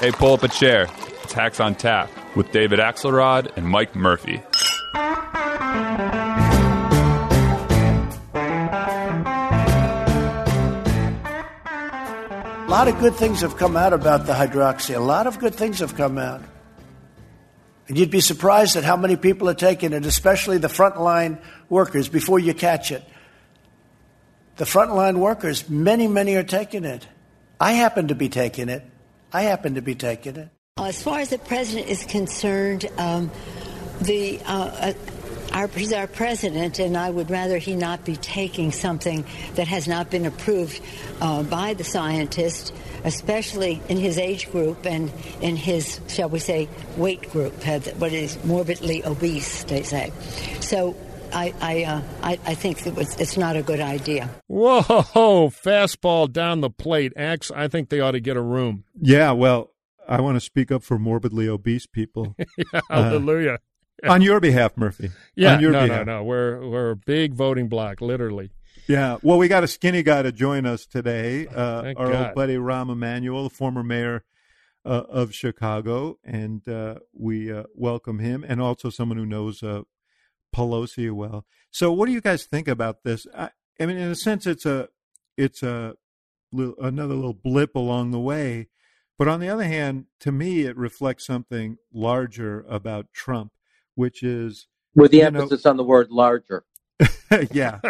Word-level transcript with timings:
Hey, 0.00 0.12
pull 0.12 0.32
up 0.32 0.42
a 0.42 0.48
chair. 0.48 0.88
It's 1.22 1.34
Hacks 1.34 1.60
on 1.60 1.74
Tap 1.74 2.08
with 2.34 2.50
David 2.52 2.78
Axelrod 2.78 3.54
and 3.58 3.68
Mike 3.68 3.94
Murphy. 3.94 4.42
A 4.94 5.04
lot 12.66 12.88
of 12.88 12.98
good 12.98 13.14
things 13.16 13.42
have 13.42 13.58
come 13.58 13.76
out 13.76 13.92
about 13.92 14.24
the 14.24 14.32
hydroxy. 14.32 14.96
A 14.96 15.00
lot 15.00 15.26
of 15.26 15.38
good 15.38 15.54
things 15.54 15.80
have 15.80 15.94
come 15.94 16.16
out. 16.16 16.40
And 17.86 17.98
you'd 17.98 18.10
be 18.10 18.22
surprised 18.22 18.76
at 18.76 18.84
how 18.84 18.96
many 18.96 19.16
people 19.16 19.50
are 19.50 19.54
taking 19.54 19.92
it, 19.92 20.06
especially 20.06 20.56
the 20.56 20.68
frontline 20.68 21.42
workers, 21.68 22.08
before 22.08 22.38
you 22.38 22.54
catch 22.54 22.90
it. 22.90 23.04
The 24.56 24.64
frontline 24.64 25.18
workers, 25.18 25.68
many, 25.68 26.08
many 26.08 26.36
are 26.36 26.42
taking 26.42 26.86
it. 26.86 27.06
I 27.60 27.72
happen 27.72 28.08
to 28.08 28.14
be 28.14 28.30
taking 28.30 28.70
it. 28.70 28.82
I 29.32 29.42
happen 29.42 29.74
to 29.74 29.82
be 29.82 29.94
taking 29.94 30.36
it. 30.36 30.48
As 30.78 31.02
far 31.02 31.20
as 31.20 31.30
the 31.30 31.38
president 31.38 31.88
is 31.88 32.04
concerned, 32.04 32.88
um, 32.98 33.30
the 34.00 34.40
uh, 34.46 34.52
uh, 34.52 34.92
our, 35.52 35.68
he's 35.68 35.92
our 35.92 36.06
president, 36.06 36.78
and 36.78 36.96
I 36.96 37.10
would 37.10 37.30
rather 37.30 37.58
he 37.58 37.74
not 37.74 38.04
be 38.04 38.16
taking 38.16 38.72
something 38.72 39.24
that 39.54 39.68
has 39.68 39.88
not 39.88 40.10
been 40.10 40.26
approved 40.26 40.80
uh, 41.20 41.42
by 41.42 41.74
the 41.74 41.84
scientist, 41.84 42.72
especially 43.04 43.82
in 43.88 43.96
his 43.96 44.16
age 44.16 44.50
group 44.52 44.86
and 44.86 45.12
in 45.40 45.56
his, 45.56 46.00
shall 46.08 46.28
we 46.28 46.38
say, 46.38 46.68
weight 46.96 47.30
group, 47.30 47.64
what 47.98 48.12
is 48.12 48.42
morbidly 48.44 49.04
obese, 49.04 49.64
they 49.64 49.82
say. 49.82 50.12
So 50.60 50.96
I 51.32 51.54
I, 51.60 51.84
uh, 51.84 52.02
I, 52.22 52.38
I 52.46 52.54
think 52.54 52.86
it 52.86 52.94
was, 52.94 53.16
it's 53.20 53.36
not 53.36 53.56
a 53.56 53.62
good 53.62 53.80
idea. 53.80 54.30
Whoa, 54.46 55.50
fastball 55.50 56.30
down 56.30 56.60
the 56.60 56.70
plate. 56.70 57.12
Axe, 57.16 57.50
I 57.50 57.68
think 57.68 57.88
they 57.88 58.00
ought 58.00 58.12
to 58.12 58.20
get 58.20 58.36
a 58.36 58.42
room. 58.42 58.84
Yeah, 59.00 59.32
well, 59.32 59.72
I 60.08 60.20
want 60.20 60.36
to 60.36 60.40
speak 60.40 60.72
up 60.72 60.82
for 60.82 60.98
morbidly 60.98 61.48
obese 61.48 61.86
people. 61.86 62.34
yeah, 62.56 62.80
hallelujah. 62.88 63.58
Uh, 64.04 64.12
on 64.12 64.22
your 64.22 64.40
behalf, 64.40 64.76
Murphy. 64.76 65.10
Yeah, 65.34 65.54
on 65.54 65.60
your 65.60 65.72
no, 65.72 65.86
behalf. 65.86 66.06
no, 66.06 66.18
no. 66.18 66.24
We're 66.24 66.68
we're 66.68 66.90
a 66.90 66.96
big 66.96 67.34
voting 67.34 67.68
block, 67.68 68.00
literally. 68.00 68.50
Yeah. 68.86 69.18
Well, 69.22 69.38
we 69.38 69.48
got 69.48 69.62
a 69.62 69.68
skinny 69.68 70.02
guy 70.02 70.22
to 70.22 70.32
join 70.32 70.66
us 70.66 70.86
today. 70.86 71.46
Uh, 71.46 71.92
our 71.96 72.10
God. 72.10 72.26
old 72.26 72.34
buddy 72.34 72.56
Rahm 72.56 72.90
Emanuel, 72.90 73.44
the 73.44 73.50
former 73.50 73.82
mayor 73.82 74.24
uh, 74.84 75.04
of 75.08 75.34
Chicago, 75.34 76.18
and 76.24 76.66
uh, 76.68 76.96
we 77.12 77.52
uh, 77.52 77.64
welcome 77.74 78.18
him, 78.18 78.44
and 78.46 78.60
also 78.60 78.90
someone 78.90 79.18
who 79.18 79.26
knows 79.26 79.62
uh, 79.62 79.82
Pelosi 80.54 81.10
well. 81.12 81.44
So, 81.70 81.92
what 81.92 82.06
do 82.06 82.12
you 82.12 82.20
guys 82.20 82.44
think 82.44 82.68
about 82.68 83.04
this? 83.04 83.26
I, 83.36 83.50
I 83.80 83.86
mean, 83.86 83.96
in 83.96 84.10
a 84.10 84.14
sense, 84.14 84.46
it's 84.46 84.66
a 84.66 84.88
it's 85.36 85.62
a 85.62 85.94
another 86.52 87.14
little 87.14 87.34
blip 87.34 87.74
along 87.74 88.10
the 88.10 88.20
way, 88.20 88.68
but 89.18 89.28
on 89.28 89.40
the 89.40 89.48
other 89.48 89.64
hand, 89.64 90.06
to 90.20 90.32
me, 90.32 90.62
it 90.62 90.76
reflects 90.76 91.26
something 91.26 91.76
larger 91.92 92.64
about 92.68 93.06
Trump, 93.12 93.52
which 93.94 94.22
is 94.22 94.66
with 94.94 95.10
the 95.12 95.18
you 95.18 95.30
know- 95.30 95.42
emphasis 95.42 95.66
on 95.66 95.76
the 95.76 95.84
word 95.84 96.10
larger. 96.10 96.64
yeah, 97.52 97.80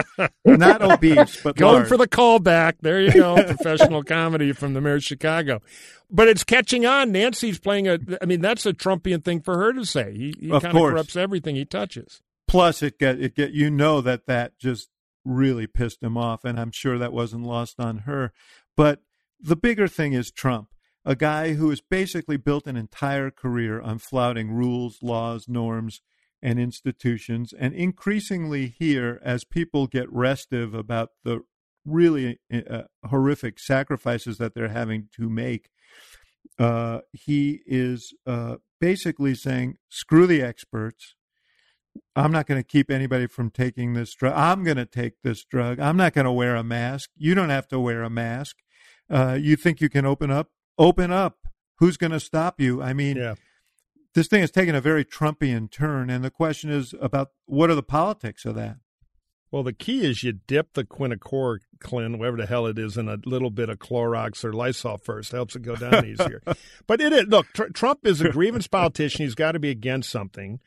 not 0.45 0.83
obese, 0.83 1.41
but 1.43 1.57
Going 1.57 1.75
large. 1.75 1.89
for 1.89 1.97
the 1.97 2.07
callback. 2.07 2.75
There 2.81 3.01
you 3.01 3.13
go. 3.13 3.43
Professional 3.47 4.05
comedy 4.05 4.53
from 4.53 4.75
the 4.75 4.81
mayor 4.81 4.97
of 4.97 5.03
Chicago. 5.03 5.63
But 6.09 6.29
it's 6.29 6.45
catching 6.45 6.87
on. 6.87 7.11
Nancy's 7.11 7.59
playing 7.59 7.89
a. 7.89 7.99
I 8.23 8.27
mean, 8.27 8.41
that's 8.41 8.67
a 8.67 8.73
Trumpian 8.73 9.25
thing 9.25 9.41
for 9.41 9.57
her 9.59 9.73
to 9.73 9.85
say. 9.85 10.13
He, 10.17 10.35
he 10.39 10.49
kind 10.51 10.67
of 10.67 10.73
corrupts 10.73 11.17
everything 11.17 11.57
he 11.57 11.65
touches. 11.65 12.23
Plus 12.51 12.83
it 12.83 12.99
get 12.99 13.21
it 13.21 13.37
get 13.37 13.53
you 13.53 13.71
know 13.71 14.01
that 14.01 14.27
that 14.27 14.59
just 14.59 14.89
really 15.25 15.69
pissed 15.69 16.03
him 16.03 16.17
off 16.17 16.45
and 16.45 16.59
i'm 16.59 16.73
sure 16.73 16.99
that 16.99 17.13
wasn't 17.13 17.45
lost 17.45 17.79
on 17.79 17.99
her. 17.99 18.33
But 18.77 19.03
the 19.39 19.57
bigger 19.57 19.87
thing 19.87 20.15
is 20.15 20.33
trump 20.33 20.69
a 21.05 21.15
guy 21.15 21.55
who 21.55 21.71
has 21.71 21.81
basically 21.81 22.37
built 22.37 22.67
an 22.67 22.77
entire 22.77 23.31
career 23.31 23.81
on 23.81 23.99
flouting 23.99 24.51
rules 24.51 24.99
laws 25.01 25.47
norms 25.49 26.03
and 26.43 26.59
institutions 26.59 27.55
and 27.57 27.73
increasingly 27.73 28.67
here 28.67 29.21
as 29.23 29.45
people 29.45 29.87
get 29.87 30.13
restive 30.13 30.75
about 30.75 31.11
the 31.23 31.43
really 31.85 32.41
uh, 32.53 32.83
horrific 33.07 33.59
sacrifices 33.61 34.39
that 34.39 34.55
they're 34.55 34.69
having 34.69 35.09
to 35.15 35.31
make 35.31 35.69
uh, 36.59 37.01
he 37.13 37.61
is 37.65 38.13
uh, 38.27 38.57
basically 38.81 39.35
saying 39.37 39.77
screw 39.89 40.27
the 40.27 40.43
experts 40.43 41.15
I'm 42.15 42.33
not 42.33 42.47
going 42.47 42.61
to 42.61 42.67
keep 42.67 42.91
anybody 42.91 43.27
from 43.27 43.51
taking 43.51 43.95
this 43.95 44.15
drug. 44.15 44.35
I'm 44.35 44.63
going 44.65 44.77
to 44.77 44.87
take 44.87 45.15
this 45.23 45.45
drug. 45.45 45.81
I'm 45.81 45.97
not 45.97 46.13
going 46.13 46.25
to 46.25 46.33
wear 46.33 46.55
a 46.57 46.63
mask. 46.63 47.11
You 47.17 47.35
don't 47.35 47.49
have 47.51 47.69
to 47.69 47.81
wear 47.81 48.03
a 48.03 48.11
mask. 48.11 48.57
Uh, 49.09 49.37
you 49.41 49.57
think 49.57 49.81
you 49.81 49.89
can 49.89 50.07
open 50.07 50.31
up? 50.31 50.49
Open 50.79 51.11
up. 51.11 51.39
Who's 51.79 51.97
going 51.97 52.13
to 52.13 52.21
stop 52.21 52.61
you? 52.61 52.81
I 52.83 52.93
mean, 52.93 53.17
Yeah. 53.17 53.35
this 54.15 54.29
thing 54.29 54.41
has 54.43 54.51
taken 54.51 54.75
a 54.75 54.81
very 54.81 55.05
Trumpian 55.05 55.71
turn, 55.71 56.11
and 56.11 56.23
the 56.25 56.31
question 56.31 56.71
is 56.71 56.95
about 57.01 57.29
what 57.47 57.71
are 57.71 57.75
the 57.75 57.83
politics 57.83 58.45
of 58.45 58.55
that? 58.57 58.77
Well, 59.51 59.65
the 59.65 59.73
key 59.73 60.05
is 60.07 60.23
you 60.23 60.33
dip 60.33 60.75
the 60.75 60.85
quinachloroquine, 60.85 62.19
whatever 62.19 62.37
the 62.37 62.47
hell 62.47 62.67
it 62.67 62.79
is, 62.79 62.97
in 62.97 63.09
a 63.09 63.19
little 63.27 63.51
bit 63.51 63.69
of 63.69 63.79
Clorox 63.79 64.45
or 64.45 64.53
Lysol 64.53 64.97
first. 64.99 65.33
Helps 65.33 65.57
it 65.57 65.63
go 65.63 65.75
down 65.75 66.07
easier. 66.07 66.41
but 66.87 67.01
it 67.01 67.13
is 67.13 67.25
look. 67.27 67.47
Tr- 67.53 67.65
Trump 67.75 68.07
is 68.07 68.21
a 68.21 68.29
grievance 68.31 68.69
politician. 68.69 69.25
He's 69.25 69.35
got 69.35 69.53
to 69.53 69.59
be 69.59 69.71
against 69.71 70.09
something. 70.11 70.61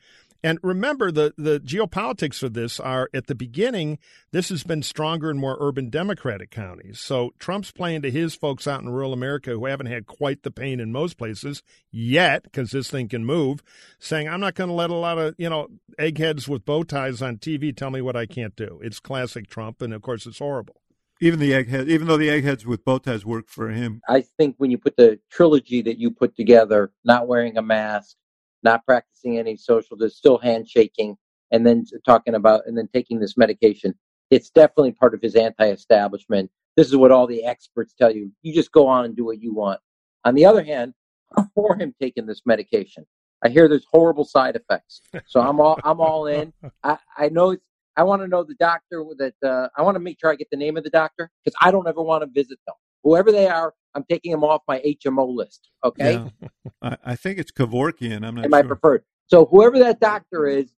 And 0.44 0.58
remember, 0.62 1.10
the 1.10 1.32
the 1.38 1.58
geopolitics 1.58 2.42
of 2.42 2.52
this 2.52 2.78
are 2.78 3.08
at 3.14 3.28
the 3.28 3.34
beginning. 3.34 3.98
This 4.30 4.50
has 4.50 4.62
been 4.62 4.82
stronger 4.82 5.30
in 5.30 5.38
more 5.38 5.56
urban 5.58 5.88
Democratic 5.88 6.50
counties. 6.50 7.00
So 7.00 7.32
Trump's 7.38 7.72
playing 7.72 8.02
to 8.02 8.10
his 8.10 8.34
folks 8.34 8.68
out 8.68 8.82
in 8.82 8.90
rural 8.90 9.14
America 9.14 9.52
who 9.52 9.64
haven't 9.64 9.86
had 9.86 10.06
quite 10.06 10.42
the 10.42 10.50
pain 10.50 10.80
in 10.80 10.92
most 10.92 11.16
places 11.16 11.62
yet, 11.90 12.42
because 12.42 12.72
this 12.72 12.90
thing 12.90 13.08
can 13.08 13.24
move. 13.24 13.62
Saying, 13.98 14.28
"I'm 14.28 14.40
not 14.40 14.54
going 14.54 14.68
to 14.68 14.74
let 14.74 14.90
a 14.90 14.94
lot 14.94 15.16
of 15.16 15.34
you 15.38 15.48
know 15.48 15.68
eggheads 15.98 16.46
with 16.46 16.66
bow 16.66 16.82
ties 16.82 17.22
on 17.22 17.38
TV 17.38 17.74
tell 17.74 17.90
me 17.90 18.02
what 18.02 18.14
I 18.14 18.26
can't 18.26 18.54
do." 18.54 18.80
It's 18.82 19.00
classic 19.00 19.48
Trump, 19.48 19.80
and 19.80 19.94
of 19.94 20.02
course, 20.02 20.26
it's 20.26 20.40
horrible. 20.40 20.82
Even 21.22 21.40
the 21.40 21.52
egghead, 21.52 21.88
even 21.88 22.06
though 22.06 22.18
the 22.18 22.28
eggheads 22.28 22.66
with 22.66 22.84
bow 22.84 22.98
ties 22.98 23.24
work 23.24 23.48
for 23.48 23.70
him, 23.70 24.02
I 24.10 24.20
think 24.20 24.56
when 24.58 24.70
you 24.70 24.76
put 24.76 24.98
the 24.98 25.18
trilogy 25.30 25.80
that 25.80 25.96
you 25.96 26.10
put 26.10 26.36
together, 26.36 26.92
not 27.02 27.28
wearing 27.28 27.56
a 27.56 27.62
mask, 27.62 28.16
not 28.64 28.84
practicing 28.84 29.38
any 29.38 29.56
social, 29.56 29.96
there's 29.96 30.16
still 30.16 30.38
handshaking, 30.38 31.16
and 31.50 31.66
then 31.66 31.84
talking 32.04 32.34
about, 32.34 32.66
and 32.66 32.76
then 32.76 32.88
taking 32.92 33.20
this 33.20 33.36
medication, 33.36 33.94
it's 34.30 34.50
definitely 34.50 34.92
part 34.92 35.14
of 35.14 35.22
his 35.22 35.36
anti-establishment. 35.36 36.50
This 36.76 36.88
is 36.88 36.96
what 36.96 37.12
all 37.12 37.26
the 37.26 37.44
experts 37.44 37.94
tell 37.94 38.10
you. 38.10 38.32
You 38.42 38.52
just 38.52 38.72
go 38.72 38.86
on 38.86 39.04
and 39.04 39.14
do 39.14 39.24
what 39.24 39.40
you 39.40 39.54
want. 39.54 39.80
On 40.24 40.34
the 40.34 40.46
other 40.46 40.64
hand, 40.64 40.94
for 41.54 41.76
him 41.76 41.94
taking 42.00 42.26
this 42.26 42.42
medication. 42.46 43.06
I 43.44 43.48
hear 43.48 43.68
there's 43.68 43.86
horrible 43.90 44.24
side 44.24 44.56
effects, 44.56 45.02
so 45.26 45.40
I'm 45.40 45.60
all 45.60 45.78
I'm 45.84 46.00
all 46.00 46.26
in. 46.26 46.52
I 46.82 46.96
I 47.16 47.28
know. 47.28 47.56
I 47.96 48.02
want 48.02 48.22
to 48.22 48.28
know 48.28 48.42
the 48.42 48.54
doctor 48.54 49.04
that. 49.18 49.34
Uh, 49.44 49.68
I 49.76 49.82
want 49.82 49.96
to 49.96 50.00
make 50.00 50.18
sure 50.18 50.30
I 50.30 50.34
get 50.34 50.48
the 50.50 50.56
name 50.56 50.76
of 50.76 50.84
the 50.84 50.90
doctor 50.90 51.30
because 51.44 51.56
I 51.60 51.70
don't 51.70 51.86
ever 51.86 52.00
want 52.00 52.22
to 52.22 52.30
visit 52.32 52.58
them. 52.66 52.74
Whoever 53.04 53.30
they 53.30 53.46
are, 53.46 53.74
I'm 53.94 54.04
taking 54.10 54.32
them 54.32 54.42
off 54.42 54.62
my 54.66 54.80
HMO 54.80 55.32
list. 55.32 55.70
Okay, 55.84 56.14
Yeah. 56.14 56.48
I, 56.82 56.96
I 57.12 57.16
think 57.16 57.38
it's 57.38 57.52
Kevorkian. 57.52 58.26
I'm 58.26 58.34
not 58.34 58.50
my 58.50 58.60
sure. 58.60 58.68
preferred. 58.68 59.04
So 59.26 59.46
whoever 59.46 59.78
that 59.78 60.00
doctor 60.00 60.46
is, 60.46 60.74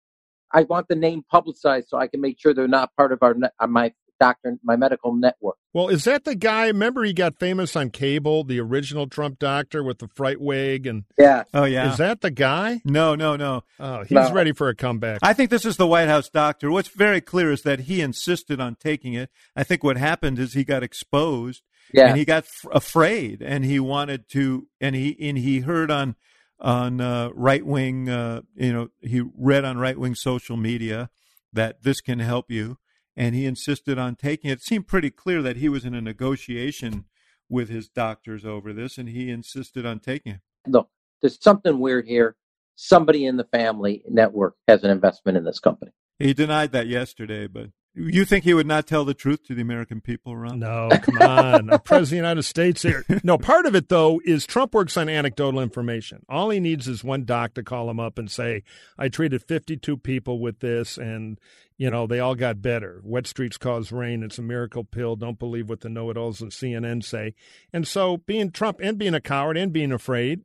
I 0.52 0.64
want 0.64 0.88
the 0.88 0.96
name 0.96 1.24
publicized 1.32 1.90
so 1.90 1.98
I 1.98 2.08
can 2.08 2.22
make 2.22 2.40
sure 2.40 2.54
they're 2.54 2.68
not 2.68 2.90
part 2.98 3.12
of 3.12 3.20
our 3.22 3.36
my 3.68 3.94
doctor 4.20 4.58
my 4.64 4.76
medical 4.76 5.14
network. 5.14 5.58
Well, 5.74 5.90
is 5.90 6.06
that 6.06 6.24
the 6.24 6.36
guy? 6.36 6.68
Remember, 6.68 7.04
he 7.04 7.14
got 7.14 7.38
famous 7.38 7.76
on 7.76 7.90
cable, 7.90 8.44
the 8.44 8.60
original 8.60 9.08
Trump 9.08 9.40
doctor 9.40 9.84
with 9.84 10.00
the 10.00 10.08
fright 10.08 10.40
wig, 10.40 10.88
and 10.88 11.04
Yeah, 11.18 11.44
oh 11.54 11.66
yeah. 11.66 11.92
is 11.92 11.98
that 11.98 12.22
the 12.22 12.32
guy? 12.32 12.82
no, 12.86 13.16
no, 13.16 13.36
no. 13.36 13.64
Oh, 13.80 14.02
he's 14.04 14.12
No. 14.12 14.32
ready 14.34 14.54
for 14.54 14.70
a 14.70 14.76
comeback. 14.76 15.20
I 15.22 15.34
think 15.34 15.50
this 15.50 15.66
is 15.66 15.78
the 15.78 15.88
White 15.88 16.08
House 16.08 16.30
doctor. 16.30 16.72
What's 16.72 16.90
very 16.90 17.22
clear 17.22 17.52
is 17.52 17.64
that 17.64 17.82
he 17.82 18.02
insisted 18.02 18.60
on 18.60 18.76
taking 18.76 19.14
it. 19.14 19.30
I 19.56 19.64
think 19.64 19.84
what 19.84 19.98
happened 19.98 20.40
is 20.40 20.54
he 20.54 20.64
got 20.64 20.84
exposed 20.84 21.64
yeah. 21.94 22.08
and 22.08 22.18
he 22.18 22.26
got 22.26 22.44
f- 22.44 22.66
afraid 22.72 23.42
and 23.42 23.66
he 23.66 23.80
wanted 23.80 24.30
to 24.30 24.68
and 24.80 24.96
he 24.96 25.16
and 25.20 25.38
he 25.38 25.60
heard 25.62 25.92
on 25.92 26.16
on 26.60 27.02
uh, 27.02 27.30
right 27.34 27.66
wing 27.66 28.08
uh, 28.08 28.42
you 28.56 28.72
know 28.72 28.88
he 29.02 29.22
read 29.38 29.66
on 29.66 29.78
right 29.78 30.00
wing 30.00 30.16
social 30.16 30.56
media 30.56 31.10
that 31.52 31.84
this 31.84 32.00
can 32.02 32.20
help 32.20 32.50
you 32.50 32.78
and 33.16 33.36
he 33.36 33.46
insisted 33.46 33.98
on 33.98 34.16
taking 34.16 34.50
it. 34.50 34.60
It 34.60 34.62
seemed 34.62 34.88
pretty 34.88 35.10
clear 35.10 35.42
that 35.42 35.58
he 35.58 35.70
was 35.70 35.86
in 35.86 35.94
a 35.94 36.02
negotiation 36.02 37.06
with 37.50 37.70
his 37.70 37.88
doctors 37.88 38.46
over 38.46 38.74
this 38.74 38.98
and 38.98 39.10
he 39.10 39.30
insisted 39.30 39.86
on 39.86 40.00
taking 40.00 40.34
it. 40.34 40.42
Look, 40.68 40.90
there's 41.22 41.42
something 41.42 41.80
weird 41.80 42.08
here. 42.08 42.36
Somebody 42.76 43.26
in 43.26 43.38
the 43.38 43.46
family 43.46 44.04
network 44.10 44.56
has 44.68 44.84
an 44.84 44.90
investment 44.90 45.38
in 45.38 45.46
this 45.46 45.60
company. 45.60 45.92
He 46.20 46.34
denied 46.34 46.72
that 46.72 46.88
yesterday, 46.88 47.48
but 47.48 47.70
you 47.96 48.26
think 48.26 48.44
he 48.44 48.54
would 48.54 48.68
not 48.68 48.88
tell 48.88 49.06
the 49.06 49.14
truth 49.14 49.44
to 49.48 49.56
the 49.56 49.62
American 49.62 50.02
people, 50.02 50.34
Rahm? 50.34 50.58
No, 50.58 50.90
come 51.02 51.18
on. 51.18 51.70
I'm 51.70 51.80
president 51.80 52.04
of 52.04 52.10
the 52.10 52.16
United 52.16 52.44
States 52.44 52.82
here. 52.82 53.06
No, 53.24 53.38
part 53.38 53.66
of 53.66 53.76
it, 53.76 53.90
though, 53.90 54.22
is 54.26 54.46
Trump 54.46 54.74
works 54.74 54.98
on 54.98 55.10
anecdotal 55.10 55.62
information. 55.62 56.26
All 56.28 56.50
he 56.50 56.60
needs 56.60 56.88
is 56.88 57.04
one 57.04 57.24
doc 57.24 57.54
to 57.56 57.64
call 57.64 57.90
him 57.90 58.00
up 58.00 58.18
and 58.18 58.30
say, 58.30 58.64
I 58.98 59.10
treated 59.10 59.44
52 59.44 59.98
people 59.98 60.40
with 60.40 60.60
this, 60.60 60.98
and, 60.98 61.40
you 61.78 61.90
know, 61.90 62.06
they 62.06 62.20
all 62.20 62.36
got 62.36 62.62
better. 62.62 63.02
Wet 63.04 63.28
streets 63.28 63.58
cause 63.58 63.92
rain. 63.92 64.24
It's 64.24 64.40
a 64.40 64.44
miracle 64.44 64.84
pill. 64.84 65.16
Don't 65.16 65.40
believe 65.40 65.70
what 65.70 65.82
the 65.82 65.90
know 65.90 66.10
it 66.10 66.18
alls 66.18 66.42
on 66.42 66.50
CNN 66.50 67.04
say. 67.04 67.34
And 67.72 67.88
so, 67.88 68.18
being 68.18 68.52
Trump 68.52 68.80
and 68.82 68.98
being 68.98 69.14
a 69.14 69.22
coward 69.22 69.58
and 69.58 69.72
being 69.72 69.92
afraid, 69.92 70.42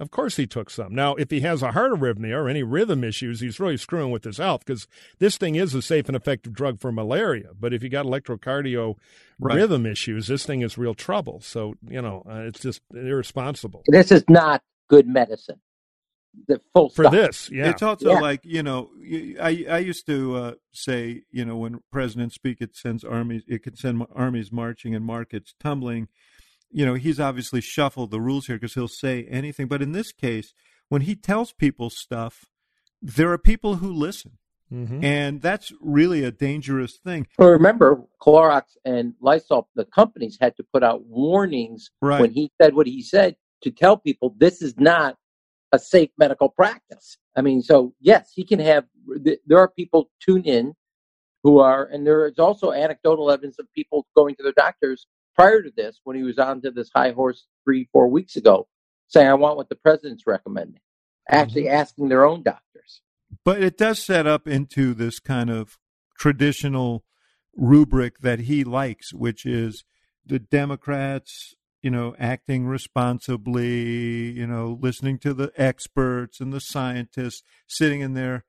Of 0.00 0.10
course 0.10 0.36
he 0.36 0.46
took 0.46 0.70
some. 0.70 0.94
Now, 0.94 1.14
if 1.16 1.30
he 1.30 1.40
has 1.40 1.62
a 1.62 1.72
heart 1.72 1.92
arrhythmia 1.92 2.34
or 2.34 2.48
any 2.48 2.62
rhythm 2.64 3.04
issues, 3.04 3.40
he's 3.40 3.60
really 3.60 3.76
screwing 3.76 4.10
with 4.10 4.24
his 4.24 4.38
health 4.38 4.64
because 4.64 4.88
this 5.18 5.36
thing 5.38 5.56
is 5.56 5.74
a 5.74 5.82
safe 5.82 6.08
and 6.08 6.16
effective 6.16 6.54
drug 6.54 6.80
for 6.80 6.90
malaria. 6.90 7.50
But 7.58 7.74
if 7.74 7.82
you 7.82 7.90
got 7.90 8.06
electrocardio 8.06 8.96
right. 9.38 9.54
rhythm 9.56 9.86
issues, 9.86 10.28
this 10.28 10.46
thing 10.46 10.62
is 10.62 10.78
real 10.78 10.94
trouble. 10.94 11.40
So, 11.42 11.74
you 11.86 12.02
know, 12.02 12.24
uh, 12.28 12.40
it's 12.46 12.60
just 12.60 12.82
irresponsible. 12.94 13.84
This 13.86 14.10
is 14.10 14.24
not 14.28 14.62
good 14.88 15.06
medicine. 15.06 15.60
The 16.48 16.60
full 16.74 16.90
for 16.90 17.04
stop. 17.04 17.12
this, 17.12 17.50
yeah. 17.50 17.70
It's 17.70 17.82
also 17.82 18.12
Yeah. 18.12 18.20
like 18.20 18.40
you 18.44 18.62
know, 18.62 18.90
I 19.40 19.66
I 19.68 19.78
used 19.78 20.06
to 20.06 20.36
uh, 20.36 20.54
say 20.72 21.22
you 21.30 21.44
know 21.44 21.56
when 21.56 21.80
presidents 21.92 22.36
speak, 22.36 22.60
it 22.60 22.76
sends 22.76 23.04
armies, 23.04 23.42
it 23.48 23.64
can 23.64 23.76
send 23.76 24.06
armies 24.14 24.52
marching 24.52 24.94
and 24.94 25.04
markets 25.04 25.54
tumbling. 25.60 26.08
You 26.70 26.86
know, 26.86 26.94
he's 26.94 27.18
obviously 27.18 27.60
shuffled 27.60 28.10
the 28.10 28.20
rules 28.20 28.46
here 28.46 28.56
because 28.56 28.74
he'll 28.74 28.88
say 28.88 29.24
anything. 29.24 29.66
But 29.66 29.82
in 29.82 29.92
this 29.92 30.12
case, 30.12 30.54
when 30.88 31.02
he 31.02 31.14
tells 31.16 31.52
people 31.52 31.90
stuff, 31.90 32.46
there 33.02 33.32
are 33.32 33.38
people 33.38 33.76
who 33.76 33.92
listen, 33.92 34.38
Mhm. 34.70 35.02
and 35.02 35.42
that's 35.42 35.72
really 35.80 36.22
a 36.22 36.30
dangerous 36.30 36.96
thing. 36.96 37.26
Well, 37.38 37.50
remember, 37.50 38.04
Clorox 38.20 38.76
and 38.84 39.14
Lysol, 39.20 39.68
the 39.74 39.84
companies 39.84 40.38
had 40.40 40.56
to 40.56 40.64
put 40.72 40.84
out 40.84 41.04
warnings 41.06 41.90
Right. 42.00 42.20
when 42.20 42.30
he 42.32 42.52
said 42.60 42.74
what 42.74 42.86
he 42.86 43.02
said 43.02 43.36
to 43.62 43.70
tell 43.70 43.96
people 43.96 44.34
this 44.38 44.62
is 44.62 44.78
not 44.78 45.16
a 45.72 45.78
safe 45.78 46.10
medical 46.18 46.48
practice. 46.48 47.18
I 47.36 47.42
mean, 47.42 47.62
so 47.62 47.94
yes, 48.00 48.32
he 48.32 48.44
can 48.44 48.60
have. 48.60 48.86
There 49.46 49.58
are 49.58 49.68
people 49.68 50.10
tune 50.20 50.44
in 50.44 50.74
who 51.42 51.58
are, 51.58 51.84
and 51.86 52.06
there 52.06 52.26
is 52.26 52.38
also 52.38 52.72
anecdotal 52.72 53.30
evidence 53.30 53.58
of 53.58 53.72
people 53.72 54.06
going 54.14 54.34
to 54.36 54.42
their 54.42 54.52
doctors 54.52 55.06
prior 55.40 55.62
to 55.62 55.72
this 55.76 56.00
when 56.04 56.16
he 56.16 56.22
was 56.22 56.38
on 56.38 56.60
to 56.62 56.70
this 56.70 56.90
high 56.94 57.12
horse 57.12 57.46
three, 57.64 57.88
four 57.92 58.08
weeks 58.08 58.36
ago, 58.36 58.68
saying, 59.08 59.28
"I 59.28 59.34
want 59.34 59.56
what 59.56 59.68
the 59.68 59.76
president's 59.76 60.26
recommending." 60.26 60.80
Actually, 61.28 61.68
asking 61.68 62.08
their 62.08 62.24
own 62.24 62.42
doctors. 62.42 63.02
But 63.44 63.62
it 63.62 63.78
does 63.78 64.04
set 64.04 64.26
up 64.26 64.48
into 64.48 64.94
this 64.94 65.20
kind 65.20 65.48
of 65.48 65.78
traditional 66.18 67.04
rubric 67.54 68.18
that 68.20 68.40
he 68.40 68.64
likes, 68.64 69.14
which 69.14 69.46
is 69.46 69.84
the 70.26 70.38
Democrats, 70.38 71.54
you 71.82 71.90
know, 71.90 72.14
acting 72.18 72.66
responsibly, 72.66 74.32
you 74.32 74.46
know, 74.46 74.78
listening 74.80 75.18
to 75.18 75.32
the 75.32 75.52
experts 75.56 76.40
and 76.40 76.52
the 76.52 76.60
scientists, 76.60 77.42
sitting 77.66 78.00
in 78.00 78.14
their 78.14 78.44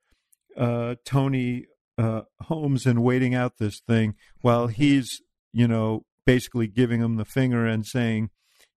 uh, 0.58 0.96
Tony 1.06 1.68
uh, 1.98 2.22
homes 2.42 2.86
and 2.86 3.04
waiting 3.04 3.36
out 3.36 3.58
this 3.58 3.80
thing 3.80 4.16
while 4.42 4.68
he's, 4.68 5.22
you 5.54 5.68
know, 5.68 6.06
basically 6.26 6.68
giving 6.68 7.02
them 7.02 7.16
the 7.18 7.26
finger 7.26 7.66
and 7.66 7.86
saying, 7.86 8.30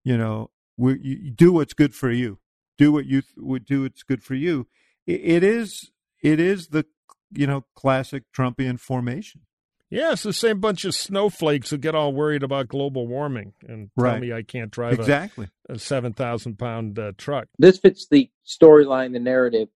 you 0.03 0.17
know, 0.17 0.49
we, 0.77 0.99
you, 1.01 1.31
do 1.31 1.51
what's 1.53 1.73
good 1.73 1.93
for 1.95 2.11
you. 2.11 2.39
Do 2.77 2.91
what 2.91 3.05
you 3.05 3.21
would 3.37 3.65
do. 3.65 3.83
What's 3.83 4.03
good 4.03 4.23
for 4.23 4.35
you. 4.35 4.67
It, 5.07 5.21
it 5.23 5.43
is. 5.43 5.91
It 6.21 6.39
is 6.39 6.67
the 6.67 6.85
you 7.31 7.47
know 7.47 7.65
classic 7.75 8.23
Trumpian 8.35 8.79
formation. 8.79 9.41
Yeah, 9.89 10.13
it's 10.13 10.23
the 10.23 10.33
same 10.33 10.59
bunch 10.59 10.83
of 10.83 10.93
snowflakes 10.95 11.69
who 11.69 11.77
get 11.77 11.95
all 11.95 12.11
worried 12.11 12.43
about 12.43 12.67
global 12.67 13.07
warming 13.07 13.53
and 13.67 13.89
tell 13.97 14.05
Right. 14.05 14.21
me 14.21 14.33
I 14.33 14.41
can't 14.41 14.71
drive 14.71 14.93
Exactly. 14.99 15.47
a, 15.69 15.73
a 15.73 15.79
7,000 15.79 16.57
pound 16.57 16.97
uh, 16.97 17.11
truck. 17.17 17.47
this 17.59 17.77
fits 17.77 18.07
the 18.09 18.29
storyline, 18.45 19.13
the 19.13 19.19
narrative, 19.19 19.69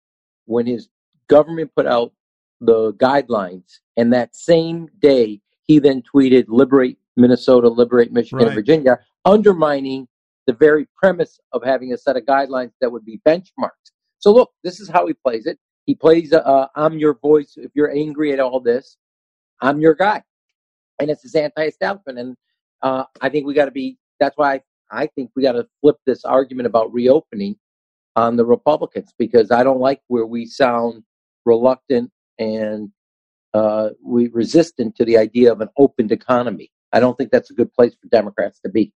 when 0.45 0.65
his 0.65 0.87
government 1.27 1.71
put 1.75 1.85
out 1.85 2.13
the 2.61 2.93
guidelines, 2.93 3.79
and 3.97 4.13
that 4.13 4.33
same 4.35 4.87
day 4.97 5.41
he 5.67 5.77
then 5.77 6.01
tweeted, 6.01 6.45
"Liberate 6.47 6.97
Minnesota, 7.17 7.67
liberate 7.67 8.11
Michigan 8.11 8.39
Right. 8.39 8.47
and 8.47 8.55
Virginia," 8.55 8.99
undermining 9.25 10.07
the 10.45 10.53
very 10.53 10.87
premise 10.95 11.39
of 11.51 11.63
having 11.63 11.91
a 11.93 11.97
set 11.97 12.15
of 12.15 12.23
guidelines 12.23 12.71
that 12.79 12.91
would 12.91 13.03
be 13.05 13.19
benchmarks. 13.27 13.91
So 14.19 14.31
look, 14.31 14.51
this 14.63 14.79
is 14.79 14.87
how 14.87 15.05
he 15.07 15.13
plays 15.13 15.45
it. 15.45 15.59
He 15.85 15.95
plays, 15.95 16.33
uh, 16.33 16.67
"I'm 16.75 16.97
your 16.97 17.15
voice." 17.15 17.57
If 17.57 17.71
you're 17.75 17.91
angry 17.91 18.31
at 18.33 18.39
all 18.39 18.59
this, 18.59 18.97
I'm 19.61 19.79
your 19.81 19.93
guy, 19.95 20.23
and 20.99 21.09
it's 21.09 21.23
his 21.23 21.35
anti-establishment. 21.35 22.19
And 22.19 22.37
uh, 22.81 23.05
I 23.21 23.29
think 23.29 23.45
we 23.45 23.53
got 23.53 23.65
to 23.65 23.71
be. 23.71 23.97
That's 24.19 24.37
why 24.37 24.61
I 24.91 25.07
think 25.07 25.31
we 25.35 25.43
got 25.43 25.53
to 25.53 25.67
flip 25.81 25.97
this 26.05 26.23
argument 26.25 26.67
about 26.67 26.93
reopening 26.93 27.57
on 28.15 28.35
the 28.35 28.45
Republicans 28.45 29.13
because 29.17 29.51
I 29.51 29.63
don't 29.63 29.79
like 29.79 30.01
where 30.07 30.25
we 30.25 30.45
sound 30.45 31.03
reluctant 31.45 32.11
and 32.39 32.89
uh, 33.53 33.89
we 34.03 34.29
resistant 34.29 34.95
to 34.95 35.05
the 35.05 35.17
idea 35.17 35.51
of 35.51 35.61
an 35.61 35.69
opened 35.77 36.11
economy. 36.11 36.71
I 36.91 36.99
don't 36.99 37.17
think 37.17 37.31
that's 37.31 37.51
a 37.51 37.53
good 37.53 37.73
place 37.73 37.95
for 37.95 38.07
Democrats 38.09 38.59
to 38.61 38.69
be. 38.69 38.93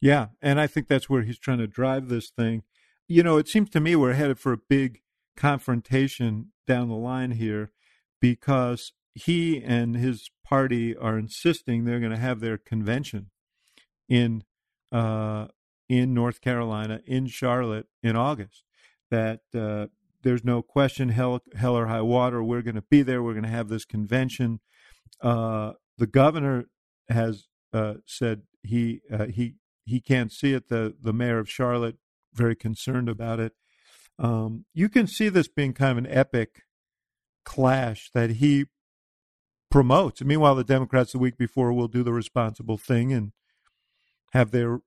Yeah, 0.00 0.28
and 0.40 0.60
I 0.60 0.66
think 0.66 0.88
that's 0.88 1.10
where 1.10 1.22
he's 1.22 1.38
trying 1.38 1.58
to 1.58 1.66
drive 1.66 2.08
this 2.08 2.30
thing. 2.30 2.62
You 3.08 3.22
know, 3.22 3.36
it 3.36 3.48
seems 3.48 3.70
to 3.70 3.80
me 3.80 3.96
we're 3.96 4.12
headed 4.12 4.38
for 4.38 4.52
a 4.52 4.58
big 4.58 5.00
confrontation 5.36 6.52
down 6.66 6.88
the 6.88 6.94
line 6.94 7.32
here 7.32 7.72
because 8.20 8.92
he 9.14 9.62
and 9.62 9.96
his 9.96 10.30
party 10.44 10.96
are 10.96 11.18
insisting 11.18 11.84
they're 11.84 12.00
going 12.00 12.12
to 12.12 12.18
have 12.18 12.40
their 12.40 12.58
convention 12.58 13.30
in 14.08 14.44
uh, 14.92 15.48
in 15.88 16.14
North 16.14 16.40
Carolina, 16.40 17.00
in 17.06 17.26
Charlotte, 17.26 17.86
in 18.02 18.14
August. 18.14 18.62
That 19.10 19.40
uh, 19.54 19.86
there's 20.22 20.44
no 20.44 20.62
question, 20.62 21.10
hell, 21.10 21.40
hell 21.56 21.76
or 21.76 21.86
high 21.86 22.02
water, 22.02 22.42
we're 22.42 22.62
going 22.62 22.74
to 22.74 22.82
be 22.82 23.02
there. 23.02 23.22
We're 23.22 23.32
going 23.32 23.44
to 23.44 23.50
have 23.50 23.68
this 23.68 23.84
convention. 23.84 24.60
Uh, 25.22 25.72
the 25.96 26.06
governor 26.06 26.66
has 27.08 27.48
uh, 27.72 27.94
said 28.06 28.42
he 28.62 29.00
uh, 29.12 29.26
he 29.26 29.54
he 29.84 30.00
can't 30.00 30.32
see 30.32 30.52
it. 30.52 30.68
The 30.68 30.94
the 31.00 31.12
mayor 31.12 31.38
of 31.38 31.50
Charlotte 31.50 31.96
very 32.34 32.56
concerned 32.56 33.08
about 33.08 33.40
it. 33.40 33.52
Um, 34.18 34.64
you 34.74 34.88
can 34.88 35.06
see 35.06 35.28
this 35.28 35.48
being 35.48 35.72
kind 35.72 35.92
of 35.92 36.04
an 36.04 36.10
epic 36.10 36.62
clash 37.44 38.10
that 38.14 38.30
he 38.30 38.66
promotes. 39.70 40.22
Meanwhile, 40.22 40.56
the 40.56 40.64
Democrats 40.64 41.12
the 41.12 41.18
week 41.18 41.36
before 41.36 41.72
will 41.72 41.88
do 41.88 42.02
the 42.02 42.12
responsible 42.12 42.78
thing 42.78 43.12
and 43.12 43.32
have 44.32 44.50
their 44.50 44.80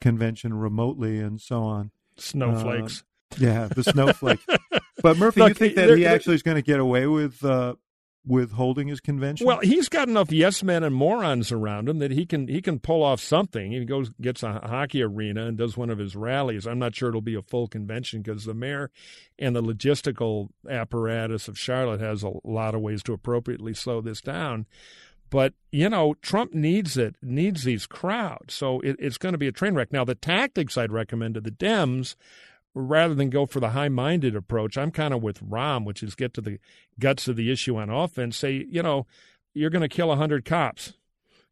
convention 0.00 0.54
remotely 0.54 1.20
and 1.20 1.40
so 1.40 1.62
on. 1.62 1.90
Snowflakes. 2.16 3.04
Yeah, 3.38 3.68
the 3.68 3.84
snowflake. 3.84 4.40
but 5.02 5.16
Murphy, 5.16 5.42
you 5.42 5.54
think 5.54 5.76
that 5.76 5.96
he 5.96 6.06
actually 6.06 6.34
is 6.34 6.42
going 6.42 6.56
to 6.56 6.62
get 6.62 6.80
away 6.80 7.06
with 7.06 7.44
uh, 7.44 7.74
with 8.30 8.52
holding 8.52 8.86
his 8.86 9.00
convention? 9.00 9.46
Well, 9.46 9.58
he's 9.58 9.88
got 9.88 10.08
enough 10.08 10.30
yes 10.30 10.62
men 10.62 10.84
and 10.84 10.94
morons 10.94 11.50
around 11.50 11.88
him 11.88 11.98
that 11.98 12.12
he 12.12 12.24
can 12.24 12.46
he 12.46 12.62
can 12.62 12.78
pull 12.78 13.02
off 13.02 13.20
something. 13.20 13.72
He 13.72 13.84
goes 13.84 14.10
gets 14.20 14.44
a 14.44 14.52
hockey 14.52 15.02
arena 15.02 15.46
and 15.46 15.58
does 15.58 15.76
one 15.76 15.90
of 15.90 15.98
his 15.98 16.14
rallies. 16.14 16.66
I'm 16.66 16.78
not 16.78 16.94
sure 16.94 17.08
it'll 17.08 17.20
be 17.20 17.34
a 17.34 17.42
full 17.42 17.66
convention 17.66 18.22
because 18.22 18.44
the 18.44 18.54
mayor 18.54 18.90
and 19.38 19.54
the 19.56 19.62
logistical 19.62 20.48
apparatus 20.68 21.48
of 21.48 21.58
Charlotte 21.58 22.00
has 22.00 22.22
a 22.22 22.32
lot 22.44 22.74
of 22.76 22.80
ways 22.80 23.02
to 23.02 23.12
appropriately 23.12 23.74
slow 23.74 24.00
this 24.00 24.20
down. 24.20 24.66
But 25.28 25.54
you 25.72 25.88
know, 25.88 26.14
Trump 26.22 26.54
needs 26.54 26.96
it, 26.96 27.16
needs 27.20 27.64
these 27.64 27.86
crowds, 27.86 28.54
so 28.54 28.78
it, 28.80 28.96
it's 29.00 29.18
going 29.18 29.32
to 29.32 29.38
be 29.38 29.48
a 29.48 29.52
train 29.52 29.74
wreck. 29.74 29.92
Now, 29.92 30.04
the 30.04 30.14
tactics 30.14 30.78
I'd 30.78 30.92
recommend 30.92 31.34
to 31.34 31.40
the 31.40 31.50
Dems 31.50 32.14
rather 32.74 33.14
than 33.14 33.30
go 33.30 33.46
for 33.46 33.60
the 33.60 33.70
high 33.70 33.88
minded 33.88 34.36
approach, 34.36 34.78
I'm 34.78 34.90
kind 34.90 35.12
of 35.12 35.22
with 35.22 35.40
Rahm, 35.40 35.84
which 35.84 36.02
is 36.02 36.14
get 36.14 36.34
to 36.34 36.40
the 36.40 36.58
guts 36.98 37.28
of 37.28 37.36
the 37.36 37.50
issue 37.50 37.76
on 37.76 37.90
offense. 37.90 38.36
Say, 38.36 38.66
you 38.68 38.82
know, 38.82 39.06
you're 39.54 39.70
going 39.70 39.82
to 39.82 39.88
kill 39.88 40.08
100 40.08 40.44
cops 40.44 40.94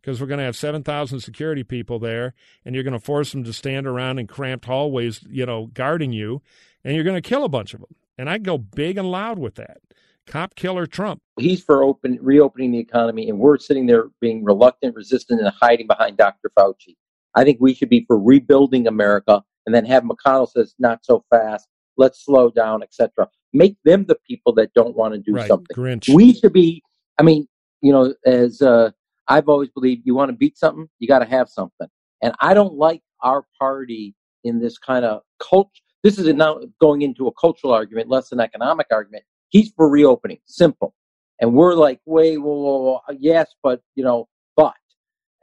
because 0.00 0.20
we're 0.20 0.26
going 0.26 0.38
to 0.38 0.44
have 0.44 0.56
7,000 0.56 1.20
security 1.20 1.64
people 1.64 1.98
there, 1.98 2.34
and 2.64 2.74
you're 2.74 2.84
going 2.84 2.92
to 2.92 3.00
force 3.00 3.32
them 3.32 3.44
to 3.44 3.52
stand 3.52 3.86
around 3.86 4.18
in 4.18 4.26
cramped 4.26 4.66
hallways, 4.66 5.22
you 5.28 5.44
know, 5.44 5.66
guarding 5.66 6.12
you, 6.12 6.40
and 6.84 6.94
you're 6.94 7.04
going 7.04 7.20
to 7.20 7.28
kill 7.28 7.44
a 7.44 7.48
bunch 7.48 7.74
of 7.74 7.80
them. 7.80 7.94
And 8.16 8.30
I'd 8.30 8.44
go 8.44 8.58
big 8.58 8.96
and 8.96 9.10
loud 9.10 9.38
with 9.38 9.56
that. 9.56 9.78
Cop 10.26 10.54
killer 10.54 10.86
Trump. 10.86 11.22
He's 11.38 11.62
for 11.62 11.82
open 11.82 12.18
reopening 12.20 12.72
the 12.72 12.78
economy, 12.78 13.28
and 13.28 13.38
we're 13.38 13.58
sitting 13.58 13.86
there 13.86 14.08
being 14.20 14.44
reluctant, 14.44 14.94
resistant, 14.94 15.40
and 15.40 15.52
hiding 15.60 15.86
behind 15.86 16.16
Dr. 16.16 16.50
Fauci. 16.56 16.96
I 17.34 17.44
think 17.44 17.58
we 17.60 17.74
should 17.74 17.88
be 17.88 18.04
for 18.06 18.18
rebuilding 18.18 18.86
America, 18.86 19.42
and 19.68 19.74
then 19.74 19.84
have 19.84 20.02
McConnell 20.02 20.48
says 20.48 20.74
not 20.78 21.04
so 21.04 21.22
fast. 21.28 21.68
Let's 21.98 22.24
slow 22.24 22.50
down, 22.50 22.82
etc. 22.82 23.28
Make 23.52 23.76
them 23.84 24.06
the 24.06 24.16
people 24.26 24.54
that 24.54 24.72
don't 24.72 24.96
want 24.96 25.12
to 25.12 25.20
do 25.20 25.34
right, 25.34 25.46
something. 25.46 25.76
Grinch. 25.76 26.08
We 26.08 26.32
should 26.32 26.54
be. 26.54 26.82
I 27.18 27.22
mean, 27.22 27.46
you 27.82 27.92
know, 27.92 28.14
as 28.24 28.62
uh, 28.62 28.92
I've 29.28 29.50
always 29.50 29.68
believed, 29.68 30.06
you 30.06 30.14
want 30.14 30.30
to 30.30 30.36
beat 30.36 30.56
something, 30.56 30.88
you 31.00 31.06
got 31.06 31.18
to 31.18 31.26
have 31.26 31.50
something. 31.50 31.86
And 32.22 32.32
I 32.40 32.54
don't 32.54 32.76
like 32.76 33.02
our 33.22 33.44
party 33.60 34.14
in 34.42 34.58
this 34.58 34.78
kind 34.78 35.04
of 35.04 35.20
culture. 35.38 35.82
This 36.02 36.18
is 36.18 36.32
now 36.32 36.60
going 36.80 37.02
into 37.02 37.26
a 37.26 37.32
cultural 37.32 37.74
argument, 37.74 38.08
less 38.08 38.32
an 38.32 38.40
economic 38.40 38.86
argument. 38.90 39.24
He's 39.50 39.70
for 39.76 39.90
reopening, 39.90 40.38
simple. 40.46 40.94
And 41.42 41.52
we're 41.52 41.74
like, 41.74 42.00
wait, 42.06 42.38
whoa, 42.38 42.54
whoa, 42.54 42.78
whoa, 42.78 43.00
yes, 43.18 43.54
but 43.62 43.82
you 43.96 44.02
know, 44.02 44.28
but. 44.56 44.72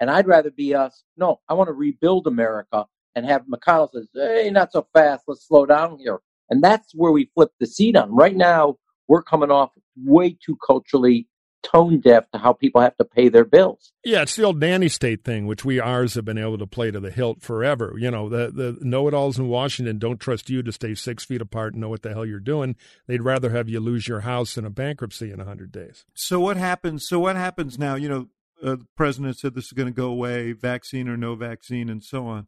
And 0.02 0.10
I'd 0.10 0.26
rather 0.26 0.50
be 0.50 0.74
us. 0.74 1.04
No, 1.16 1.42
I 1.48 1.54
want 1.54 1.68
to 1.68 1.74
rebuild 1.74 2.26
America 2.26 2.86
and 3.16 3.26
have 3.26 3.44
McConnell 3.48 3.92
says, 3.92 4.08
hey, 4.14 4.50
not 4.52 4.72
so 4.72 4.88
fast. 4.94 5.24
Let's 5.28 5.48
slow 5.48 5.66
down 5.66 5.98
here. 6.00 6.20
And 6.50 6.64
that's 6.64 6.94
where 6.94 7.12
we 7.12 7.32
flip 7.34 7.52
the 7.60 7.66
seat 7.66 7.96
on. 7.96 8.14
Right 8.14 8.36
now, 8.36 8.78
we're 9.08 9.24
coming 9.24 9.52
off 9.52 9.72
way 9.98 10.38
too 10.46 10.58
culturally 10.66 11.28
tone 11.64 12.00
deaf 12.00 12.30
to 12.32 12.38
how 12.38 12.54
people 12.54 12.80
have 12.80 12.96
to 12.98 13.04
pay 13.04 13.28
their 13.28 13.44
bills. 13.44 13.92
Yeah, 14.04 14.22
it's 14.22 14.36
the 14.36 14.44
old 14.44 14.60
nanny 14.60 14.88
state 14.88 15.24
thing, 15.24 15.48
which 15.48 15.66
we 15.66 15.80
ours 15.80 16.14
have 16.14 16.26
been 16.26 16.38
able 16.38 16.60
to 16.60 16.68
play 16.68 16.92
to 16.92 17.00
the 17.00 17.10
hilt 17.10 17.42
forever. 17.42 17.96
You 17.98 18.12
know, 18.12 18.30
the 18.30 18.52
the 18.52 18.78
know-it-alls 18.82 19.40
in 19.40 19.48
Washington 19.48 19.98
don't 19.98 20.20
trust 20.20 20.50
you 20.50 20.62
to 20.62 20.72
stay 20.72 20.94
six 20.94 21.26
feet 21.26 21.42
apart 21.42 21.74
and 21.74 21.82
know 21.82 21.90
what 21.90 22.04
the 22.04 22.14
hell 22.14 22.26
you're 22.26 22.40
doing. 22.40 22.76
They'd 23.08 23.24
rather 23.24 23.50
have 23.50 23.68
you 23.68 23.80
lose 23.80 24.08
your 24.08 24.22
house 24.22 24.58
in 24.58 24.66
a 24.66 24.70
bankruptcy 24.70 25.32
in 25.32 25.40
hundred 25.40 25.72
days. 25.72 26.06
So 26.14 26.40
what 26.40 26.58
happens? 26.58 27.08
So 27.08 27.20
what 27.20 27.36
happens 27.36 27.80
now? 27.80 27.96
You 27.96 28.10
know, 28.10 28.28
uh, 28.64 28.76
the 28.76 28.88
president 28.96 29.38
said 29.38 29.56
this 29.56 29.66
is 29.66 29.74
going 29.74 29.92
to 29.92 29.96
go 29.96 30.08
away, 30.08 30.52
vaccine 30.52 31.08
or 31.08 31.18
no 31.18 31.34
vaccine, 31.34 31.90
and 31.90 32.04
so 32.04 32.28
on. 32.28 32.48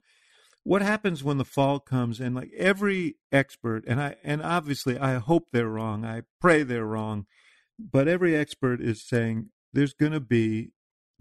What 0.68 0.82
happens 0.82 1.24
when 1.24 1.38
the 1.38 1.46
fall 1.46 1.80
comes 1.80 2.20
and 2.20 2.36
like 2.36 2.52
every 2.58 3.16
expert 3.32 3.86
and 3.88 4.02
I 4.02 4.16
and 4.24 4.42
obviously 4.42 5.00
I 5.00 5.16
hope 5.16 5.48
they're 5.52 5.70
wrong. 5.70 6.04
I 6.04 6.24
pray 6.42 6.64
they're 6.64 6.86
wrong 6.86 7.26
but 7.80 8.08
every 8.08 8.36
expert 8.36 8.82
is 8.82 9.08
saying 9.08 9.50
there's 9.74 9.94
going 9.94 10.12
to 10.12 10.20
be 10.20 10.72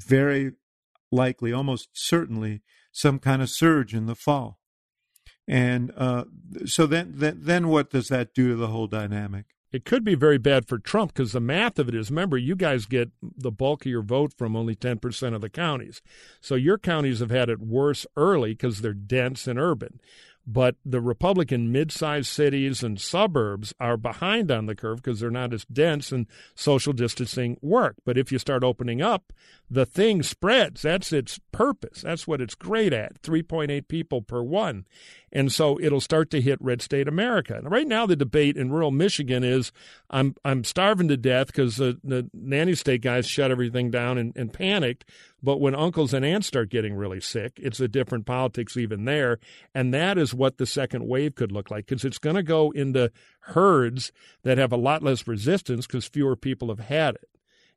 very 0.01 0.53
likely, 1.13 1.53
almost 1.53 1.91
certainly, 1.93 2.63
some 2.93 3.19
kind 3.19 3.43
of 3.43 3.51
surge 3.51 3.95
in 3.95 4.07
the 4.07 4.15
fall. 4.15 4.59
And 5.47 5.93
uh, 5.97 6.25
so 6.65 6.87
then, 6.87 7.13
then, 7.17 7.41
then 7.43 7.69
what 7.69 7.91
does 7.91 8.09
that 8.09 8.35
do 8.35 8.49
to 8.49 8.57
the 8.57 8.69
whole 8.69 8.87
dynamic? 8.87 9.47
It 9.73 9.85
could 9.85 10.05
be 10.05 10.15
very 10.15 10.39
bad 10.39 10.67
for 10.67 10.79
Trump 10.79 11.13
because 11.13 11.33
the 11.33 11.41
math 11.41 11.79
of 11.79 11.89
it 11.89 11.95
is 11.95 12.11
remember, 12.11 12.39
you 12.39 12.57
guys 12.57 12.87
get 12.87 13.11
the 13.21 13.51
bulk 13.51 13.85
of 13.85 13.91
your 13.91 14.03
vote 14.03 14.33
from 14.37 14.57
only 14.57 14.75
10% 14.75 15.35
of 15.35 15.41
the 15.41 15.51
counties. 15.51 16.03
So 16.41 16.55
your 16.55 16.79
counties 16.79 17.21
have 17.21 17.31
had 17.31 17.49
it 17.49 17.61
worse 17.61 18.07
early 18.17 18.53
because 18.53 18.81
they're 18.81 18.95
dense 18.95 19.47
and 19.47 19.59
urban 19.59 20.01
but 20.47 20.77
the 20.85 21.01
Republican 21.01 21.73
mid-sized 21.73 22.29
cities 22.29 22.83
and 22.83 23.01
suburbs 23.01 23.75
are 23.81 23.97
behind 23.97 24.51
on 24.51 24.67
the 24.67 24.77
curve 24.77 25.03
because 25.03 25.19
they're 25.19 25.31
not 25.31 25.53
as 25.53 25.65
dense 25.65 26.13
and 26.13 26.27
social 26.55 26.93
distancing 26.93 27.59
work. 27.61 27.97
But 28.05 28.17
if 28.17 28.31
you 28.31 28.39
start 28.39 28.63
opening 28.63 29.03
up, 29.03 29.33
the 29.69 29.85
thing 29.85 30.23
spreads. 30.23 30.83
That's 30.83 31.13
its 31.13 31.41
purpose. 31.51 32.03
That's 32.03 32.29
what 32.29 32.41
it's 32.41 32.55
great 32.55 32.93
at. 32.93 33.21
3.8 33.23 33.89
people 33.89 34.23
per 34.23 34.41
one. 34.41 34.87
And 35.33 35.53
so 35.53 35.79
it'll 35.81 36.01
start 36.01 36.31
to 36.31 36.41
hit 36.41 36.59
red 36.63 36.81
state 36.81 37.09
America. 37.09 37.57
And 37.57 37.71
right 37.71 37.87
now, 37.87 38.07
the 38.07 38.17
debate 38.17 38.57
in 38.57 38.71
rural 38.71 38.93
Michigan 38.93 39.43
is 39.43 39.73
I'm 40.09 40.37
I'm 40.45 40.63
starving 40.63 41.09
to 41.09 41.17
death 41.17 41.49
because 41.49 41.77
the, 41.77 41.99
the 42.05 42.31
nanny 42.33 42.75
state 42.75 43.03
guys 43.03 43.27
shut 43.27 43.51
everything 43.51 43.91
down 43.91 44.17
and, 44.17 44.33
and 44.37 44.53
panicked. 44.53 45.05
But 45.47 45.61
when 45.61 45.77
uncles 45.77 46.13
and 46.13 46.25
aunts 46.25 46.49
start 46.49 46.71
getting 46.71 46.97
really 46.97 47.21
sick, 47.21 47.53
it's 47.63 47.79
a 47.79 47.87
different 47.87 48.27
politics 48.27 48.77
even 48.77 49.05
there. 49.05 49.39
And 49.77 49.95
that 49.95 50.19
is 50.19 50.35
what 50.35 50.59
the 50.59 50.67
second 50.67 51.07
wave 51.07 51.37
could 51.37 51.53
look 51.53 51.71
like 51.71 51.87
because 51.87 52.05
it's 52.05 52.19
going 52.19 52.35
to 52.35 52.43
go 52.43 52.73
into 52.73 53.13
herds 53.43 54.11
that 54.43 54.59
have 54.59 54.73
a 54.73 54.77
lot 54.77 55.05
less 55.05 55.29
resistance 55.29 55.87
because 55.87 56.09
fewer 56.09 56.35
people 56.35 56.67
have 56.71 56.81
had 56.81 57.15
it. 57.15 57.29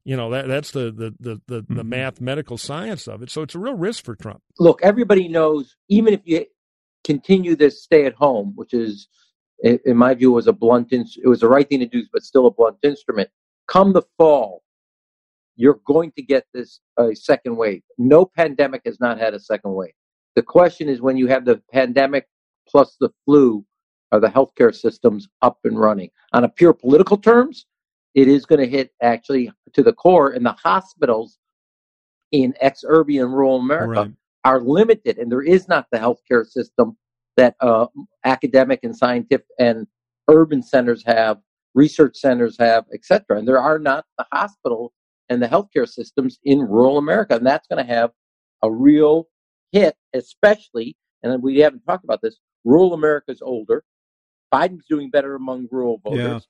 You 0.03 0.17
know 0.17 0.31
that 0.31 0.47
that's 0.47 0.71
the 0.71 0.91
the 0.91 1.13
the 1.19 1.41
the, 1.45 1.61
mm-hmm. 1.61 1.75
the 1.75 1.83
mathematical 1.83 2.57
science 2.57 3.07
of 3.07 3.21
it. 3.21 3.29
So 3.29 3.43
it's 3.43 3.53
a 3.53 3.59
real 3.59 3.75
risk 3.75 4.03
for 4.03 4.15
Trump. 4.15 4.41
Look, 4.57 4.79
everybody 4.81 5.27
knows. 5.27 5.75
Even 5.89 6.15
if 6.15 6.21
you 6.23 6.45
continue 7.03 7.55
this 7.55 7.83
stay 7.83 8.07
at 8.07 8.15
home, 8.15 8.53
which 8.55 8.73
is, 8.73 9.07
in 9.61 9.95
my 9.95 10.15
view, 10.15 10.31
was 10.31 10.47
a 10.47 10.53
blunt. 10.53 10.91
it 10.91 11.27
was 11.27 11.41
the 11.41 11.47
right 11.47 11.69
thing 11.69 11.81
to 11.81 11.85
do, 11.85 12.03
but 12.11 12.23
still 12.23 12.47
a 12.47 12.51
blunt 12.51 12.77
instrument. 12.81 13.29
Come 13.67 13.93
the 13.93 14.01
fall, 14.17 14.63
you're 15.59 15.81
going 15.85 16.11
to 16.13 16.21
get 16.21 16.45
this 16.53 16.79
uh, 16.97 17.13
second 17.13 17.57
wave. 17.57 17.81
No 17.97 18.25
pandemic 18.25 18.81
has 18.85 18.99
not 19.01 19.19
had 19.19 19.33
a 19.33 19.39
second 19.39 19.73
wave. 19.73 19.91
The 20.35 20.41
question 20.41 20.87
is 20.87 21.01
when 21.01 21.17
you 21.17 21.27
have 21.27 21.43
the 21.43 21.61
pandemic 21.71 22.27
plus 22.65 22.95
the 23.01 23.09
flu, 23.25 23.65
are 24.13 24.21
the 24.21 24.29
healthcare 24.29 24.73
systems 24.73 25.27
up 25.41 25.59
and 25.65 25.77
running? 25.77 26.09
On 26.31 26.45
a 26.45 26.49
pure 26.49 26.73
political 26.73 27.17
terms, 27.17 27.65
it 28.15 28.29
is 28.29 28.45
going 28.45 28.61
to 28.61 28.67
hit 28.67 28.91
actually 29.01 29.51
to 29.73 29.83
the 29.83 29.93
core, 29.93 30.31
and 30.31 30.45
the 30.45 30.55
hospitals 30.63 31.37
in 32.31 32.53
ex-urban 32.61 33.19
and 33.19 33.33
rural 33.33 33.57
America 33.57 34.01
right 34.01 34.11
are 34.45 34.61
limited, 34.61 35.17
and 35.17 35.29
there 35.29 35.41
is 35.41 35.67
not 35.67 35.87
the 35.91 35.97
healthcare 35.97 36.45
system 36.45 36.97
that 37.35 37.55
uh, 37.59 37.87
academic 38.23 38.79
and 38.83 38.95
scientific 38.95 39.45
and 39.59 39.85
urban 40.29 40.63
centers 40.63 41.03
have, 41.05 41.39
research 41.75 42.17
centers 42.17 42.57
have, 42.57 42.85
etc. 42.93 43.37
And 43.37 43.47
there 43.47 43.59
are 43.59 43.79
not 43.79 44.05
the 44.17 44.25
hospital 44.31 44.93
and 45.29 45.41
the 45.41 45.47
healthcare 45.47 45.87
systems 45.87 46.39
in 46.43 46.59
rural 46.59 46.97
America, 46.97 47.35
and 47.35 47.45
that's 47.45 47.67
going 47.67 47.85
to 47.85 47.91
have 47.91 48.11
a 48.63 48.71
real 48.71 49.27
hit, 49.71 49.95
especially. 50.13 50.95
And 51.23 51.41
we 51.43 51.59
haven't 51.59 51.81
talked 51.81 52.03
about 52.03 52.21
this. 52.21 52.37
Rural 52.63 52.93
America 52.93 53.31
is 53.31 53.41
older. 53.41 53.83
Biden's 54.53 54.85
doing 54.89 55.09
better 55.09 55.35
among 55.35 55.67
rural 55.71 55.99
voters, 56.03 56.47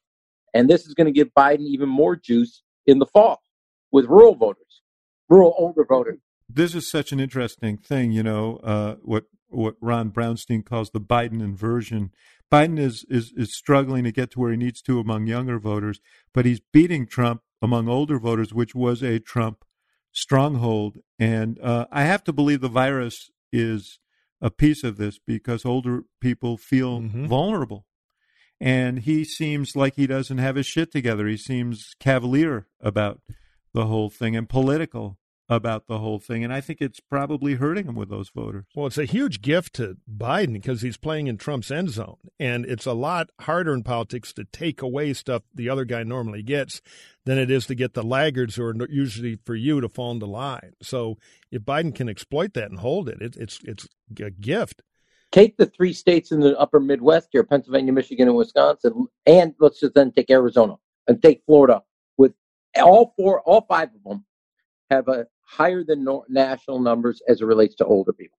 yeah. 0.54 0.60
and 0.60 0.70
this 0.70 0.86
is 0.86 0.94
going 0.94 1.06
to 1.06 1.12
give 1.12 1.30
Biden 1.38 1.66
even 1.66 1.90
more 1.90 2.16
juice 2.16 2.64
in 2.88 3.00
the 3.00 3.06
fall 3.06 3.42
with 3.92 4.06
rural 4.06 4.36
voters, 4.36 4.82
rural 5.28 5.54
older 5.58 5.84
voters 5.84 6.20
this 6.50 6.74
is 6.74 6.90
such 6.90 7.12
an 7.12 7.20
interesting 7.20 7.78
thing, 7.78 8.12
you 8.12 8.24
know, 8.24 8.58
uh, 8.64 8.96
what 9.02 9.26
what 9.48 9.76
Ron 9.82 10.12
Brownstein 10.12 10.66
calls 10.66 10.90
the 10.92 11.02
Biden 11.02 11.42
inversion. 11.42 12.12
Biden 12.52 12.80
is, 12.80 13.06
is 13.10 13.32
is 13.38 13.56
struggling 13.56 14.04
to 14.04 14.12
get 14.12 14.32
to 14.32 14.40
where 14.40 14.52
he 14.52 14.58
needs 14.58 14.82
to 14.84 15.00
among 15.00 15.28
younger 15.28 15.60
voters, 15.60 16.00
but 16.34 16.46
he's 16.46 16.60
beating 16.60 17.06
Trump 17.06 17.42
among 17.62 17.88
older 17.88 18.20
voters, 18.20 18.54
which 18.54 18.74
was 18.74 19.02
a 19.02 19.20
Trump 19.20 19.64
stronghold. 20.12 20.98
And 21.18 21.60
uh, 21.60 21.86
I 21.92 22.04
have 22.04 22.24
to 22.26 22.34
believe 22.34 22.62
the 22.62 22.68
virus 22.68 23.30
is 23.52 24.00
a 24.42 24.50
piece 24.50 24.84
of 24.84 24.98
this 24.98 25.20
because 25.20 25.66
older 25.66 26.04
people 26.22 26.58
feel 26.58 27.02
mm-hmm. 27.02 27.26
vulnerable. 27.26 27.86
And 28.62 29.00
he 29.00 29.24
seems 29.24 29.76
like 29.76 29.96
he 29.96 30.08
doesn't 30.08 30.38
have 30.38 30.56
his 30.56 30.66
shit 30.66 30.92
together. 30.92 31.28
He 31.28 31.38
seems 31.38 31.94
cavalier 32.00 32.68
about 32.82 33.22
the 33.74 33.86
whole 33.86 34.10
thing 34.10 34.36
and 34.36 34.50
political 34.50 35.18
about 35.50 35.88
the 35.88 35.98
whole 35.98 36.20
thing. 36.20 36.44
And 36.44 36.54
I 36.54 36.62
think 36.62 36.80
it's 36.80 37.00
probably 37.00 37.56
hurting 37.56 37.88
him 37.88 37.96
with 37.96 38.10
those 38.10 38.30
voters. 38.30 38.66
Well, 38.76 38.86
it's 38.86 39.00
a 39.00 39.06
huge 39.06 39.42
gift 39.42 39.74
to 39.76 39.98
Biden 40.10 40.54
because 40.54 40.84
he's 40.84 40.98
playing 40.98 41.26
in 41.26 41.38
Trump's 41.38 41.72
end 41.72 41.90
zone. 41.90 42.18
And 42.40 42.66
it's 42.66 42.86
a 42.86 42.94
lot 42.94 43.32
harder 43.42 43.74
in 43.74 43.82
politics 43.82 44.32
to 44.34 44.44
take 44.44 44.82
away 44.84 45.14
stuff 45.14 45.42
the 45.54 45.68
other 45.68 45.86
guy 45.86 46.04
normally 46.04 46.44
gets 46.44 46.82
than 47.26 47.40
it 47.40 47.50
is 47.50 47.66
to 47.66 47.76
get 47.76 47.96
the 47.96 48.04
laggards 48.04 48.56
who 48.56 48.64
are 48.64 48.76
usually 48.90 49.40
for 49.44 49.56
you 49.56 49.82
to 49.82 49.90
fall 49.90 50.12
into 50.12 50.28
line. 50.28 50.74
So 50.84 51.18
if 51.52 51.64
Biden 51.64 51.96
can 51.96 52.08
exploit 52.08 52.54
that 52.54 52.70
and 52.70 52.80
hold 52.80 53.10
it, 53.10 53.20
it 53.20 53.36
it's, 53.36 53.60
it's 53.64 53.88
a 54.22 54.30
gift. 54.30 54.84
Take 55.32 55.58
the 55.58 55.66
three 55.66 55.94
states 55.94 56.32
in 56.32 56.40
the 56.40 56.58
upper 56.58 56.80
Midwest 56.80 57.30
here 57.32 57.44
Pennsylvania, 57.44 57.94
Michigan, 57.94 58.28
and 58.28 58.38
Wisconsin, 58.38 59.08
and 59.28 59.54
let's 59.60 59.80
just 59.80 59.94
then 59.94 60.12
take 60.12 60.32
Arizona 60.32 60.76
and 61.08 61.22
take 61.22 61.44
Florida 61.46 61.84
with 62.18 62.34
all 62.76 63.14
four, 63.16 63.42
all 63.42 63.62
five 63.62 63.90
of 63.94 64.04
them 64.04 64.26
have 64.90 65.08
a 65.08 65.28
higher 65.50 65.84
than 65.84 66.06
national 66.30 66.80
numbers 66.80 67.22
as 67.28 67.42
it 67.42 67.46
relates 67.46 67.76
to 67.76 67.86
older 67.86 68.14
people. 68.14 68.38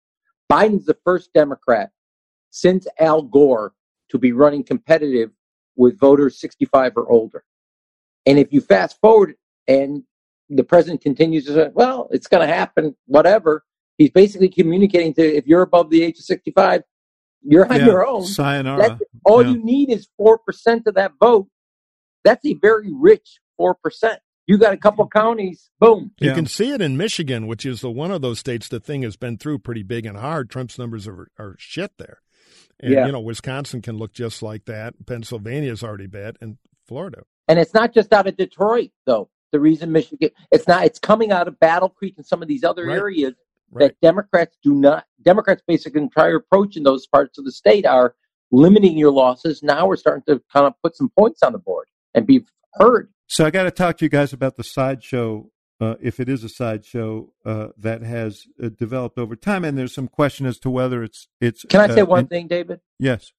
Biden's 0.51 0.87
the 0.87 0.97
first 1.05 1.33
Democrat 1.33 1.91
since 2.51 2.87
Al 2.99 3.23
Gore 3.23 3.73
to 4.11 4.19
be 4.19 4.33
running 4.33 4.63
competitive 4.63 5.31
with 5.77 5.99
voters 5.99 6.39
65 6.41 6.93
or 6.97 7.11
older. 7.11 7.45
And 8.27 8.39
if 8.39 8.53
you 8.53 8.61
fast 8.61 9.01
forward 9.01 9.35
and 9.67 10.05
the 10.49 10.65
president 10.65 11.01
continues 11.01 11.47
to 11.47 11.55
say, 11.55 11.71
well, 11.75 12.09
it's 12.13 12.27
going 12.27 12.47
to 12.47 12.53
happen, 12.53 12.97
whatever, 13.07 13.65
he's 13.99 14.11
basically 14.11 14.49
communicating 14.49 15.15
to 15.15 15.23
if 15.23 15.47
you're 15.47 15.63
above 15.63 15.91
the 15.91 16.03
age 16.03 16.19
of 16.19 16.25
65, 16.25 16.83
you're 17.43 17.67
on 17.73 17.81
yeah, 17.81 17.87
your 17.87 18.07
own. 18.07 18.25
Sayonara. 18.25 18.89
That's, 18.89 19.03
all 19.25 19.43
yeah. 19.43 19.51
you 19.53 19.65
need 19.65 19.91
is 19.91 20.09
4% 20.21 20.37
of 20.87 20.95
that 20.95 21.13
vote. 21.21 21.49
That's 22.25 22.45
a 22.47 22.55
very 22.55 22.91
rich 22.93 23.41
4%. 23.59 23.75
You 24.51 24.59
got 24.59 24.73
a 24.73 24.77
couple 24.77 25.07
counties, 25.07 25.71
boom. 25.79 26.11
You 26.19 26.31
yeah. 26.31 26.35
can 26.35 26.47
see 26.47 26.73
it 26.73 26.81
in 26.81 26.97
Michigan, 26.97 27.47
which 27.47 27.65
is 27.65 27.83
the 27.83 27.91
one 27.91 28.11
of 28.11 28.21
those 28.21 28.41
states 28.41 28.67
the 28.67 28.81
thing 28.81 29.03
has 29.03 29.15
been 29.15 29.39
through 29.39 29.61
pretty 29.61 29.85
big 29.85 30.07
and 30.07 30.19
hard. 30.19 30.51
Trump's 30.51 30.77
numbers 30.77 31.07
are, 31.07 31.29
are 31.39 31.55
shit 31.57 31.93
there. 31.99 32.21
And, 32.81 32.93
yeah. 32.93 33.07
you 33.07 33.13
know, 33.13 33.21
Wisconsin 33.21 33.81
can 33.81 33.97
look 33.97 34.13
just 34.13 34.43
like 34.43 34.65
that. 34.65 35.07
Pennsylvania's 35.07 35.85
already 35.85 36.09
bad, 36.09 36.37
and 36.41 36.59
Florida. 36.85 37.23
And 37.47 37.61
it's 37.61 37.75
not 37.75 37.95
just 37.95 38.13
out 38.13 38.27
of 38.27 38.37
Detroit, 38.37 38.91
though. 39.07 39.31
The 39.53 39.61
reason 39.61 39.93
Michigan, 39.93 40.31
it's 40.51 40.67
not, 40.67 40.85
it's 40.85 40.99
coming 40.99 41.31
out 41.31 41.47
of 41.47 41.57
Battle 41.61 41.89
Creek 41.89 42.15
and 42.17 42.27
some 42.27 42.43
of 42.43 42.49
these 42.49 42.65
other 42.65 42.87
right. 42.87 42.99
areas 42.99 43.35
right. 43.71 43.83
that 43.87 44.01
Democrats 44.03 44.59
do 44.65 44.75
not, 44.75 45.05
Democrats 45.23 45.63
basically 45.65 46.03
entire 46.03 46.35
approach 46.35 46.77
in 46.77 46.83
those 46.83 47.07
parts 47.07 47.39
of 47.39 47.45
the 47.45 47.53
state 47.53 47.87
are 47.87 48.17
limiting 48.51 48.99
your 48.99 49.13
losses. 49.13 49.63
Now 49.63 49.87
we're 49.87 49.95
starting 49.95 50.25
to 50.27 50.43
kind 50.53 50.67
of 50.67 50.73
put 50.83 50.97
some 50.97 51.09
points 51.17 51.45
on 51.45 51.53
the 51.53 51.59
board 51.61 51.87
and 52.17 52.27
be 52.27 52.45
heard. 52.73 53.13
So 53.31 53.47
I 53.47 53.51
got 53.51 53.63
to 53.63 53.71
talk 53.71 53.97
to 53.99 54.05
you 54.05 54.09
guys 54.09 54.33
about 54.33 54.57
the 54.57 54.65
sideshow, 54.65 55.51
uh, 55.81 55.95
if 56.03 56.19
it 56.19 56.29
is 56.29 56.43
a 56.43 56.49
sideshow 56.49 57.33
uh, 57.45 57.69
that 57.79 58.03
has 58.03 58.45
uh, 58.61 58.71
developed 58.71 59.19
over 59.19 59.37
time, 59.37 59.65
and 59.65 59.79
there's 59.79 59.95
some 59.95 60.09
question 60.09 60.47
as 60.47 60.59
to 60.59 60.69
whether 60.69 61.05
it's 61.05 61.29
it's. 61.41 61.65
Can 61.67 61.81
I 61.81 61.95
say 61.95 62.01
uh, 62.01 62.07
one 62.07 62.21
in, 62.21 62.27
thing, 62.27 62.49
David? 62.49 62.81
Yes. 62.99 63.31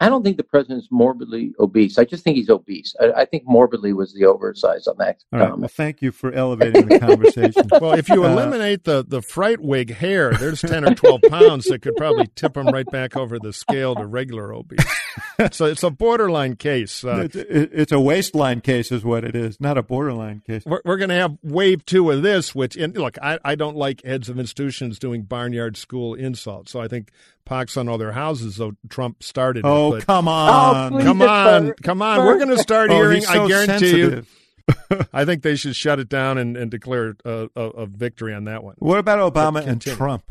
I 0.00 0.08
don't 0.08 0.24
think 0.24 0.36
the 0.36 0.42
president's 0.42 0.88
morbidly 0.90 1.52
obese. 1.60 1.96
I 1.96 2.04
just 2.04 2.24
think 2.24 2.38
he's 2.38 2.48
obese. 2.48 2.96
I, 3.00 3.20
I 3.20 3.24
think 3.24 3.44
morbidly 3.46 3.92
was 3.92 4.14
the 4.14 4.24
oversize 4.24 4.88
on 4.88 4.96
that. 4.98 5.22
All 5.32 5.38
right. 5.38 5.56
Well, 5.56 5.68
thank 5.68 6.02
you 6.02 6.10
for 6.10 6.32
elevating 6.32 6.88
the 6.88 6.98
conversation. 6.98 7.68
well, 7.80 7.92
if 7.92 8.08
you 8.08 8.24
uh, 8.24 8.32
eliminate 8.32 8.82
the 8.82 9.04
the 9.06 9.22
fright 9.22 9.60
wig 9.60 9.94
hair, 9.94 10.32
there's 10.32 10.62
ten 10.62 10.84
or 10.84 10.94
twelve 10.96 11.20
pounds 11.28 11.66
that 11.66 11.82
could 11.82 11.94
probably 11.94 12.26
tip 12.34 12.56
him 12.56 12.66
right 12.66 12.90
back 12.90 13.16
over 13.16 13.38
the 13.38 13.52
scale 13.52 13.94
to 13.94 14.06
regular 14.06 14.52
obese. 14.52 14.84
so 15.52 15.66
it's 15.66 15.82
a 15.82 15.90
borderline 15.90 16.56
case. 16.56 17.04
Uh, 17.04 17.28
it's, 17.30 17.36
it's, 17.36 17.92
a 17.92 18.00
waistline 18.00 18.60
case, 18.60 18.92
is 18.92 19.04
what 19.04 19.24
it 19.24 19.34
is, 19.34 19.60
not 19.60 19.78
a 19.78 19.82
borderline 19.82 20.42
case. 20.46 20.64
We're, 20.64 20.82
we're 20.84 20.96
going 20.96 21.10
to 21.10 21.16
have 21.16 21.38
wave 21.42 21.84
two 21.84 22.10
of 22.10 22.22
this, 22.22 22.54
which, 22.54 22.76
and 22.76 22.96
look, 22.96 23.16
I, 23.22 23.38
I 23.44 23.54
don't 23.54 23.76
like 23.76 24.04
heads 24.04 24.28
of 24.28 24.38
institutions 24.38 24.98
doing 24.98 25.22
barnyard 25.22 25.76
school 25.76 26.14
insults. 26.14 26.72
So 26.72 26.80
I 26.80 26.88
think 26.88 27.10
pox 27.44 27.76
on 27.76 27.88
all 27.88 27.98
their 27.98 28.12
houses, 28.12 28.56
though 28.56 28.72
Trump 28.88 29.22
started. 29.22 29.64
Oh, 29.64 29.94
it, 29.94 30.06
come 30.06 30.28
on. 30.28 30.94
Oh, 30.94 31.02
come 31.02 31.22
on. 31.22 31.72
Come 31.82 32.02
on. 32.02 32.18
We're 32.26 32.36
going 32.36 32.50
to 32.50 32.58
start 32.58 32.90
oh, 32.90 32.94
hearing, 32.94 33.22
so 33.22 33.44
I 33.44 33.48
guarantee 33.48 33.90
sensitive. 33.90 34.28
you. 34.28 34.40
I 35.12 35.24
think 35.24 35.42
they 35.42 35.56
should 35.56 35.74
shut 35.74 35.98
it 35.98 36.08
down 36.08 36.38
and, 36.38 36.56
and 36.56 36.70
declare 36.70 37.16
a, 37.24 37.48
a, 37.56 37.60
a, 37.60 37.86
victory 37.86 38.34
on 38.34 38.44
that 38.44 38.62
one. 38.62 38.76
What 38.78 38.98
about 38.98 39.32
Obama 39.32 39.66
and 39.66 39.80
Trump? 39.80 40.30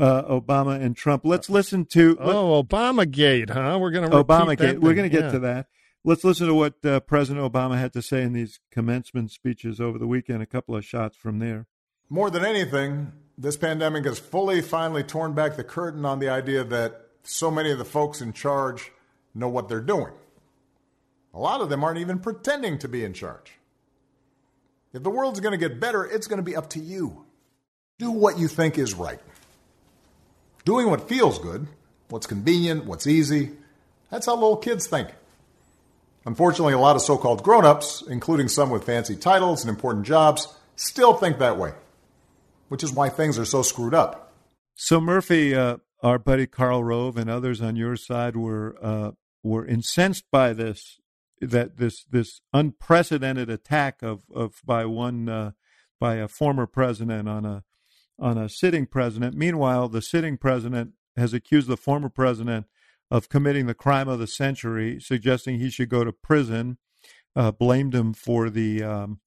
Uh, 0.00 0.22
Obama 0.40 0.80
and 0.80 0.96
Trump. 0.96 1.22
Let's 1.24 1.50
listen 1.50 1.84
to. 1.86 2.16
Oh, 2.18 2.62
Obama 2.62 3.08
Gate, 3.08 3.50
huh? 3.50 3.78
We're 3.80 3.90
going 3.90 4.10
to 4.10 4.16
Obama 4.16 4.56
Gate. 4.56 4.80
We're 4.80 4.94
going 4.94 5.08
to 5.08 5.14
get 5.14 5.26
yeah. 5.26 5.32
to 5.32 5.38
that. 5.40 5.66
Let's 6.02 6.24
listen 6.24 6.46
to 6.46 6.54
what 6.54 6.84
uh, 6.84 7.00
President 7.00 7.52
Obama 7.52 7.78
had 7.78 7.92
to 7.92 8.00
say 8.00 8.22
in 8.22 8.32
these 8.32 8.58
commencement 8.70 9.30
speeches 9.30 9.80
over 9.80 9.98
the 9.98 10.06
weekend. 10.06 10.42
A 10.42 10.46
couple 10.46 10.74
of 10.74 10.84
shots 10.84 11.14
from 11.16 11.38
there. 11.38 11.66
More 12.08 12.30
than 12.30 12.44
anything, 12.44 13.12
this 13.36 13.58
pandemic 13.58 14.06
has 14.06 14.18
fully, 14.18 14.62
finally 14.62 15.02
torn 15.02 15.34
back 15.34 15.56
the 15.56 15.64
curtain 15.64 16.06
on 16.06 16.18
the 16.18 16.30
idea 16.30 16.64
that 16.64 17.02
so 17.22 17.50
many 17.50 17.70
of 17.70 17.78
the 17.78 17.84
folks 17.84 18.22
in 18.22 18.32
charge 18.32 18.90
know 19.34 19.48
what 19.48 19.68
they're 19.68 19.80
doing. 19.82 20.12
A 21.34 21.38
lot 21.38 21.60
of 21.60 21.68
them 21.68 21.84
aren't 21.84 21.98
even 21.98 22.18
pretending 22.18 22.78
to 22.78 22.88
be 22.88 23.04
in 23.04 23.12
charge. 23.12 23.52
If 24.92 25.02
the 25.02 25.10
world's 25.10 25.38
going 25.38 25.52
to 25.52 25.68
get 25.68 25.78
better, 25.78 26.04
it's 26.04 26.26
going 26.26 26.38
to 26.38 26.42
be 26.42 26.56
up 26.56 26.70
to 26.70 26.80
you. 26.80 27.26
Do 27.98 28.10
what 28.10 28.38
you 28.38 28.48
think 28.48 28.78
is 28.78 28.94
right. 28.94 29.20
Doing 30.64 30.90
what 30.90 31.08
feels 31.08 31.38
good, 31.38 31.66
what's 32.08 32.26
convenient, 32.26 32.84
what's 32.84 33.06
easy, 33.06 33.52
that's 34.10 34.26
how 34.26 34.34
little 34.34 34.56
kids 34.56 34.86
think. 34.86 35.08
Unfortunately, 36.26 36.74
a 36.74 36.78
lot 36.78 36.96
of 36.96 37.02
so 37.02 37.16
called 37.16 37.42
grown 37.42 37.64
ups, 37.64 38.02
including 38.06 38.48
some 38.48 38.70
with 38.70 38.84
fancy 38.84 39.16
titles 39.16 39.62
and 39.62 39.70
important 39.70 40.06
jobs, 40.06 40.54
still 40.76 41.14
think 41.14 41.38
that 41.38 41.56
way, 41.56 41.72
which 42.68 42.84
is 42.84 42.92
why 42.92 43.08
things 43.08 43.38
are 43.38 43.44
so 43.44 43.62
screwed 43.62 43.94
up. 43.94 44.32
So, 44.74 45.00
Murphy, 45.00 45.54
uh, 45.54 45.78
our 46.02 46.18
buddy 46.18 46.46
Karl 46.46 46.84
Rove 46.84 47.16
and 47.16 47.30
others 47.30 47.60
on 47.60 47.76
your 47.76 47.96
side 47.96 48.36
were 48.36 48.76
uh, 48.82 49.12
were 49.42 49.66
incensed 49.66 50.24
by 50.30 50.52
this 50.52 50.98
that 51.40 51.78
this 51.78 52.04
this 52.04 52.40
unprecedented 52.52 53.48
attack 53.48 54.02
of 54.02 54.24
of 54.34 54.60
by 54.64 54.84
one 54.84 55.28
uh, 55.28 55.52
by 55.98 56.16
a 56.16 56.28
former 56.28 56.66
president 56.66 57.28
on 57.28 57.44
a 57.44 57.64
on 58.20 58.38
a 58.38 58.48
sitting 58.48 58.86
president. 58.86 59.34
Meanwhile, 59.34 59.88
the 59.88 60.02
sitting 60.02 60.36
president 60.36 60.92
has 61.16 61.32
accused 61.32 61.68
the 61.68 61.76
former 61.76 62.08
president 62.08 62.66
of 63.10 63.28
committing 63.28 63.66
the 63.66 63.74
crime 63.74 64.08
of 64.08 64.18
the 64.18 64.26
century, 64.26 65.00
suggesting 65.00 65.58
he 65.58 65.70
should 65.70 65.88
go 65.88 66.04
to 66.04 66.12
prison. 66.12 66.78
Uh, 67.36 67.52
blamed 67.52 67.94
him 67.94 68.12
for 68.12 68.50
the 68.50 68.82
um, 68.82 69.20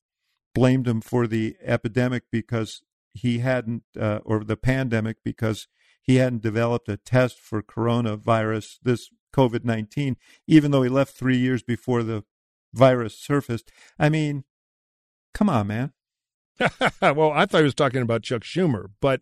blamed 0.54 0.88
him 0.88 1.00
for 1.00 1.26
the 1.26 1.56
epidemic 1.64 2.24
because 2.32 2.82
he 3.14 3.40
hadn't, 3.40 3.84
uh, 3.98 4.20
or 4.26 4.44
the 4.44 4.58
pandemic 4.58 5.18
because 5.24 5.68
he 6.02 6.18
hadn't 6.18 6.42
developed 6.42 6.90
a 6.90 6.98
test 6.98 7.40
for 7.40 7.64
coronavirus, 7.64 8.78
this 8.84 9.10
COVID 9.34 9.64
nineteen, 9.64 10.18
even 10.48 10.72
though 10.72 10.84
he 10.84 10.90
left 10.90 11.16
three 11.16 11.38
years 11.38 11.64
before 11.64 12.04
the 12.04 12.26
virus 12.74 13.18
surfaced. 13.18 13.72
I 13.98 14.10
mean, 14.10 14.44
come 15.34 15.50
on, 15.50 15.68
man. 15.68 15.94
well, 17.02 17.32
I 17.32 17.46
thought 17.46 17.60
he 17.60 17.64
was 17.64 17.76
talking 17.76 18.02
about 18.02 18.24
Chuck 18.24 18.44
Schumer, 18.44 18.88
but 19.02 19.22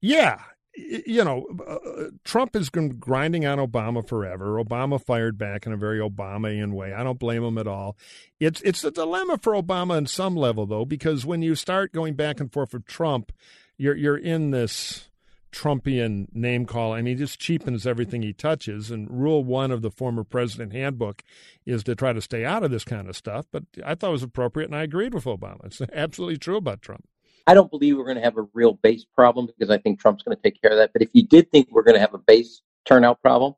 yeah, 0.00 0.40
you 0.76 1.24
know, 1.24 1.46
uh, 1.66 2.10
Trump 2.24 2.54
has 2.54 2.68
been 2.68 2.98
grinding 2.98 3.46
on 3.46 3.58
Obama 3.58 4.06
forever. 4.06 4.62
Obama 4.62 5.02
fired 5.02 5.38
back 5.38 5.66
in 5.66 5.72
a 5.72 5.76
very 5.76 5.98
Obamaian 5.98 6.72
way. 6.72 6.92
I 6.92 7.02
don't 7.02 7.18
blame 7.18 7.42
him 7.42 7.56
at 7.58 7.66
all. 7.66 7.96
It's 8.40 8.60
it's 8.60 8.84
a 8.84 8.90
dilemma 8.90 9.38
for 9.38 9.54
Obama 9.54 9.92
on 9.92 10.06
some 10.06 10.36
level, 10.36 10.66
though, 10.66 10.84
because 10.84 11.24
when 11.24 11.42
you 11.42 11.54
start 11.54 11.92
going 11.92 12.14
back 12.14 12.40
and 12.40 12.52
forth 12.52 12.74
with 12.74 12.84
Trump, 12.84 13.32
you're 13.78 13.96
you're 13.96 14.18
in 14.18 14.50
this 14.50 15.08
Trumpian 15.56 16.26
name 16.34 16.66
call, 16.66 16.92
and 16.92 17.08
he 17.08 17.14
just 17.14 17.40
cheapens 17.40 17.86
everything 17.86 18.22
he 18.22 18.34
touches. 18.34 18.90
And 18.90 19.10
rule 19.10 19.42
one 19.42 19.70
of 19.70 19.80
the 19.80 19.90
former 19.90 20.22
president 20.22 20.72
handbook 20.72 21.22
is 21.64 21.82
to 21.84 21.94
try 21.94 22.12
to 22.12 22.20
stay 22.20 22.44
out 22.44 22.62
of 22.62 22.70
this 22.70 22.84
kind 22.84 23.08
of 23.08 23.16
stuff. 23.16 23.46
But 23.50 23.64
I 23.84 23.94
thought 23.94 24.08
it 24.08 24.12
was 24.12 24.22
appropriate, 24.22 24.66
and 24.66 24.76
I 24.76 24.82
agreed 24.82 25.14
with 25.14 25.24
Obama. 25.24 25.64
It's 25.64 25.80
absolutely 25.92 26.36
true 26.36 26.58
about 26.58 26.82
Trump. 26.82 27.08
I 27.46 27.54
don't 27.54 27.70
believe 27.70 27.96
we're 27.96 28.04
going 28.04 28.18
to 28.18 28.22
have 28.22 28.36
a 28.36 28.46
real 28.52 28.74
base 28.74 29.06
problem 29.14 29.46
because 29.46 29.70
I 29.70 29.78
think 29.78 29.98
Trump's 29.98 30.22
going 30.24 30.36
to 30.36 30.42
take 30.42 30.60
care 30.60 30.72
of 30.72 30.78
that. 30.78 30.92
But 30.92 31.02
if 31.02 31.08
you 31.12 31.26
did 31.26 31.50
think 31.50 31.68
we're 31.70 31.84
going 31.84 31.94
to 31.94 32.00
have 32.00 32.12
a 32.12 32.18
base 32.18 32.60
turnout 32.84 33.22
problem, 33.22 33.54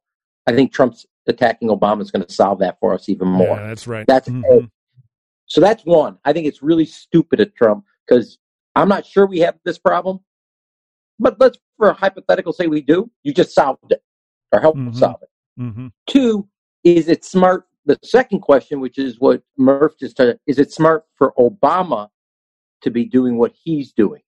I 0.46 0.54
think 0.54 0.72
Trump's 0.72 1.04
attacking 1.26 1.68
Obama 1.68 2.02
is 2.02 2.10
going 2.10 2.24
to 2.24 2.32
solve 2.32 2.60
that 2.60 2.78
for 2.80 2.94
us 2.94 3.08
even 3.08 3.28
more. 3.28 3.56
Yeah, 3.56 3.66
that's 3.66 3.86
right. 3.86 4.06
That's 4.06 4.28
mm-hmm. 4.28 4.66
so 5.46 5.60
that's 5.60 5.82
one. 5.84 6.18
I 6.24 6.32
think 6.32 6.46
it's 6.46 6.62
really 6.62 6.86
stupid 6.86 7.40
of 7.40 7.54
Trump 7.54 7.84
because 8.06 8.38
I'm 8.76 8.88
not 8.88 9.04
sure 9.04 9.26
we 9.26 9.40
have 9.40 9.58
this 9.64 9.78
problem. 9.78 10.20
But 11.18 11.36
let's, 11.40 11.58
for 11.76 11.90
a 11.90 11.94
hypothetical, 11.94 12.52
say 12.52 12.66
we 12.66 12.80
do. 12.80 13.10
You 13.22 13.32
just 13.32 13.54
solved 13.54 13.90
it 13.90 14.02
or 14.52 14.60
help 14.60 14.76
Mhm. 14.76 14.94
solve 14.94 15.16
it. 15.22 15.30
Mm-hmm. 15.60 15.88
Two, 16.06 16.48
is 16.84 17.08
it 17.08 17.24
smart? 17.24 17.66
The 17.86 17.98
second 18.04 18.40
question, 18.40 18.80
which 18.80 18.98
is 18.98 19.18
what 19.18 19.42
Murph 19.56 19.98
just 19.98 20.16
said, 20.16 20.38
is 20.46 20.58
it 20.58 20.72
smart 20.72 21.04
for 21.14 21.32
Obama 21.38 22.08
to 22.82 22.90
be 22.90 23.04
doing 23.04 23.38
what 23.38 23.52
he's 23.52 23.92
doing? 23.92 24.22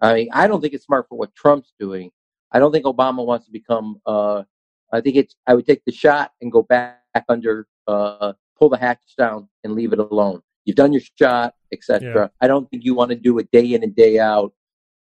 I 0.00 0.14
mean, 0.14 0.28
I 0.32 0.46
don't 0.46 0.60
think 0.60 0.74
it's 0.74 0.84
smart 0.84 1.06
for 1.08 1.18
what 1.18 1.34
Trump's 1.34 1.72
doing. 1.78 2.10
I 2.52 2.58
don't 2.58 2.72
think 2.72 2.84
Obama 2.84 3.24
wants 3.24 3.46
to 3.46 3.52
become. 3.52 4.00
Uh, 4.06 4.44
I 4.92 5.00
think 5.00 5.16
it's. 5.16 5.34
I 5.46 5.54
would 5.54 5.66
take 5.66 5.82
the 5.84 5.92
shot 5.92 6.32
and 6.40 6.50
go 6.50 6.62
back 6.62 7.00
under, 7.28 7.66
uh, 7.86 8.32
pull 8.58 8.68
the 8.68 8.76
hatch 8.76 9.02
down 9.16 9.48
and 9.64 9.74
leave 9.74 9.92
it 9.92 9.98
alone. 9.98 10.42
You've 10.64 10.76
done 10.76 10.92
your 10.92 11.02
shot, 11.18 11.54
etc. 11.72 12.12
Yeah. 12.14 12.28
I 12.40 12.48
don't 12.48 12.68
think 12.70 12.84
you 12.84 12.94
want 12.94 13.10
to 13.10 13.16
do 13.16 13.38
it 13.38 13.50
day 13.50 13.74
in 13.74 13.82
and 13.82 13.94
day 13.94 14.18
out 14.18 14.52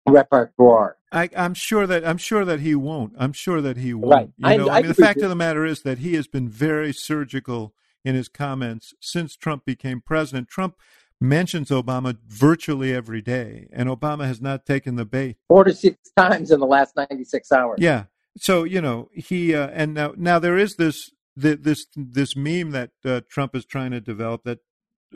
repertoire. 0.07 0.97
I, 1.11 1.29
I'm 1.35 1.53
sure 1.53 1.87
that 1.87 2.05
I'm 2.05 2.17
sure 2.17 2.45
that 2.45 2.59
he 2.59 2.75
won't. 2.75 3.13
I'm 3.17 3.33
sure 3.33 3.61
that 3.61 3.77
he 3.77 3.93
won't. 3.93 4.13
Right. 4.13 4.31
You 4.37 4.47
I- 4.47 4.57
know, 4.57 4.69
I 4.69 4.77
I, 4.77 4.81
mean, 4.81 4.87
the 4.89 4.93
fact 4.93 5.21
of 5.21 5.29
the 5.29 5.35
matter 5.35 5.65
is 5.65 5.81
that 5.81 5.99
he 5.99 6.13
has 6.15 6.27
been 6.27 6.47
very 6.47 6.93
surgical 6.93 7.73
in 8.05 8.15
his 8.15 8.29
comments 8.29 8.93
since 8.99 9.35
Trump 9.35 9.65
became 9.65 10.01
president. 10.01 10.47
Trump 10.47 10.75
mentions 11.19 11.69
Obama 11.69 12.17
virtually 12.27 12.93
every 12.93 13.21
day, 13.21 13.67
and 13.73 13.89
Obama 13.89 14.25
has 14.25 14.39
not 14.41 14.65
taken 14.65 14.95
the 14.95 15.05
bait. 15.05 15.37
Four 15.47 15.65
to 15.65 15.73
six 15.73 15.97
times 16.15 16.51
in 16.51 16.59
the 16.59 16.67
last 16.67 16.95
ninety-six 16.95 17.51
hours. 17.51 17.79
Yeah. 17.81 18.05
So 18.37 18.63
you 18.63 18.81
know 18.81 19.09
he 19.13 19.55
uh, 19.55 19.67
and 19.69 19.93
now 19.93 20.13
now 20.15 20.39
there 20.39 20.57
is 20.57 20.75
this 20.75 21.11
this 21.35 21.87
this 21.95 22.35
meme 22.35 22.71
that 22.71 22.91
uh, 23.03 23.21
Trump 23.29 23.55
is 23.55 23.65
trying 23.65 23.91
to 23.91 23.99
develop 23.99 24.43
that 24.43 24.59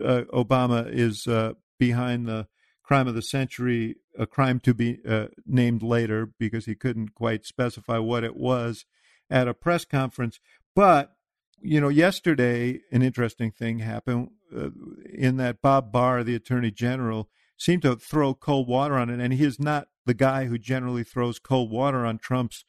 uh, 0.04 0.22
Obama 0.34 0.92
is 0.92 1.28
uh, 1.28 1.54
behind 1.78 2.28
the 2.28 2.48
crime 2.84 3.08
of 3.08 3.16
the 3.16 3.22
century, 3.22 3.96
a 4.18 4.26
crime 4.28 4.60
to 4.62 4.74
be 4.74 5.00
uh, 5.08 5.28
named 5.46 5.82
later 5.82 6.30
because 6.38 6.66
he 6.66 6.76
couldn't 6.76 7.16
quite 7.16 7.46
specify 7.46 7.98
what 7.98 8.24
it 8.24 8.36
was 8.36 8.86
at 9.30 9.48
a 9.48 9.54
press 9.54 9.86
conference. 9.86 10.40
But 10.76 11.12
you 11.62 11.80
know, 11.80 11.88
yesterday 11.90 12.82
an 12.92 13.02
interesting 13.02 13.50
thing 13.52 13.80
happened 13.80 14.30
uh, 14.56 14.70
in 15.14 15.38
that 15.38 15.62
Bob 15.62 15.92
Barr, 15.94 16.24
the 16.24 16.36
Attorney 16.36 16.72
General, 16.72 17.30
seemed 17.58 17.84
to 17.84 17.96
throw 17.96 18.34
cold 18.34 18.68
water 18.68 18.96
on 18.96 19.10
it, 19.10 19.20
and 19.22 19.34
he 19.34 19.46
is 19.46 19.60
not 19.60 19.88
the 20.06 20.14
guy 20.14 20.46
who 20.46 20.58
generally 20.58 21.04
throws 21.06 21.40
cold 21.40 21.72
water 21.72 22.06
on 22.06 22.18
Trump's 22.18 22.66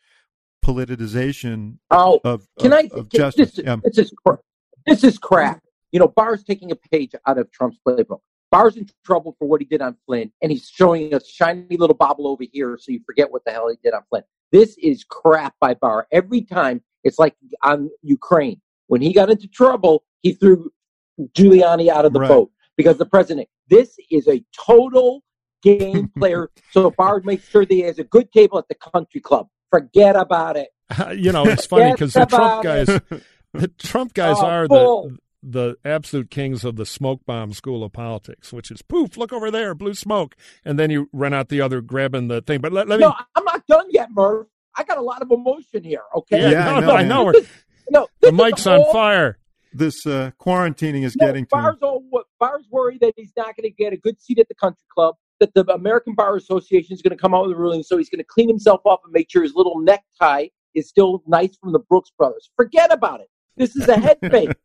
politicization 0.65 1.79
Oh, 1.91 2.21
of, 2.25 2.47
Can 2.61 2.73
of, 2.73 2.79
I? 2.79 2.83
of 2.97 3.09
can- 3.09 3.19
justice. 3.21 3.53
This, 3.53 3.65
Yeah. 3.65 3.77
this 3.83 3.99
is 3.99 4.13
crap. 4.25 4.41
This 4.87 5.05
is 5.05 5.19
crap. 5.19 5.61
You 5.93 6.01
know, 6.01 6.09
Barr's 6.09 6.45
taking 6.45 6.71
a 6.71 6.77
page 6.77 7.13
out 7.27 7.39
of 7.39 7.51
Trump's 7.51 7.79
playbook. 7.87 8.21
Barr's 8.55 8.77
in 8.77 8.87
trouble 9.05 9.35
for 9.37 9.49
what 9.49 9.61
he 9.61 9.65
did 9.67 9.83
on 9.83 9.97
Flynn, 10.07 10.31
and 10.41 10.53
he's 10.53 10.69
showing 10.69 11.13
a 11.13 11.19
shiny 11.25 11.77
little 11.77 11.97
bobble 11.97 12.29
over 12.29 12.45
here, 12.53 12.79
so 12.81 12.93
you 12.93 13.01
forget 13.05 13.29
what 13.33 13.45
the 13.45 13.51
hell 13.51 13.69
he 13.69 13.75
did 13.83 13.93
on 13.95 14.03
Flynn. 14.09 14.23
This 14.53 14.77
is 14.79 15.03
crap 15.03 15.57
by 15.61 15.75
Barr. 15.75 16.07
Every 16.13 16.41
time, 16.43 16.81
it's 17.03 17.19
like 17.19 17.35
on 17.65 17.91
Ukraine. 18.03 18.61
When 18.87 19.03
he 19.03 19.13
got 19.13 19.29
into 19.29 19.49
trouble, 19.49 20.05
he 20.23 20.35
threw 20.35 20.71
Giuliani 21.37 21.89
out 21.89 22.05
of 22.05 22.13
the 22.13 22.21
Right. 22.21 22.29
boat 22.29 22.53
because 22.77 22.97
the 22.97 23.07
president. 23.07 23.49
This 23.69 23.97
is 24.09 24.29
a 24.29 24.45
total 24.57 25.25
game 25.65 26.13
player. 26.19 26.49
so 26.71 26.93
Barr 26.93 27.21
makes 27.25 27.49
sure 27.49 27.67
that 27.67 27.75
he 27.75 27.81
has 27.81 27.99
a 27.99 28.05
good 28.05 28.31
table 28.31 28.59
at 28.59 28.69
the 28.69 28.77
country 28.77 29.21
club. 29.21 29.49
Forget 29.73 30.15
about 30.15 30.57
it. 30.57 30.69
you 31.19 31.33
know, 31.33 31.45
it's 31.49 31.67
funny 31.67 31.91
because 31.91 32.13
the 32.13 32.25
Trump 32.27 32.63
guys, 32.63 32.87
the 33.53 33.67
Trump 33.79 34.15
guys 34.15 34.37
Oh, 34.39 34.47
are 34.47 34.69
bull. 34.69 35.09
the 35.09 35.19
the 35.47 35.77
absolute 35.85 36.31
kings 36.31 36.65
of 36.65 36.77
the 36.77 36.87
smoke 36.87 37.21
bomb 37.27 37.53
school 37.53 37.85
of 37.85 37.93
politics, 37.93 38.53
which 38.53 38.71
is 38.71 38.83
poof, 38.83 39.17
look 39.17 39.33
over 39.33 39.51
there, 39.51 39.75
blue 39.75 39.95
smoke, 39.95 40.35
and 40.65 40.79
then 40.79 40.91
you 40.91 41.09
run 41.13 41.35
out 41.35 41.49
the 41.49 41.61
other 41.61 41.81
grabbing 41.81 42.29
the 42.29 42.41
thing. 42.41 42.61
But 42.61 42.73
let, 42.73 42.89
let 42.89 42.99
me, 43.01 43.07
No, 43.07 43.15
I'm 43.37 43.45
not 43.45 43.67
done 43.67 43.87
yet, 43.91 44.09
Murph. 44.11 44.47
I 44.77 44.85
got 44.85 44.99
a 44.99 45.03
lot 45.03 45.23
of 45.23 45.31
emotion 45.31 45.85
here. 45.85 46.03
Okay. 46.17 46.41
yeah, 46.41 46.51
Yeah, 46.51 46.71
I 46.77 46.81
know, 46.81 46.87
no, 46.87 46.93
I 46.95 46.97
man. 47.03 47.09
know. 47.09 47.33
No, 47.91 48.09
The 48.21 48.31
this 48.31 48.33
is 48.33 48.37
mic's 48.39 48.67
on 48.67 48.81
all- 48.81 48.93
fire. 48.93 49.39
This 49.77 50.07
uh, 50.07 50.31
quarantining 50.41 51.03
is 51.05 51.17
No, 51.17 51.27
getting 51.27 51.47
to 51.47 51.57
him. 51.59 51.77
All 51.83 52.03
what 52.11 52.27
Barr's 52.39 52.65
worried 52.71 53.01
that 53.01 53.13
he's 53.17 53.33
not 53.37 53.57
going 53.57 53.65
to 53.65 53.71
get 53.71 53.93
a 53.93 53.97
good 53.97 54.21
seat 54.23 54.39
at 54.39 54.47
the 54.49 54.55
country 54.55 54.79
club. 54.95 55.17
That 55.41 55.53
the 55.53 55.65
American 55.75 56.15
Bar 56.15 56.37
Association 56.37 56.95
is 56.95 57.03
going 57.03 57.11
to 57.11 57.21
come 57.21 57.35
out 57.35 57.43
with 57.43 57.53
a 57.57 57.57
ruling, 57.57 57.83
so 57.83 57.99
he's 57.99 58.09
going 58.09 58.21
to 58.21 58.25
clean 58.25 58.49
himself 58.49 58.83
up 58.89 59.01
and 59.05 59.13
make 59.13 59.29
sure 59.29 59.43
his 59.43 59.55
little 59.57 59.81
necktie 59.81 60.47
is 60.75 60.89
still 60.89 61.25
nice 61.27 61.57
from 61.57 61.73
the 61.73 61.81
Brooks 61.81 62.11
Brothers. 62.17 62.51
Forget 62.57 62.93
about 62.93 63.21
it. 63.21 63.29
This 63.57 63.75
is 63.75 63.89
a 63.89 63.99
head 63.99 64.19
fake. 64.31 64.51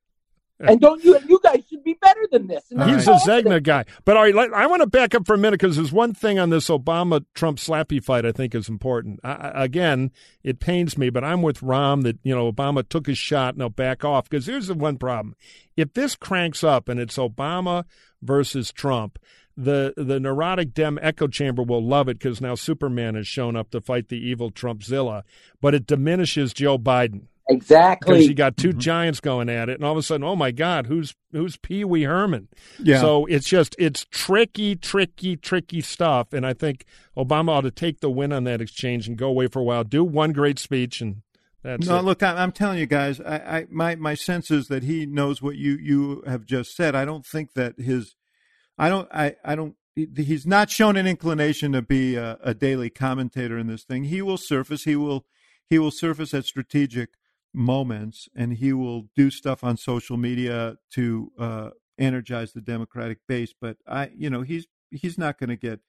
and 0.60 0.82
don't 0.82 1.04
you? 1.04 1.18
You 1.28 1.40
guys 1.42 1.64
should 1.70 1.84
be 1.84 1.94
better 1.94 2.28
than 2.32 2.48
this. 2.48 2.66
And 2.72 2.90
He's 2.90 3.08
a 3.08 3.14
Zegna 3.14 3.62
guy. 3.64 3.86
But 4.06 4.18
all 4.18 4.24
right, 4.24 4.36
let, 4.36 4.54
I 4.54 4.68
want 4.68 4.82
to 4.82 4.88
back 4.88 5.16
up 5.16 5.26
for 5.26 5.34
a 5.34 5.38
minute 5.38 5.60
because 5.60 5.76
there's 5.76 5.92
one 5.92 6.14
thing 6.14 6.38
on 6.38 6.50
this 6.50 6.70
Obama 6.70 7.24
Trump 7.34 7.60
slappy 7.60 8.04
fight 8.04 8.26
I 8.26 8.32
think 8.32 8.54
is 8.54 8.68
important. 8.68 9.20
I, 9.24 9.52
again, 9.64 10.12
it 10.44 10.60
pains 10.60 10.98
me, 10.98 11.10
but 11.10 11.24
I'm 11.24 11.42
with 11.42 11.62
Rahm 11.62 12.04
that 12.04 12.20
you 12.24 12.36
know 12.36 12.52
Obama 12.52 12.88
took 12.88 13.08
his 13.08 13.18
shot. 13.18 13.54
and 13.54 13.62
he'll 13.62 13.70
back 13.70 14.04
off 14.04 14.30
because 14.30 14.48
here's 14.48 14.68
the 14.68 14.74
one 14.74 14.98
problem: 14.98 15.36
if 15.78 15.94
this 15.94 16.16
cranks 16.16 16.64
up 16.64 16.90
and 16.90 17.00
it's 17.00 17.18
Obama 17.18 17.86
versus 18.22 18.72
Trump, 18.72 19.18
the 19.56 19.94
the 19.98 20.20
neurotic 20.20 20.74
Dem 20.74 20.98
echo 21.02 21.28
chamber 21.28 21.64
will 21.64 21.84
love 21.84 22.08
it 22.08 22.20
because 22.20 22.42
now 22.42 22.56
Superman 22.56 23.16
has 23.16 23.28
shown 23.28 23.56
up 23.56 23.72
to 23.72 23.82
fight 23.82 24.08
the 24.08 24.18
evil 24.18 24.52
Trumpzilla, 24.52 25.24
but 25.62 25.76
it 25.76 25.86
diminishes 25.86 26.54
Joe 26.54 26.78
Biden. 26.78 27.24
Exactly. 27.50 28.14
Because 28.14 28.28
you 28.28 28.36
got 28.36 28.58
2 28.58 28.70
mm-hmm. 28.70 28.80
giants 28.80 29.20
going 29.20 29.50
at 29.50 29.70
it, 29.70 29.76
and 29.76 29.84
all 29.84 29.92
of 29.92 29.98
a 29.98 30.04
sudden, 30.04 30.24
oh 30.24 30.36
my 30.36 30.52
God, 30.52 30.86
who's 30.86 31.16
who's 31.32 31.58
Pee 31.58 31.84
Wee 31.84 32.04
Herman? 32.04 32.48
Yeah. 32.78 33.02
So 33.02 33.26
it's 33.26 33.48
just 33.48 33.76
it's 33.80 34.06
tricky, 34.06 34.76
tricky, 34.76 35.36
tricky 35.36 35.82
stuff, 35.82 36.32
and 36.32 36.46
I 36.46 36.54
think 36.54 36.86
Obama 37.18 37.50
ought 37.50 37.62
to 37.62 37.72
take 37.72 38.02
the 38.02 38.10
win 38.10 38.32
on 38.32 38.44
that 38.44 38.62
exchange 38.62 39.08
and 39.08 39.18
go 39.18 39.28
away 39.28 39.48
for 39.48 39.60
a 39.60 39.64
while, 39.64 39.84
do 39.84 40.04
one 40.04 40.32
great 40.32 40.60
speech, 40.60 41.02
and 41.02 41.24
that's 41.64 41.88
no. 41.88 41.98
It. 41.98 42.04
Look, 42.04 42.22
I, 42.22 42.42
am 42.42 42.52
telling 42.52 42.78
you 42.78 42.86
guys, 42.86 43.20
I, 43.20 43.38
I 43.38 43.66
my 43.72 43.96
my 43.96 44.14
sense 44.14 44.52
is 44.52 44.68
that 44.68 44.84
he 44.84 45.08
knows 45.08 45.42
what 45.42 45.56
you 45.56 45.74
you 45.82 46.24
have 46.28 46.46
just 46.46 46.76
said. 46.76 46.96
I 46.96 47.04
don't 47.04 47.26
think 47.26 47.54
that 47.54 47.80
his, 47.80 48.16
I 48.78 48.90
don't, 48.90 49.10
I 49.12 49.36
I 49.44 49.56
don't. 49.56 49.76
He's 49.96 50.46
not 50.46 50.70
shown 50.70 50.96
an 50.98 51.08
inclination 51.08 51.72
to 51.72 51.82
be 51.82 52.16
a, 52.16 52.38
a 52.44 52.54
daily 52.54 52.92
commentator 52.92 53.58
in 53.58 53.68
this 53.68 53.84
thing. 53.84 54.06
He 54.06 54.22
will 54.22 54.38
surface. 54.38 54.84
He 54.84 54.96
will 54.96 55.26
he 55.68 55.80
will 55.80 55.92
surface 55.92 56.34
at 56.34 56.46
strategic 56.46 57.10
moments, 57.54 58.30
and 58.36 58.54
he 58.54 58.74
will 58.74 59.10
do 59.16 59.30
stuff 59.30 59.64
on 59.64 59.78
social 59.78 60.18
media 60.18 60.78
to 60.92 61.32
uh, 61.38 61.70
energize 61.98 62.54
the 62.54 62.62
Democratic 62.62 63.20
base. 63.28 63.54
But 63.60 63.78
I, 63.88 64.12
you 64.16 64.30
know, 64.30 64.42
he's 64.42 64.68
he's 64.92 65.18
not 65.18 65.38
going 65.38 65.50
to 65.50 65.56
get 65.56 65.80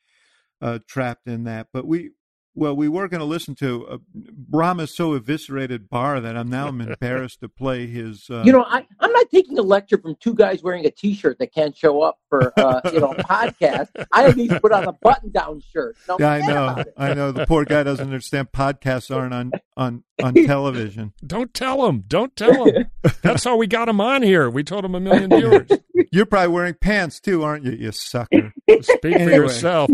uh, 0.61 0.81
trapped 0.87 1.27
in 1.27 1.45
that. 1.45 1.69
But 1.73 1.87
we 1.87 2.11
well, 2.55 2.75
we 2.75 2.89
were 2.89 3.09
going 3.09 3.21
to 3.21 3.27
listen 3.27 3.55
to 3.57 3.87
uh, 3.87 3.99
Brahma's 4.15 4.95
so 4.95 5.15
eviscerated 5.15 5.89
Barr 5.89 6.21
that 6.21 6.37
I'm 6.37 6.49
now 6.49 6.69
I'm 6.69 6.81
embarrassed 6.81 7.41
to 7.41 7.49
play 7.49 7.87
his. 7.87 8.29
Uh, 8.29 8.43
you 8.45 8.53
know, 8.53 8.65
I, 8.65 8.87
I'm 8.99 9.13
not 9.13 9.31
taking 9.31 9.59
a 9.59 9.63
lecture 9.63 9.99
from 9.99 10.17
two 10.17 10.35
guys 10.35 10.63
wearing 10.63 10.85
a 10.85 10.91
T-shirt 10.91 11.39
that 11.39 11.55
can't 11.55 11.77
show 11.77 12.03
up 12.03 12.19
for 12.29 12.53
uh, 12.59 12.81
you 12.93 13.01
know 13.01 13.13
a 13.13 13.17
podcast. 13.23 13.89
I 14.13 14.27
at 14.27 14.37
least 14.37 14.61
put 14.61 14.73
on 14.73 14.85
a 14.85 14.93
button-down 14.93 15.63
shirt. 15.73 15.97
yeah, 16.19 16.31
I 16.31 16.41
know. 16.41 16.85
I 16.97 17.15
know. 17.15 17.33
The 17.33 17.47
poor 17.47 17.65
guy 17.65 17.83
doesn't 17.83 18.05
understand 18.05 18.53
podcasts 18.53 19.15
aren't 19.15 19.35
on 19.35 19.53
on 19.77 20.05
on 20.23 20.35
television. 20.47 21.13
Don't 21.25 21.55
tell 21.55 21.87
him. 21.87 22.05
Don't 22.07 22.35
tell 22.35 22.65
him. 22.65 22.91
That's 23.23 23.45
how 23.45 23.57
we 23.57 23.69
got 23.69 23.89
him 23.89 24.01
on 24.01 24.23
here. 24.23 24.51
We 24.51 24.65
told 24.65 24.85
him 24.85 24.95
a 24.95 25.01
million 25.01 25.31
viewers. 25.31 25.69
You're 26.13 26.27
probably 26.27 26.53
wearing 26.53 26.75
pants 26.75 27.21
too, 27.21 27.45
aren't 27.45 27.65
you? 27.65 27.73
You 27.73 27.93
sucker. 27.93 28.53
Speak 28.83 29.05
anyway. 29.05 29.25
for 29.25 29.31
yourself 29.31 29.91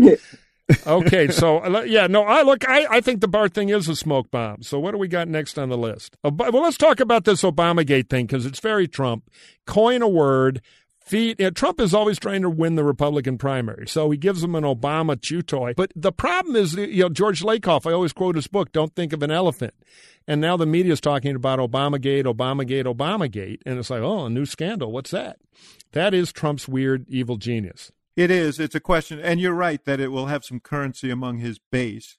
okay, 0.87 1.29
so 1.29 1.59
uh, 1.59 1.81
yeah, 1.83 2.07
no, 2.07 2.23
I 2.23 2.41
look, 2.43 2.67
I, 2.67 2.85
I 2.89 3.01
think 3.01 3.21
the 3.21 3.27
Barr 3.27 3.49
thing 3.49 3.69
is 3.69 3.87
a 3.87 3.95
smoke 3.95 4.31
bomb. 4.31 4.63
So 4.63 4.79
what 4.79 4.91
do 4.91 4.97
we 4.97 5.07
got 5.07 5.27
next 5.27 5.57
on 5.57 5.69
the 5.69 5.77
list? 5.77 6.17
Well, 6.23 6.61
let's 6.61 6.77
talk 6.77 6.99
about 6.99 7.25
this 7.25 7.41
Obamagate 7.43 8.09
thing 8.09 8.25
because 8.25 8.45
it's 8.45 8.59
very 8.59 8.87
Trump. 8.87 9.29
Coin 9.65 10.01
a 10.01 10.07
word. 10.07 10.61
Feet. 10.99 11.39
Uh, 11.41 11.51
Trump 11.51 11.79
is 11.79 11.93
always 11.93 12.19
trying 12.19 12.41
to 12.41 12.49
win 12.49 12.75
the 12.75 12.83
Republican 12.83 13.37
primary, 13.37 13.87
so 13.87 14.11
he 14.11 14.17
gives 14.17 14.41
them 14.41 14.55
an 14.55 14.65
Obama 14.65 15.17
chew 15.21 15.41
toy. 15.41 15.73
But 15.73 15.93
the 15.95 16.11
problem 16.11 16.57
is, 16.57 16.73
you 16.73 17.03
know, 17.03 17.07
George 17.07 17.43
Lakoff. 17.43 17.89
I 17.89 17.93
always 17.93 18.11
quote 18.11 18.35
his 18.35 18.47
book, 18.47 18.73
"Don't 18.73 18.93
think 18.93 19.13
of 19.13 19.23
an 19.23 19.31
elephant." 19.31 19.73
And 20.27 20.41
now 20.41 20.57
the 20.57 20.65
media 20.65 20.91
is 20.91 20.99
talking 20.99 21.35
about 21.35 21.59
Obamagate, 21.59 22.25
Obamagate, 22.25 22.83
Obamagate, 22.83 23.61
and 23.65 23.79
it's 23.79 23.89
like, 23.89 24.01
oh, 24.01 24.25
a 24.25 24.29
new 24.29 24.45
scandal. 24.45 24.91
What's 24.91 25.11
that? 25.11 25.37
That 25.93 26.13
is 26.13 26.33
Trump's 26.33 26.67
weird, 26.67 27.05
evil 27.07 27.37
genius. 27.37 27.93
It 28.17 28.31
is. 28.31 28.59
It's 28.59 28.73
a 28.73 28.79
question, 28.79 29.19
and 29.19 29.39
you're 29.39 29.53
right 29.53 29.85
that 29.85 29.99
it 29.99 30.11
will 30.11 30.25
have 30.25 30.43
some 30.43 30.59
currency 30.59 31.11
among 31.11 31.37
his 31.37 31.59
base. 31.71 32.17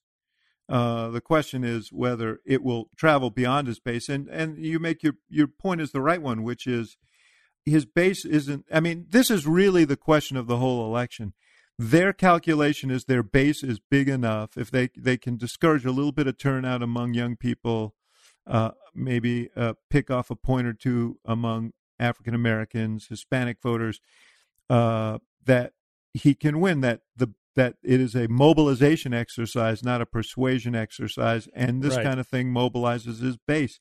Uh, 0.68 1.08
the 1.08 1.20
question 1.20 1.64
is 1.64 1.92
whether 1.92 2.38
it 2.46 2.62
will 2.62 2.88
travel 2.96 3.30
beyond 3.30 3.66
his 3.66 3.80
base, 3.80 4.08
and 4.08 4.28
and 4.28 4.64
you 4.64 4.78
make 4.78 5.02
your 5.02 5.14
your 5.28 5.48
point 5.48 5.80
is 5.80 5.90
the 5.90 6.00
right 6.00 6.22
one, 6.22 6.44
which 6.44 6.68
is 6.68 6.96
his 7.66 7.84
base 7.84 8.24
isn't. 8.24 8.64
I 8.72 8.78
mean, 8.78 9.06
this 9.08 9.28
is 9.28 9.44
really 9.44 9.84
the 9.84 9.96
question 9.96 10.36
of 10.36 10.46
the 10.46 10.58
whole 10.58 10.86
election. 10.86 11.32
Their 11.76 12.12
calculation 12.12 12.92
is 12.92 13.06
their 13.06 13.24
base 13.24 13.64
is 13.64 13.80
big 13.80 14.08
enough 14.08 14.56
if 14.56 14.70
they 14.70 14.90
they 14.96 15.16
can 15.16 15.36
discourage 15.36 15.84
a 15.84 15.90
little 15.90 16.12
bit 16.12 16.28
of 16.28 16.38
turnout 16.38 16.80
among 16.80 17.14
young 17.14 17.34
people, 17.34 17.96
uh, 18.46 18.70
maybe 18.94 19.50
uh, 19.56 19.72
pick 19.90 20.12
off 20.12 20.30
a 20.30 20.36
point 20.36 20.68
or 20.68 20.74
two 20.74 21.18
among 21.24 21.72
African 21.98 22.36
Americans, 22.36 23.08
Hispanic 23.08 23.60
voters, 23.60 24.00
uh, 24.70 25.18
that 25.44 25.72
he 26.14 26.34
can 26.34 26.60
win 26.60 26.80
that 26.80 27.00
the 27.16 27.28
that 27.56 27.74
it 27.82 28.00
is 28.00 28.14
a 28.14 28.28
mobilization 28.28 29.12
exercise, 29.12 29.82
not 29.82 30.00
a 30.00 30.06
persuasion 30.06 30.76
exercise, 30.76 31.48
and 31.54 31.82
this 31.82 31.96
right. 31.96 32.04
kind 32.04 32.20
of 32.20 32.28
thing 32.28 32.52
mobilizes 32.52 33.20
his 33.20 33.36
base. 33.36 33.80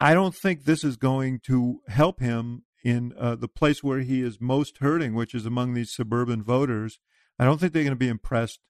I 0.00 0.14
don't 0.14 0.34
think 0.34 0.64
this 0.64 0.84
is 0.84 0.96
going 0.96 1.40
to 1.46 1.80
help 1.88 2.20
him 2.20 2.62
in 2.82 3.12
uh, 3.18 3.34
the 3.34 3.48
place 3.48 3.82
where 3.82 4.00
he 4.00 4.22
is 4.22 4.40
most 4.40 4.78
hurting, 4.78 5.12
which 5.12 5.34
is 5.34 5.44
among 5.44 5.74
these 5.74 5.92
suburban 5.92 6.42
voters. 6.42 6.98
I 7.38 7.44
don't 7.44 7.58
think 7.58 7.72
they're 7.72 7.82
going 7.82 7.90
to 7.90 7.96
be 7.96 8.08
impressed 8.08 8.60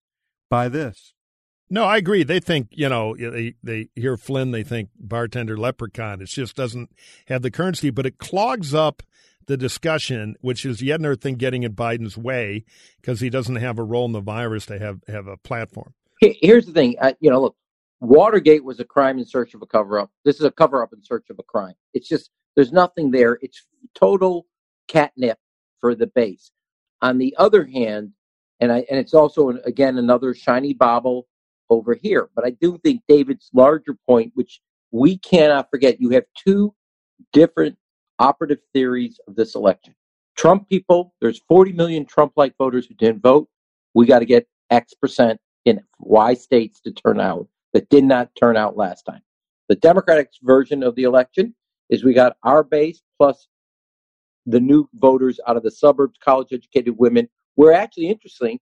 by 0.51 0.69
this. 0.69 1.15
No, 1.71 1.85
I 1.85 1.99
agree. 1.99 2.23
They 2.23 2.41
think, 2.41 2.69
you 2.71 2.89
know, 2.89 3.15
they, 3.15 3.55
they 3.63 3.91
hear 3.95 4.17
Flynn, 4.17 4.53
they 4.53 4.63
think 4.63 4.89
bartender 4.99 5.57
leprechaun. 5.57 6.23
It 6.23 6.29
just 6.29 6.57
doesn't 6.57 6.91
have 7.27 7.43
the 7.43 7.51
currency, 7.51 7.91
but 7.91 8.07
it 8.07 8.19
clogs 8.19 8.73
up 8.73 9.03
the 9.49 9.57
discussion, 9.57 10.37
which 10.41 10.65
is 10.65 10.81
yet 10.81 11.01
another 11.01 11.17
thing 11.17 11.35
getting 11.35 11.65
in 11.65 11.75
Biden's 11.75 12.17
way 12.17 12.65
because 13.01 13.21
he 13.21 13.31
doesn't 13.31 13.57
have 13.57 13.79
a 13.79 13.83
role 13.83 14.05
in 14.05 14.13
the 14.13 14.21
virus 14.21 14.67
to 14.67 14.79
have, 14.79 15.01
have 15.09 15.27
a 15.27 15.37
platform. 15.37 15.95
Here's 16.21 16.67
the 16.67 16.73
thing, 16.73 16.97
uh, 17.01 17.13
you 17.21 17.31
know, 17.31 17.41
look, 17.41 17.57
Watergate 18.01 18.63
was 18.63 18.79
a 18.79 18.85
crime 18.85 19.19
in 19.19 19.25
search 19.25 19.55
of 19.55 19.63
a 19.63 19.67
cover 19.67 19.99
up. 19.99 20.11
This 20.25 20.37
is 20.37 20.45
a 20.45 20.51
cover 20.51 20.83
up 20.83 20.93
in 20.93 21.03
search 21.03 21.31
of 21.31 21.39
a 21.39 21.43
crime. 21.43 21.75
It's 21.95 22.09
just 22.09 22.31
there's 22.55 22.73
nothing 22.73 23.11
there. 23.11 23.39
It's 23.43 23.67
total 23.95 24.47
catnip 24.87 25.39
for 25.81 25.95
the 25.95 26.07
base. 26.07 26.53
On 27.03 27.19
the 27.19 27.35
other 27.39 27.65
hand, 27.65 28.13
and 28.61 28.71
I 28.73 28.85
and 28.91 28.99
it's 28.99 29.15
also 29.15 29.51
again 29.65 29.99
another 29.99 30.35
shiny 30.35 30.75
bauble 30.75 31.27
over 31.71 31.95
here. 31.95 32.29
But 32.35 32.45
I 32.45 32.51
do 32.51 32.79
think 32.79 33.03
David's 33.09 33.51
larger 33.53 33.97
point, 34.07 34.33
which 34.35 34.61
we 34.93 35.19
cannot 35.19 35.69
forget, 35.71 36.01
you 36.01 36.11
have 36.11 36.25
two 36.37 36.75
different 37.33 37.77
operative 38.19 38.59
theories 38.73 39.21
of 39.27 39.37
this 39.37 39.55
election. 39.55 39.95
Trump 40.37 40.69
people, 40.69 41.15
there's 41.21 41.41
40 41.49 41.73
million 41.73 42.05
Trump 42.05 42.33
like 42.37 42.57
voters 42.57 42.87
who 42.87 42.95
didn't 42.95 43.23
vote. 43.23 43.49
We 43.95 44.07
got 44.07 44.21
to 44.21 44.25
get 44.25 44.47
X 44.71 44.95
percent 44.95 45.41
in 45.65 45.81
Y 45.99 46.35
states 46.35 46.81
to 46.83 46.93
turn 46.93 47.21
out 47.21 47.49
that 47.73 47.89
did 47.89 48.05
not 48.05 48.31
turn 48.35 48.57
out 48.57 48.77
last 48.77 49.03
time. 49.03 49.23
The 49.69 49.77
Democratic 49.77 50.31
version 50.43 50.83
of 50.83 50.95
the 50.95 51.03
election 51.03 51.55
is 51.91 52.05
we 52.05 52.15
got 52.15 52.37
our 52.43 52.63
base 52.63 53.03
plus 53.19 53.49
the 54.47 54.61
new 54.61 54.89
voters 54.95 55.41
out 55.47 55.57
of 55.57 55.63
the 55.63 55.71
suburbs, 55.71 56.19
college 56.23 56.53
educated 56.53 56.97
women. 56.99 57.29
We're 57.57 57.73
actually 57.73 58.09
interesting. 58.09 58.59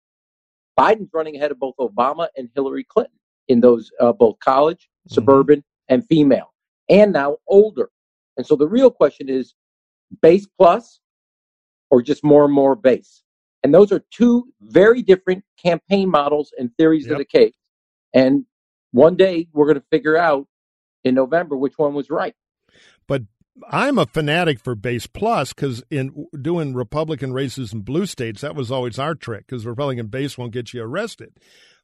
Biden's 0.78 1.10
running 1.12 1.36
ahead 1.36 1.52
of 1.52 1.60
both 1.60 1.76
Obama 1.78 2.28
and 2.36 2.48
Hillary 2.54 2.84
Clinton 2.84 3.18
in 3.48 3.60
those 3.60 3.90
uh, 4.00 4.12
both 4.12 4.38
college, 4.40 4.88
mm-hmm. 4.88 5.14
suburban, 5.14 5.64
and 5.88 6.04
female, 6.06 6.52
and 6.88 7.12
now 7.12 7.36
older. 7.46 7.90
And 8.36 8.46
so 8.46 8.56
the 8.56 8.68
real 8.68 8.90
question 8.90 9.28
is 9.28 9.54
base 10.22 10.46
plus 10.58 11.00
or 11.90 12.02
just 12.02 12.24
more 12.24 12.44
and 12.44 12.52
more 12.52 12.76
base? 12.76 13.22
And 13.62 13.74
those 13.74 13.90
are 13.90 14.04
two 14.10 14.52
very 14.60 15.02
different 15.02 15.44
campaign 15.62 16.08
models 16.08 16.52
and 16.58 16.70
theories 16.76 17.04
yep. 17.04 17.12
of 17.12 17.18
the 17.18 17.24
case. 17.24 17.54
And 18.14 18.44
one 18.92 19.16
day 19.16 19.48
we're 19.52 19.66
going 19.66 19.80
to 19.80 19.86
figure 19.90 20.16
out 20.16 20.46
in 21.04 21.14
November 21.14 21.56
which 21.56 21.74
one 21.76 21.94
was 21.94 22.10
right. 22.10 22.34
But 23.06 23.22
I'm 23.70 23.98
a 23.98 24.06
fanatic 24.06 24.60
for 24.60 24.74
base 24.74 25.06
plus 25.06 25.52
because 25.52 25.82
in 25.90 26.26
doing 26.40 26.74
Republican 26.74 27.32
races 27.32 27.72
in 27.72 27.80
blue 27.80 28.06
states, 28.06 28.42
that 28.42 28.54
was 28.54 28.70
always 28.70 28.98
our 28.98 29.14
trick 29.14 29.46
because 29.46 29.66
Republican 29.66 30.06
base 30.08 30.36
won't 30.36 30.52
get 30.52 30.74
you 30.74 30.82
arrested. 30.82 31.38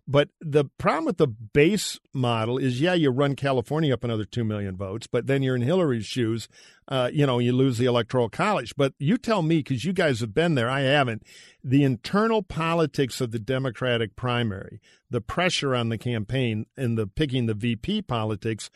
But 0.09 0.31
the 0.41 0.65
problem 0.79 1.05
with 1.05 1.19
the 1.19 1.29
base 1.29 2.01
model 2.13 2.59
is, 2.59 2.81
yeah, 2.81 2.95
you 2.95 3.11
run 3.11 3.37
California 3.37 3.95
up 3.95 4.03
another 4.03 4.25
2 4.25 4.43
million 4.43 4.77
votes, 4.77 5.07
but 5.07 5.29
then 5.29 5.43
you're 5.43 5.55
in 5.55 5.63
Hillary's 5.63 6.07
shoes. 6.07 6.49
Uh, 6.89 7.09
you 7.13 7.25
know, 7.25 7.39
you 7.39 7.53
lose 7.53 7.79
the 7.79 7.87
Electoral 7.87 8.29
College. 8.29 8.75
But 8.77 8.95
you 8.99 9.17
tell 9.17 9.43
me, 9.43 9.59
because 9.59 9.85
you 9.85 9.93
guys 9.93 10.19
have 10.21 10.35
been 10.35 10.57
there, 10.57 10.69
I 10.69 10.81
haven't, 10.81 11.23
the 11.63 11.85
internal 11.85 12.43
politics 12.43 13.21
of 13.21 13.31
the 13.31 13.39
Democratic 13.39 14.17
primary, 14.17 14.81
the 15.09 15.21
pressure 15.21 15.75
on 15.75 15.89
the 15.89 15.99
campaign, 15.99 16.67
and 16.77 16.99
the 16.99 17.07
picking 17.07 17.47
the 17.47 17.55
VP 17.55 18.03
politics 18.03 18.71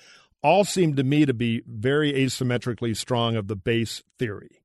all 0.45 0.65
seem 0.65 0.95
to 0.95 1.03
me 1.03 1.27
to 1.27 1.35
be 1.35 1.62
very 1.67 2.12
asymmetrically 2.12 2.97
strong 2.97 3.35
of 3.35 3.49
the 3.49 3.57
base 3.57 4.05
theory. 4.17 4.62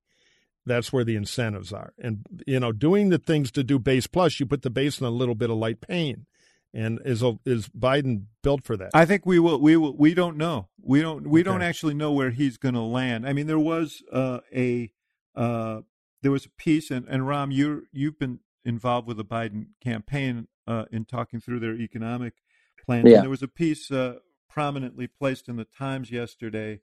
That's 0.63 0.93
where 0.93 1.04
the 1.04 1.15
incentives 1.15 1.74
are. 1.74 1.93
And, 1.97 2.24
you 2.45 2.60
know, 2.60 2.71
doing 2.71 3.10
the 3.10 3.17
things 3.17 3.52
to 3.54 3.63
do 3.63 3.80
base 3.80 4.06
plus, 4.06 4.39
you 4.39 4.45
put 4.45 4.62
the 4.62 4.69
base 4.69 5.02
in 5.02 5.08
a 5.08 5.10
little 5.10 5.34
bit 5.34 5.50
of 5.50 5.58
light 5.58 5.82
pain 5.82 6.28
And 6.73 6.99
is 7.03 7.21
is 7.45 7.67
Biden 7.69 8.27
built 8.43 8.63
for 8.63 8.77
that? 8.77 8.91
I 8.93 9.05
think 9.05 9.25
we 9.25 9.39
will. 9.39 9.60
We 9.60 9.75
will. 9.75 9.95
We 9.95 10.13
don't 10.13 10.38
know. 10.38 10.69
We 10.81 11.01
don't. 11.01 11.27
We 11.27 11.41
Okay. 11.41 11.49
don't 11.49 11.62
actually 11.62 11.93
know 11.95 12.13
where 12.13 12.31
he's 12.31 12.57
going 12.57 12.75
to 12.75 12.81
land. 12.81 13.27
I 13.27 13.34
mean, 13.34 13.47
there 13.47 13.60
was 13.60 14.01
uh, 14.12 14.39
a 14.55 14.91
uh, 15.36 15.81
there 16.21 16.31
was 16.31 16.45
a 16.45 16.49
piece, 16.51 16.89
and, 16.89 17.05
and 17.10 17.23
Rahm, 17.23 17.51
you 17.51 17.88
you've 17.91 18.17
been 18.17 18.39
involved 18.63 19.07
with 19.07 19.17
the 19.17 19.25
Biden 19.25 19.67
campaign 19.84 20.47
uh, 20.65 20.86
in 20.91 21.03
talking 21.05 21.41
through 21.41 21.60
their 21.60 21.75
economic 21.75 22.36
plan. 22.86 23.05
Yeah. 23.05 23.15
And 23.15 23.23
there 23.23 23.29
was 23.29 23.43
a 23.43 23.47
piece 23.49 23.91
uh, 23.91 24.19
prominently 24.49 25.07
placed 25.07 25.49
in 25.49 25.57
the 25.57 25.65
Times 25.65 26.10
yesterday, 26.12 26.79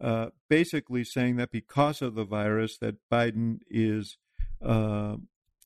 uh, 0.00 0.26
basically 0.48 1.02
saying 1.04 1.36
that 1.36 1.50
because 1.50 2.00
of 2.00 2.14
the 2.14 2.24
virus, 2.24 2.78
that 2.78 2.96
Biden 3.10 3.58
is 3.68 4.18
uh, 4.64 5.16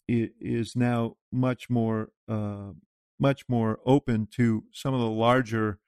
is 0.09 0.75
now 0.77 1.17
much 1.33 1.69
more 1.69 2.11
uh, 2.29 2.71
much 3.19 3.45
more 3.49 3.81
open 3.87 4.27
to 4.33 4.65
some 4.73 4.95
of 4.95 5.01
the 5.01 5.07
larger 5.07 5.79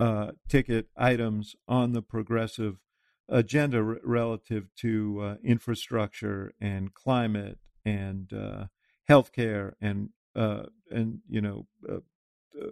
uh, 0.00 0.32
ticket 0.48 0.88
items 0.96 1.54
on 1.68 1.92
the 1.92 2.02
progressive 2.02 2.78
agenda 3.28 3.78
r- 3.78 3.98
relative 4.02 4.68
to 4.76 5.20
uh, 5.20 5.34
infrastructure 5.42 6.52
and 6.60 6.94
climate 6.94 7.58
and 7.84 8.32
uh, 8.32 8.66
healthcare 9.08 9.72
and 9.80 10.10
uh, 10.34 10.64
and 10.90 11.20
you 11.28 11.40
know 11.40 11.66
uh, 11.88 11.98
uh, 12.60 12.70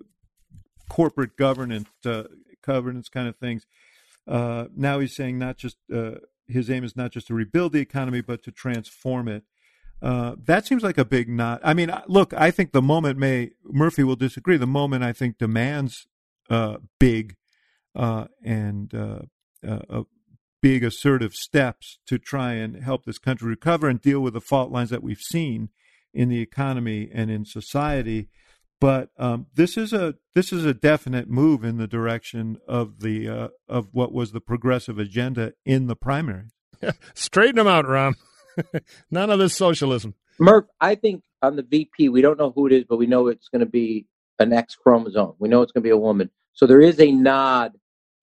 corporate 0.89 1.37
governance 1.37 1.89
governance 2.65 3.09
kind 3.09 3.29
of 3.29 3.37
things. 3.37 3.67
Now 4.27 4.99
he's 4.99 5.15
saying 5.15 5.39
not 5.39 5.57
just 5.57 5.77
his 6.49 6.71
aim 6.71 6.85
is 6.85 6.97
not 6.97 7.13
just 7.13 7.29
to 7.29 7.35
rebuild 7.35 7.73
the 7.73 7.81
economy 7.81 8.21
but 8.21 8.43
to 8.43 8.51
transform 8.51 9.29
it. 9.29 9.45
Uh, 10.03 10.35
that 10.45 10.67
seems 10.67 10.83
like 10.83 10.99
a 10.99 11.05
big 11.05 11.29
nod. 11.29 11.61
I 11.63 11.75
mean, 11.75 11.93
look, 12.09 12.35
I 12.35 12.51
think 12.51 12.73
the 12.73 12.83
moment 12.83 13.19
may 13.19 13.51
Murphy 13.65 14.03
will 14.03 14.17
disagree. 14.17 14.57
The 14.57 14.67
moment 14.67 15.05
I 15.05 15.13
think 15.13 15.39
demands 15.39 16.09
uh, 16.51 16.79
big 16.99 17.37
uh, 17.95 18.27
and 18.45 18.93
uh, 18.93 19.21
uh, 19.67 20.03
big 20.61 20.83
assertive 20.83 21.35
steps 21.35 22.01
to 22.09 22.19
try 22.19 22.55
and 22.55 22.83
help 22.83 23.05
this 23.05 23.19
country 23.19 23.49
recover 23.49 23.89
and 23.89 24.01
deal 24.01 24.19
with 24.19 24.35
the 24.35 24.41
fault 24.41 24.73
lines 24.73 24.91
that 24.91 25.05
we've 25.05 25.21
seen 25.21 25.69
in 26.13 26.29
the 26.29 26.41
economy 26.41 27.09
and 27.13 27.31
in 27.31 27.45
society. 27.45 28.29
But 28.81 29.11
um, 29.19 29.47
this 29.55 29.77
is 29.77 29.93
a 29.93 30.17
this 30.35 30.53
is 30.53 30.65
a 30.65 30.75
definite 30.75 31.31
move 31.31 31.63
in 31.63 31.77
the 31.77 31.87
direction 31.87 32.59
of 32.67 32.99
the 33.03 33.53
of 33.69 33.89
what 33.93 34.13
was 34.13 34.33
the 34.33 34.41
progressive 34.41 34.99
agenda 34.99 35.53
in 35.65 35.87
the 35.87 35.95
primary. 35.95 36.49
Straighten 37.15 37.55
them 37.55 37.69
out, 37.69 37.85
Rahm. 37.85 38.15
None 39.11 39.31
of 39.31 39.39
this 39.39 39.57
socialism. 39.57 40.15
Murph, 40.39 40.67
I 40.81 40.95
think 40.95 41.23
on 41.43 41.57
the 41.57 41.63
VP, 41.63 42.09
we 42.09 42.23
don't 42.23 42.39
know 42.39 42.53
who 42.55 42.67
it 42.67 42.73
is, 42.73 42.85
but 42.89 42.97
we 42.97 43.07
know 43.07 43.29
it's 43.29 43.49
going 43.49 43.61
to 43.61 43.67
be 43.71 44.07
an 44.39 44.53
X 44.53 44.75
chromosome. 44.75 45.35
We 45.39 45.49
know 45.49 45.63
it's 45.63 45.73
going 45.73 45.83
to 45.83 45.87
be 45.87 45.91
a 45.91 45.97
woman. 45.97 46.31
So 46.53 46.67
there 46.67 46.81
is 46.81 47.01
a 47.01 47.11
nod 47.13 47.73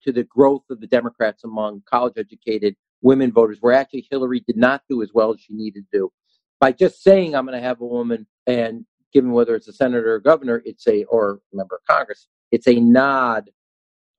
to 0.04 0.12
the 0.12 0.24
growth 0.24 0.62
of 0.70 0.80
the 0.80 0.86
Democrats 0.86 1.44
among 1.44 1.82
college 1.88 2.14
educated 2.16 2.76
women 3.02 3.32
voters, 3.32 3.58
where 3.60 3.74
actually 3.74 4.06
Hillary 4.10 4.40
did 4.46 4.56
not 4.56 4.82
do 4.88 5.02
as 5.02 5.10
well 5.12 5.32
as 5.32 5.40
she 5.40 5.54
needed 5.54 5.84
to 5.92 5.98
do. 5.98 6.12
By 6.58 6.72
just 6.72 7.02
saying, 7.02 7.34
I'm 7.34 7.46
going 7.46 7.58
to 7.58 7.66
have 7.66 7.80
a 7.80 7.86
woman, 7.86 8.26
and 8.46 8.84
given 9.12 9.32
whether 9.32 9.54
it's 9.54 9.68
a 9.68 9.72
senator 9.72 10.14
or 10.14 10.20
governor, 10.20 10.62
it's 10.64 10.86
a, 10.86 11.04
or 11.04 11.40
a 11.52 11.56
member 11.56 11.76
of 11.76 11.82
Congress, 11.86 12.28
it's 12.52 12.68
a 12.68 12.74
nod 12.74 13.50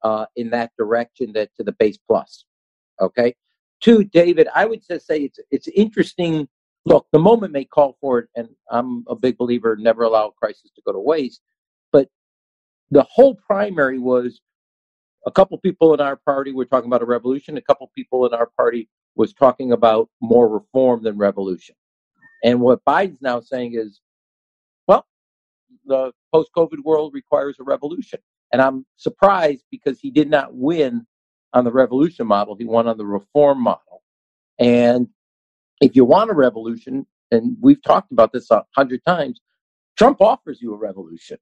uh, 0.03 0.25
in 0.35 0.49
that 0.51 0.71
direction 0.77 1.33
that 1.33 1.49
to 1.57 1.63
the 1.63 1.71
base 1.71 1.97
plus. 1.97 2.45
Okay. 2.99 3.35
Two, 3.81 4.03
David, 4.03 4.47
I 4.53 4.65
would 4.65 4.81
just 4.87 5.07
say 5.07 5.21
it's 5.21 5.39
it's 5.49 5.67
interesting 5.69 6.47
look, 6.85 7.07
the 7.11 7.19
moment 7.19 7.53
may 7.53 7.65
call 7.65 7.97
for 8.01 8.19
it, 8.19 8.29
and 8.35 8.49
I'm 8.69 9.03
a 9.07 9.15
big 9.15 9.37
believer 9.37 9.75
never 9.75 10.03
allow 10.03 10.27
a 10.27 10.31
crisis 10.31 10.71
to 10.75 10.81
go 10.85 10.91
to 10.91 10.99
waste. 10.99 11.41
But 11.91 12.07
the 12.89 13.03
whole 13.03 13.35
primary 13.35 13.99
was 13.99 14.41
a 15.25 15.31
couple 15.31 15.57
people 15.59 15.93
in 15.93 16.01
our 16.01 16.15
party 16.15 16.51
were 16.51 16.65
talking 16.65 16.89
about 16.89 17.03
a 17.03 17.05
revolution. 17.05 17.57
A 17.57 17.61
couple 17.61 17.91
people 17.95 18.25
in 18.25 18.33
our 18.33 18.49
party 18.57 18.89
was 19.15 19.33
talking 19.33 19.71
about 19.71 20.09
more 20.21 20.47
reform 20.47 21.03
than 21.03 21.17
revolution. 21.17 21.75
And 22.43 22.59
what 22.59 22.83
Biden's 22.85 23.21
now 23.21 23.39
saying 23.39 23.75
is, 23.75 24.01
well, 24.87 25.05
the 25.85 26.11
post-COVID 26.33 26.83
world 26.83 27.13
requires 27.13 27.57
a 27.59 27.63
revolution. 27.63 28.19
And 28.51 28.61
I'm 28.61 28.85
surprised 28.95 29.63
because 29.69 29.99
he 29.99 30.09
did 30.09 30.29
not 30.29 30.55
win 30.55 31.05
on 31.53 31.63
the 31.63 31.71
revolution 31.71 32.27
model. 32.27 32.55
He 32.55 32.65
won 32.65 32.87
on 32.87 32.97
the 32.97 33.05
reform 33.05 33.61
model. 33.61 34.01
And 34.59 35.07
if 35.81 35.95
you 35.95 36.05
want 36.05 36.31
a 36.31 36.33
revolution, 36.33 37.05
and 37.31 37.57
we've 37.59 37.81
talked 37.81 38.11
about 38.11 38.31
this 38.31 38.51
a 38.51 38.63
hundred 38.75 39.03
times, 39.05 39.41
Trump 39.97 40.21
offers 40.21 40.61
you 40.61 40.73
a 40.73 40.77
revolution. 40.77 41.37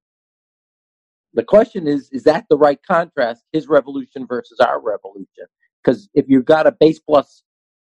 The 1.34 1.44
question 1.44 1.86
is, 1.86 2.08
is 2.10 2.24
that 2.24 2.46
the 2.50 2.58
right 2.58 2.78
contrast, 2.86 3.44
his 3.52 3.68
revolution 3.68 4.26
versus 4.26 4.58
our 4.58 4.80
revolution? 4.80 5.46
Because 5.82 6.08
if 6.14 6.26
you've 6.28 6.44
got 6.44 6.66
a 6.66 6.72
base 6.72 6.98
plus 6.98 7.42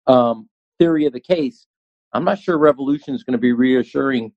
um, 0.06 0.48
theory 0.78 1.06
of 1.06 1.12
the 1.12 1.20
case, 1.20 1.66
I'm 2.12 2.24
not 2.24 2.38
sure 2.38 2.58
revolution 2.58 3.14
is 3.14 3.22
going 3.22 3.32
to 3.32 3.38
be 3.38 3.52
reassuring 3.52 4.32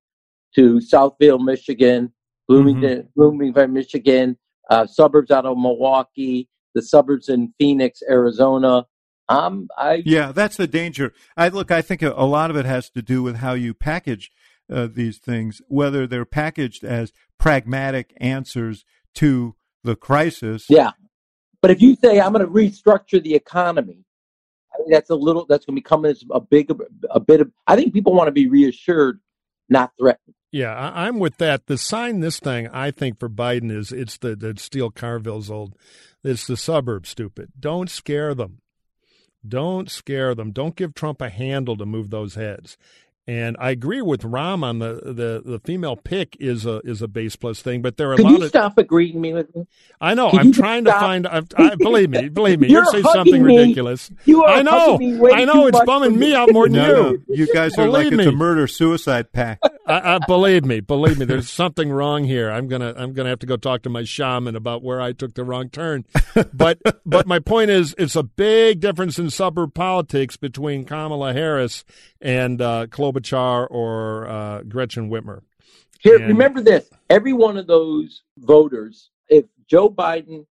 to 0.56 0.76
Southfield, 0.76 1.44
Michigan, 1.44 2.12
Bloomington, 2.48 3.08
Bloomington, 3.16 3.74
Michigan, 3.74 4.38
uh, 4.70 4.86
suburbs 4.86 5.32
out 5.32 5.46
of 5.46 5.58
Milwaukee, 5.58 6.50
the 6.74 6.82
suburbs 6.82 7.30
in 7.30 7.54
Phoenix, 7.60 8.02
Arizona. 8.10 8.86
Um, 9.30 9.68
I 9.78 10.04
Yeah, 10.06 10.32
that's 10.32 10.58
the 10.58 10.68
danger. 10.68 11.14
I 11.38 11.48
look. 11.50 11.72
I 11.72 11.82
think 11.82 12.02
a, 12.02 12.12
a 12.12 12.26
lot 12.26 12.50
of 12.50 12.58
it 12.58 12.66
has 12.66 12.90
to 12.92 13.02
do 13.02 13.24
with 13.24 13.38
how 13.38 13.54
you 13.54 13.74
package 13.74 14.32
uh, 14.72 14.88
these 14.92 15.18
things, 15.18 15.62
whether 15.68 16.08
they're 16.08 16.26
packaged 16.26 16.84
as 16.84 17.12
pragmatic 17.38 18.14
answers 18.18 18.86
to 19.16 19.56
the 19.84 19.96
crisis. 19.96 20.66
Yeah. 20.70 20.92
But 21.62 21.72
if 21.72 21.82
you 21.82 21.96
say 21.96 22.20
I'm 22.20 22.34
going 22.34 22.46
to 22.46 22.52
restructure 22.52 23.22
the 23.22 23.36
economy, 23.36 24.04
I 24.74 24.78
think 24.78 24.92
that's 24.92 25.10
a 25.10 25.16
little 25.16 25.46
that's 25.48 25.66
going 25.66 25.76
to 25.76 25.82
become 25.82 26.06
as 26.06 26.24
a 26.32 26.40
big 26.40 26.72
a 27.10 27.20
bit 27.20 27.42
of. 27.42 27.52
I 27.68 27.76
think 27.76 27.94
people 27.94 28.14
want 28.14 28.28
to 28.28 28.32
be 28.32 28.48
reassured, 28.48 29.20
not 29.70 29.92
threatened. 30.00 30.36
Yeah, 30.52 30.74
I, 30.74 31.08
I'm 31.08 31.20
with 31.20 31.38
that. 31.38 31.68
The 31.68 31.78
sign 31.78 32.20
this 32.20 32.40
thing, 32.40 32.68
I 32.70 32.92
think, 32.92 33.20
for 33.20 33.30
Biden 33.30 33.72
is 33.72 33.92
it's 33.92 34.18
the, 34.18 34.36
the 34.36 34.56
Steel 34.58 34.92
Carville's 34.92 35.50
old. 35.50 35.76
It's 36.24 36.46
the 36.48 36.58
suburbs, 36.58 37.10
stupid. 37.10 37.50
Don't 37.60 37.90
scare 37.90 38.34
them. 38.36 38.60
Don't 39.48 39.90
scare 39.90 40.36
them. 40.36 40.52
Don't 40.52 40.76
give 40.76 40.94
Trump 40.94 41.22
a 41.22 41.30
handle 41.30 41.76
to 41.78 41.86
move 41.86 42.10
those 42.12 42.36
heads. 42.36 42.78
And 43.28 43.56
I 43.60 43.70
agree 43.70 44.02
with 44.02 44.22
Rahm 44.24 44.64
on 44.64 44.80
the, 44.80 44.96
the, 45.06 45.42
the 45.46 45.60
female 45.64 45.96
pick 45.96 46.36
is 46.40 46.66
a 46.66 46.80
is 46.84 47.02
a 47.04 47.08
base 47.08 47.36
plus 47.36 47.62
thing, 47.62 47.82
but 47.84 47.96
there 47.96 48.10
are 48.10 48.14
a 48.14 48.18
Could 48.18 48.26
lot 48.26 48.32
you 48.40 48.44
of 48.44 48.50
stop 48.50 48.78
agreeing 48.80 49.22
me 49.22 49.32
with 49.34 49.56
me? 49.56 49.68
I 50.02 50.16
know. 50.16 50.32
Could 50.32 50.40
I'm 50.40 50.46
you 50.48 50.54
trying 50.54 50.86
to 50.86 50.92
find. 50.92 51.28
I've, 51.28 51.48
I 51.56 51.76
believe 51.76 52.10
me. 52.10 52.30
Believe 52.30 52.60
me. 52.60 52.68
You're 52.70 52.84
you 52.84 52.92
say 52.92 53.02
something 53.04 53.44
me. 53.44 53.58
ridiculous. 53.58 54.12
You 54.26 54.44
are 54.44 54.50
I 54.56 54.62
know. 54.64 54.98
me 54.98 55.16
way 55.18 55.32
I 55.34 55.46
know. 55.46 55.68
It's 55.68 55.80
bumming 55.86 56.14
me 56.18 56.30
me. 56.30 56.36
out 56.36 56.52
more 56.52 56.68
than 56.68 56.78
No, 56.78 56.88
you. 57.12 57.24
no, 57.28 57.36
you 57.36 57.54
guys 57.54 57.78
are 57.78 57.88
like 57.88 58.10
Believe 58.10 58.20
it's 58.20 58.28
a 58.28 58.32
murder 58.32 58.68
suicide 58.68 59.32
pact. 59.32 59.68
I, 59.92 60.16
I 60.16 60.20
believe 60.26 60.66
me, 60.66 60.80
believe 60.80 61.20
me. 61.20 61.26
There's 61.26 61.50
something 61.50 61.92
wrong 61.92 62.24
here. 62.24 62.50
I'm 62.50 62.68
gonna, 62.68 62.94
I'm 62.98 63.14
gonna 63.14 63.30
have 63.30 63.40
to 63.40 63.46
go 63.46 63.58
talk 63.58 63.82
to 63.84 63.90
my 63.90 64.04
shaman 64.04 64.56
about 64.56 64.84
where 64.84 65.02
I 65.02 65.12
took 65.12 65.34
the 65.34 65.44
wrong 65.44 65.70
turn. 65.70 66.06
But, 66.54 66.80
but 67.06 67.28
my 67.28 67.40
point 67.40 67.72
is, 67.72 67.94
it's 67.98 68.16
a 68.16 68.24
big 68.24 68.80
difference 68.80 69.20
in 69.20 69.30
suburb 69.30 69.74
politics 69.74 70.38
between 70.38 70.86
Kamala 70.86 71.34
Harris 71.34 71.84
and 72.22 72.62
uh, 72.62 72.88
Klobuchar 72.88 73.68
or 73.70 74.28
uh, 74.28 74.62
Gretchen 74.64 75.10
Whitmer. 75.10 75.42
Here, 76.00 76.16
And- 76.16 76.28
remember 76.28 76.62
this: 76.62 76.90
every 77.10 77.34
one 77.34 77.58
of 77.58 77.68
those 77.68 78.24
voters, 78.38 79.10
if 79.28 79.46
Joe 79.68 79.90
Biden 79.90 80.46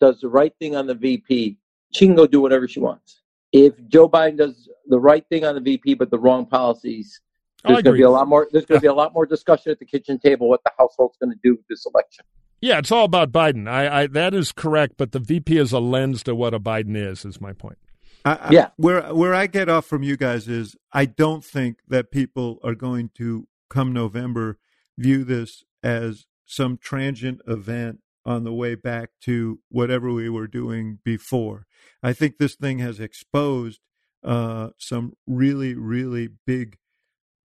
does 0.00 0.20
the 0.20 0.28
right 0.28 0.52
thing 0.58 0.74
on 0.74 0.86
the 0.86 0.94
VP, 0.94 1.56
she 1.92 2.06
can 2.06 2.14
go 2.16 2.26
do 2.26 2.40
whatever 2.40 2.66
she 2.66 2.80
wants. 2.80 3.20
If 3.52 3.74
Joe 3.88 4.08
Biden 4.08 4.38
does 4.38 4.68
the 4.88 4.98
right 4.98 5.24
thing 5.28 5.44
on 5.44 5.54
the 5.54 5.60
VP 5.60 5.94
but 5.94 6.10
the 6.10 6.18
wrong 6.18 6.46
policies, 6.46 7.20
there's 7.64 7.82
going 7.82 7.94
to 7.94 7.98
be 7.98 8.02
a 8.02 8.10
lot 8.10 8.28
more. 8.28 8.48
There's 8.50 8.66
going 8.66 8.78
to 8.78 8.82
be 8.82 8.88
a 8.88 8.94
lot 9.02 9.12
more 9.14 9.26
discussion 9.26 9.72
at 9.72 9.78
the 9.78 9.86
kitchen 9.86 10.18
table 10.18 10.48
what 10.48 10.62
the 10.64 10.72
household's 10.78 11.16
going 11.18 11.30
to 11.32 11.38
do 11.42 11.52
with 11.56 11.66
this 11.68 11.86
election. 11.86 12.24
Yeah, 12.60 12.78
it's 12.78 12.92
all 12.92 13.04
about 13.04 13.32
Biden. 13.32 13.68
I, 13.68 14.02
I 14.02 14.06
that 14.08 14.34
is 14.34 14.52
correct, 14.52 14.94
but 14.96 15.12
the 15.12 15.18
VP 15.18 15.56
is 15.58 15.72
a 15.72 15.80
lens 15.80 16.22
to 16.24 16.34
what 16.34 16.54
a 16.54 16.60
Biden 16.60 16.96
is. 16.96 17.24
Is 17.24 17.40
my 17.40 17.52
point. 17.52 17.78
I, 18.24 18.34
I- 18.34 18.50
Yeah. 18.50 18.68
Where 18.76 19.12
where 19.14 19.34
I 19.34 19.46
get 19.46 19.68
off 19.68 19.86
from 19.86 20.02
you 20.02 20.16
guys 20.16 20.48
is 20.48 20.76
I 20.92 21.04
don't 21.06 21.44
think 21.44 21.78
that 21.88 22.10
people 22.10 22.58
are 22.62 22.74
going 22.74 23.10
to 23.16 23.48
come 23.68 23.92
November 23.92 24.58
view 24.98 25.24
this 25.24 25.64
as 25.82 26.26
some 26.46 26.76
transient 26.76 27.40
event 27.48 27.98
on 28.24 28.44
the 28.44 28.52
way 28.52 28.76
back 28.76 29.10
to 29.22 29.58
whatever 29.68 30.12
we 30.12 30.28
were 30.28 30.46
doing 30.46 31.00
before. 31.04 31.66
I 32.02 32.12
think 32.12 32.38
this 32.38 32.54
thing 32.54 32.78
has 32.78 33.00
exposed 33.00 33.80
uh, 34.22 34.68
some 34.78 35.14
really 35.26 35.74
really 35.74 36.28
big 36.46 36.76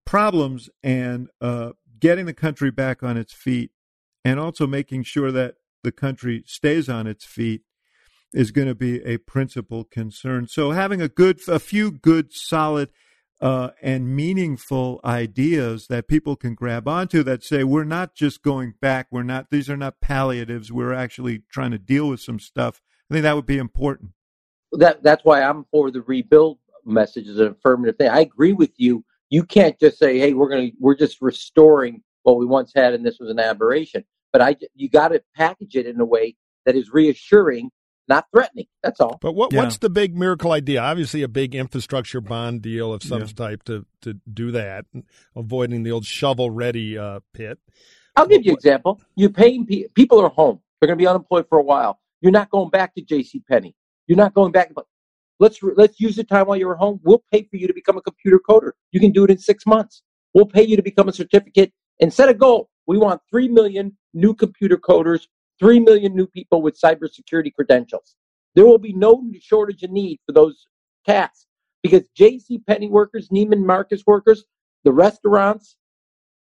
problems 0.08 0.70
and 0.82 1.30
uh, 1.42 1.72
getting 2.00 2.26
the 2.26 2.34
country 2.34 2.72
back 2.72 3.04
on 3.04 3.18
its 3.18 3.34
feet 3.34 3.72
and 4.24 4.40
also 4.40 4.66
making 4.66 5.04
sure 5.04 5.32
that 5.32 5.56
the 5.84 5.92
country 5.92 6.44
stays 6.48 6.90
on 6.90 7.06
its 7.06 7.26
feet 7.26 7.62
is 8.34 8.52
going 8.52 8.68
to 8.68 8.76
be 8.76 9.04
a 9.04 9.18
principal 9.18 9.84
concern. 9.84 10.48
So 10.48 10.72
having 10.72 11.02
a 11.02 11.10
good, 11.10 11.40
a 11.48 11.60
few 11.60 11.92
good, 11.92 12.34
solid 12.34 12.90
uh, 13.42 13.72
and 13.82 14.16
meaningful 14.16 15.02
ideas 15.04 15.88
that 15.88 16.08
people 16.08 16.36
can 16.36 16.56
grab 16.56 16.88
onto 16.88 17.22
that 17.24 17.44
say 17.44 17.64
we're 17.64 17.84
not 17.84 18.16
just 18.16 18.42
going 18.42 18.74
back. 18.82 19.08
We're 19.12 19.24
not 19.24 19.52
these 19.52 19.70
are 19.70 19.78
not 19.78 20.02
palliatives. 20.02 20.72
We're 20.72 20.94
actually 20.94 21.44
trying 21.52 21.72
to 21.72 21.78
deal 21.78 22.10
with 22.10 22.20
some 22.20 22.40
stuff. 22.40 22.82
I 23.12 23.14
think 23.14 23.24
that 23.24 23.36
would 23.36 23.46
be 23.46 23.58
important. 23.58 24.12
That 24.72 25.04
that's 25.04 25.24
why 25.24 25.44
i'm 25.44 25.66
for 25.72 25.92
the 25.92 26.02
rebuild 26.02 26.58
message 26.84 27.28
as 27.28 27.38
an 27.38 27.48
affirmative 27.50 27.98
thing. 27.98 28.10
I 28.10 28.22
agree 28.22 28.54
with 28.54 28.72
you 28.78 29.06
you 29.30 29.44
can't 29.44 29.80
just 29.80 29.98
say 29.98 30.18
hey 30.18 30.34
we're 30.34 30.50
going 30.50 30.72
to 30.72 30.78
we're 30.80 30.96
just 30.96 31.22
restoring 31.22 32.02
what 32.24 32.38
we 32.38 32.46
once 32.46 32.72
had 32.76 32.94
and 32.94 33.06
this 33.06 33.18
was 33.20 33.30
an 33.30 33.40
aberration 33.40 34.04
but 34.32 34.42
i 34.42 34.56
you 34.76 34.90
got 34.90 35.10
to 35.10 35.22
package 35.36 35.76
it 35.76 35.86
in 35.86 36.00
a 36.00 36.06
way 36.06 36.36
that 36.66 36.76
is 36.76 36.92
reassuring 36.92 37.70
not 38.08 38.26
threatening. 38.34 38.68
That's 38.84 39.00
all. 39.00 39.18
But 39.22 39.34
what, 39.34 39.52
yeah. 39.52 39.64
what's 39.64 39.78
the 39.78 39.90
big 39.90 40.16
miracle 40.16 40.52
idea? 40.52 40.82
Obviously, 40.82 41.24
a 41.24 41.28
big 41.28 41.54
infrastructure 41.56 42.22
bond 42.22 42.62
deal 42.62 42.94
of 42.94 43.04
some 43.04 43.22
yeah. 43.22 43.28
type 43.28 43.64
to 43.64 43.86
to 44.02 44.14
do 44.32 44.52
that, 44.52 44.86
avoiding 45.36 45.84
the 45.84 45.92
old 45.92 46.06
shovel 46.06 46.50
ready 46.50 46.98
uh, 46.98 47.20
pit. 47.34 47.60
I'll 48.16 48.28
give 48.28 48.46
you 48.46 48.52
an 48.52 48.58
example. 48.58 49.02
You're 49.16 49.30
paying 49.30 49.66
people 49.94 50.20
are 50.22 50.30
home. 50.30 50.60
They're 50.80 50.88
going 50.88 50.98
to 50.98 51.04
be 51.04 51.08
unemployed 51.08 51.46
for 51.50 51.60
a 51.60 51.64
while. 51.64 52.00
You're 52.22 52.32
not 52.32 52.50
going 52.50 52.70
back 52.70 52.96
to 52.96 53.02
J.C. 53.02 53.44
Penney. 53.48 53.76
You're 54.08 54.18
not 54.18 54.34
going 54.34 54.52
back. 54.52 54.72
Let's 55.40 55.60
let's 55.62 56.00
use 56.00 56.16
the 56.16 56.24
time 56.24 56.48
while 56.48 56.58
you're 56.58 56.74
at 56.74 56.80
home. 56.80 57.00
We'll 57.04 57.24
pay 57.32 57.44
for 57.44 57.58
you 57.58 57.68
to 57.68 57.74
become 57.74 57.98
a 57.98 58.02
computer 58.02 58.40
coder. 58.40 58.72
You 58.92 59.00
can 59.00 59.12
do 59.12 59.24
it 59.24 59.30
in 59.30 59.38
six 59.38 59.66
months. 59.66 60.04
We'll 60.34 60.46
pay 60.46 60.64
you 60.64 60.76
to 60.76 60.84
become 60.84 61.10
a 61.10 61.14
certificate 61.14 61.72
and 62.02 62.14
set 62.14 62.30
a 62.30 62.34
goal. 62.34 62.70
We 62.88 62.98
want 62.98 63.22
three 63.30 63.48
million 63.48 63.98
new 64.14 64.34
computer 64.34 64.78
coders 64.78 65.28
3 65.60 65.80
million 65.80 66.16
new 66.16 66.28
people 66.28 66.62
with 66.62 66.80
cybersecurity 66.80 67.54
credentials. 67.54 68.16
There 68.56 68.66
will 68.66 68.78
be 68.78 68.94
no 68.94 69.24
shortage 69.40 69.84
of 69.84 69.92
need 69.92 70.20
for 70.26 70.32
those 70.32 70.68
tasks 71.06 71.46
because 71.84 72.08
J.C. 72.16 72.60
Penney 72.68 72.90
workers, 72.90 73.30
Neiman 73.30 73.66
Marcus 73.66 74.04
workers, 74.06 74.46
the 74.84 74.92
restaurants, 74.92 75.76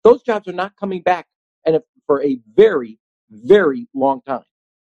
those 0.05 0.23
jobs 0.23 0.49
are 0.49 0.53
not 0.53 0.77
coming 0.79 1.03
back 1.03 1.27
and 1.65 1.79
for 2.07 2.23
a 2.25 2.41
very, 2.57 2.99
very 3.31 3.89
long 3.95 4.21
time. 4.23 4.45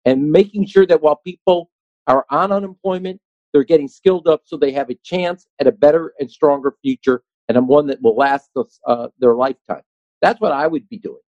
And 0.04 0.30
making 0.30 0.66
sure 0.66 0.86
that 0.86 1.02
while 1.02 1.16
people 1.16 1.70
are 2.06 2.24
on 2.30 2.52
unemployment, 2.52 3.20
they're 3.52 3.64
getting 3.64 3.88
skilled 3.88 4.28
up 4.28 4.42
so 4.44 4.56
they 4.56 4.72
have 4.72 4.90
a 4.90 4.94
chance 5.02 5.46
at 5.60 5.66
a 5.66 5.72
better 5.72 6.12
and 6.18 6.30
stronger 6.30 6.74
future 6.82 7.22
and 7.48 7.66
one 7.66 7.86
that 7.86 8.02
will 8.02 8.16
last 8.16 8.50
uh, 8.86 9.08
their 9.18 9.34
lifetime. 9.34 9.82
That's 10.20 10.40
what 10.40 10.52
I 10.52 10.66
would 10.66 10.88
be 10.88 10.98
doing. 10.98 11.20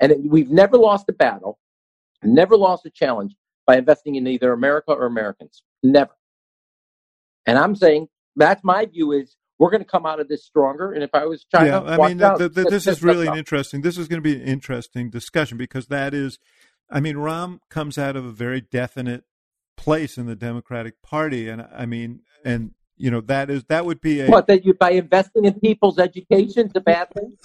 And 0.00 0.30
we've 0.30 0.50
never 0.50 0.76
lost 0.76 1.08
a 1.08 1.12
battle 1.12 1.58
never 2.22 2.56
lost 2.56 2.86
a 2.86 2.90
challenge 2.90 3.34
by 3.66 3.76
investing 3.76 4.16
in 4.16 4.26
either 4.26 4.52
America 4.52 4.92
or 4.92 5.06
Americans. 5.06 5.62
Never. 5.82 6.12
And 7.46 7.58
I'm 7.58 7.74
saying 7.74 8.08
that's 8.36 8.62
my 8.64 8.86
view 8.86 9.12
is 9.12 9.36
we're 9.58 9.70
going 9.70 9.82
to 9.82 9.88
come 9.88 10.06
out 10.06 10.20
of 10.20 10.28
this 10.28 10.44
stronger. 10.44 10.92
And 10.92 11.02
if 11.02 11.10
I 11.14 11.24
was 11.24 11.44
China, 11.44 11.82
yeah, 11.84 11.96
I 11.98 12.08
mean, 12.08 12.18
the, 12.18 12.50
the, 12.52 12.64
this 12.64 12.86
is 12.86 13.02
really 13.02 13.26
an 13.26 13.36
interesting. 13.36 13.82
This 13.82 13.98
is 13.98 14.08
going 14.08 14.22
to 14.22 14.22
be 14.22 14.34
an 14.34 14.46
interesting 14.46 15.10
discussion 15.10 15.58
because 15.58 15.86
that 15.86 16.14
is, 16.14 16.38
I 16.90 17.00
mean, 17.00 17.16
Rahm 17.16 17.58
comes 17.70 17.98
out 17.98 18.16
of 18.16 18.24
a 18.24 18.32
very 18.32 18.60
definite 18.60 19.24
place 19.76 20.18
in 20.18 20.26
the 20.26 20.36
Democratic 20.36 21.02
Party, 21.02 21.48
and 21.48 21.66
I 21.74 21.86
mean, 21.86 22.20
and 22.44 22.72
you 22.96 23.10
know 23.10 23.20
that 23.22 23.50
is 23.50 23.64
that 23.64 23.84
would 23.84 24.00
be 24.00 24.20
a 24.20 24.28
what 24.28 24.46
that 24.46 24.64
you 24.64 24.74
by 24.74 24.90
investing 24.92 25.44
in 25.44 25.54
people's 25.60 25.98
education 25.98 26.66
is 26.66 26.72
a 26.74 26.80
bad 26.80 27.08
thing. 27.12 27.36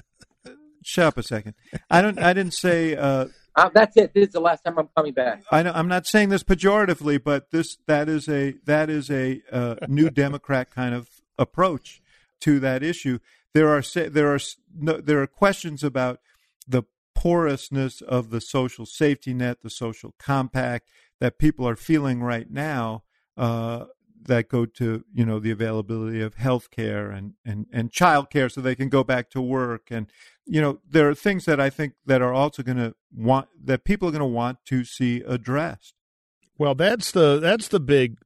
Shut 0.84 1.08
up 1.08 1.18
a 1.18 1.24
second. 1.24 1.56
I 1.90 2.02
don't. 2.02 2.20
I 2.20 2.34
didn't 2.34 2.54
say. 2.54 2.96
Uh, 2.96 3.26
uh, 3.56 3.70
that's 3.74 3.98
it. 3.98 4.14
This 4.14 4.28
is 4.28 4.34
the 4.34 4.40
last 4.40 4.64
time 4.64 4.78
I'm 4.78 4.90
coming 4.96 5.14
back. 5.14 5.44
I 5.52 5.64
know, 5.64 5.72
I'm 5.74 5.88
not 5.88 6.06
saying 6.06 6.30
this 6.30 6.44
pejoratively, 6.44 7.22
but 7.24 7.50
this 7.52 7.78
that 7.88 8.08
is 8.08 8.30
a 8.30 8.54
that 8.66 8.90
is 8.90 9.10
a 9.10 9.42
uh, 9.52 9.76
new 9.88 10.10
Democrat 10.10 10.70
kind 10.70 10.94
of 10.94 11.10
approach 11.38 12.02
to 12.42 12.60
that 12.60 12.84
issue. 12.84 13.20
There 13.54 13.70
are 13.70 13.82
there 13.82 14.34
are 14.34 14.40
no, 14.76 15.02
there 15.02 15.22
are 15.22 15.28
questions 15.28 15.84
about 15.84 16.20
the 16.68 16.84
porousness 17.16 18.02
of 18.02 18.30
the 18.30 18.40
social 18.40 18.86
safety 18.86 19.34
net, 19.34 19.64
the 19.64 19.72
social 19.72 20.14
compact 20.20 20.88
that 21.20 21.40
people 21.40 21.68
are 21.68 21.76
feeling 21.76 22.22
right 22.22 22.50
now. 22.50 23.04
Uh, 23.36 23.86
that 24.28 24.50
go 24.50 24.66
to 24.66 25.04
you 25.14 25.26
know 25.26 25.40
the 25.40 25.52
availability 25.52 26.22
of 26.22 26.36
health 26.36 26.70
care 26.70 27.10
and 27.10 27.34
and 27.46 27.66
and 27.72 27.92
child 27.92 28.30
care 28.30 28.50
so 28.50 28.62
they 28.62 28.76
can 28.76 28.90
go 28.90 29.04
back 29.04 29.30
to 29.30 29.42
work 29.42 29.88
and 29.90 30.08
you 30.46 30.62
know 30.62 30.80
there 30.88 31.10
are 31.10 31.16
things 31.16 31.46
that 31.46 31.60
i 31.60 31.70
think 31.70 31.94
that 32.06 32.22
are 32.22 32.34
also 32.34 32.62
going 32.62 32.78
to 32.78 32.94
want 33.16 33.48
that 33.64 33.84
people 33.84 34.08
are 34.08 34.12
going 34.12 34.20
to 34.20 34.26
want 34.26 34.58
to 34.66 34.84
see 34.84 35.22
addressed 35.26 35.94
well 36.58 36.76
that's 36.76 37.12
the 37.12 37.40
that's 37.40 37.68
the 37.70 37.80
big 37.80 38.18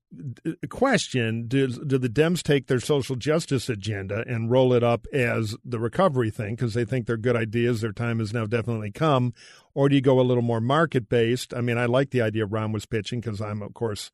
uh, 0.45 0.51
question 0.69 1.47
do, 1.47 1.67
do 1.67 1.97
the 1.97 2.09
dems 2.09 2.41
take 2.41 2.67
their 2.67 2.79
social 2.79 3.15
justice 3.15 3.69
agenda 3.69 4.23
and 4.27 4.51
roll 4.51 4.73
it 4.73 4.83
up 4.83 5.07
as 5.13 5.55
the 5.63 5.79
recovery 5.79 6.29
thing 6.29 6.55
because 6.55 6.73
they 6.73 6.85
think 6.85 7.05
they're 7.05 7.17
good 7.17 7.35
ideas 7.35 7.81
their 7.81 7.91
time 7.91 8.19
has 8.19 8.33
now 8.33 8.45
definitely 8.45 8.91
come 8.91 9.33
or 9.73 9.89
do 9.89 9.95
you 9.95 10.01
go 10.01 10.19
a 10.19 10.21
little 10.21 10.43
more 10.43 10.61
market 10.61 11.09
based 11.09 11.53
i 11.53 11.61
mean 11.61 11.77
i 11.77 11.85
like 11.85 12.11
the 12.11 12.21
idea 12.21 12.45
Rahm 12.45 12.73
was 12.73 12.85
pitching 12.85 13.19
because 13.19 13.41
i'm 13.41 13.61
of 13.61 13.73
course 13.73 14.11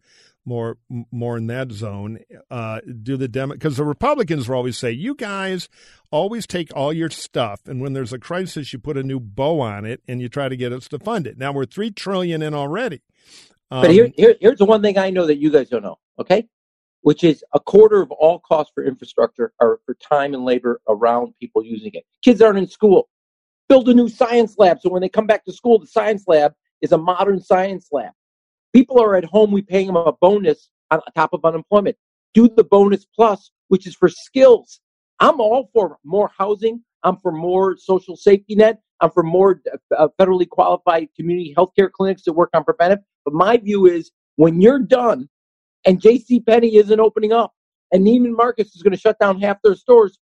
more 0.47 0.77
more 1.11 1.37
in 1.37 1.47
that 1.47 1.71
zone. 1.71 2.19
Uh, 2.49 2.79
do 3.03 3.17
the 3.17 3.27
Dem 3.27 3.49
because 3.49 3.75
the 3.77 3.83
Republicans 3.83 4.47
will 4.47 4.55
always 4.55 4.77
say, 4.77 4.91
"You 4.91 5.13
guys 5.13 5.67
always 6.09 6.47
take 6.47 6.73
all 6.73 6.93
your 6.93 7.09
stuff, 7.09 7.67
and 7.67 7.81
when 7.81 7.93
there's 7.93 8.13
a 8.13 8.17
crisis, 8.17 8.71
you 8.71 8.79
put 8.79 8.97
a 8.97 9.03
new 9.03 9.19
bow 9.19 9.59
on 9.59 9.85
it 9.85 10.01
and 10.07 10.21
you 10.21 10.29
try 10.29 10.47
to 10.47 10.55
get 10.55 10.71
us 10.71 10.87
to 10.87 10.99
fund 10.99 11.27
it." 11.27 11.37
Now 11.37 11.51
we're 11.51 11.65
three 11.65 11.91
trillion 11.91 12.41
in 12.41 12.53
already. 12.53 13.01
Um, 13.69 13.81
but 13.81 13.91
here, 13.91 14.11
here, 14.15 14.35
here's 14.39 14.59
the 14.59 14.65
one 14.65 14.81
thing 14.81 14.97
I 14.97 15.09
know 15.09 15.25
that 15.25 15.37
you 15.37 15.51
guys 15.51 15.69
don't 15.69 15.83
know. 15.83 15.97
Okay, 16.19 16.47
which 17.01 17.23
is 17.23 17.43
a 17.53 17.59
quarter 17.59 18.01
of 18.01 18.11
all 18.11 18.39
costs 18.39 18.71
for 18.73 18.83
infrastructure 18.83 19.53
are 19.59 19.79
for 19.85 19.95
time 19.95 20.33
and 20.33 20.43
labor 20.43 20.81
around 20.89 21.33
people 21.39 21.63
using 21.63 21.91
it. 21.93 22.03
Kids 22.21 22.41
aren't 22.41 22.57
in 22.57 22.67
school. 22.67 23.07
Build 23.69 23.87
a 23.89 23.93
new 23.93 24.09
science 24.09 24.55
lab 24.57 24.79
so 24.81 24.89
when 24.89 25.01
they 25.01 25.09
come 25.09 25.27
back 25.27 25.45
to 25.45 25.53
school, 25.53 25.79
the 25.79 25.87
science 25.87 26.23
lab 26.27 26.53
is 26.81 26.91
a 26.91 26.97
modern 26.97 27.41
science 27.41 27.87
lab. 27.91 28.11
People 28.73 29.01
are 29.01 29.15
at 29.15 29.25
home, 29.25 29.51
we 29.51 29.61
paying 29.61 29.87
them 29.87 29.95
a 29.95 30.11
bonus 30.11 30.69
on 30.91 30.99
top 31.15 31.31
of 31.33 31.43
unemployment. 31.43 31.95
Do 32.33 32.49
the 32.49 32.63
bonus 32.63 33.05
plus, 33.05 33.51
which 33.69 33.87
is 33.87 33.95
for 33.95 34.09
skills. 34.09 34.79
I'm 35.19 35.39
all 35.39 35.69
for 35.73 35.97
more 36.03 36.29
housing. 36.37 36.83
I'm 37.03 37.17
for 37.17 37.31
more 37.31 37.77
social 37.77 38.15
safety 38.15 38.55
net. 38.55 38.81
I'm 38.99 39.11
for 39.11 39.23
more 39.23 39.61
uh, 39.97 40.07
federally 40.19 40.47
qualified 40.47 41.07
community 41.15 41.53
healthcare 41.57 41.91
clinics 41.91 42.23
that 42.23 42.33
work 42.33 42.49
on 42.53 42.63
preventive. 42.63 42.99
But 43.27 43.33
my 43.33 43.57
view 43.57 43.85
is 43.87 44.09
when 44.37 44.61
you're 44.61 44.79
done 44.79 45.27
and 45.85 45.99
J.C. 45.99 46.39
Penney 46.39 46.77
isn't 46.77 46.97
opening 46.97 47.33
up 47.33 47.51
and 47.91 48.07
Neiman 48.07 48.37
Marcus 48.37 48.73
is 48.73 48.81
going 48.81 48.93
to 48.93 48.97
shut 48.97 49.19
down 49.19 49.41
half 49.41 49.57
their 49.65 49.75
stores, 49.75 50.17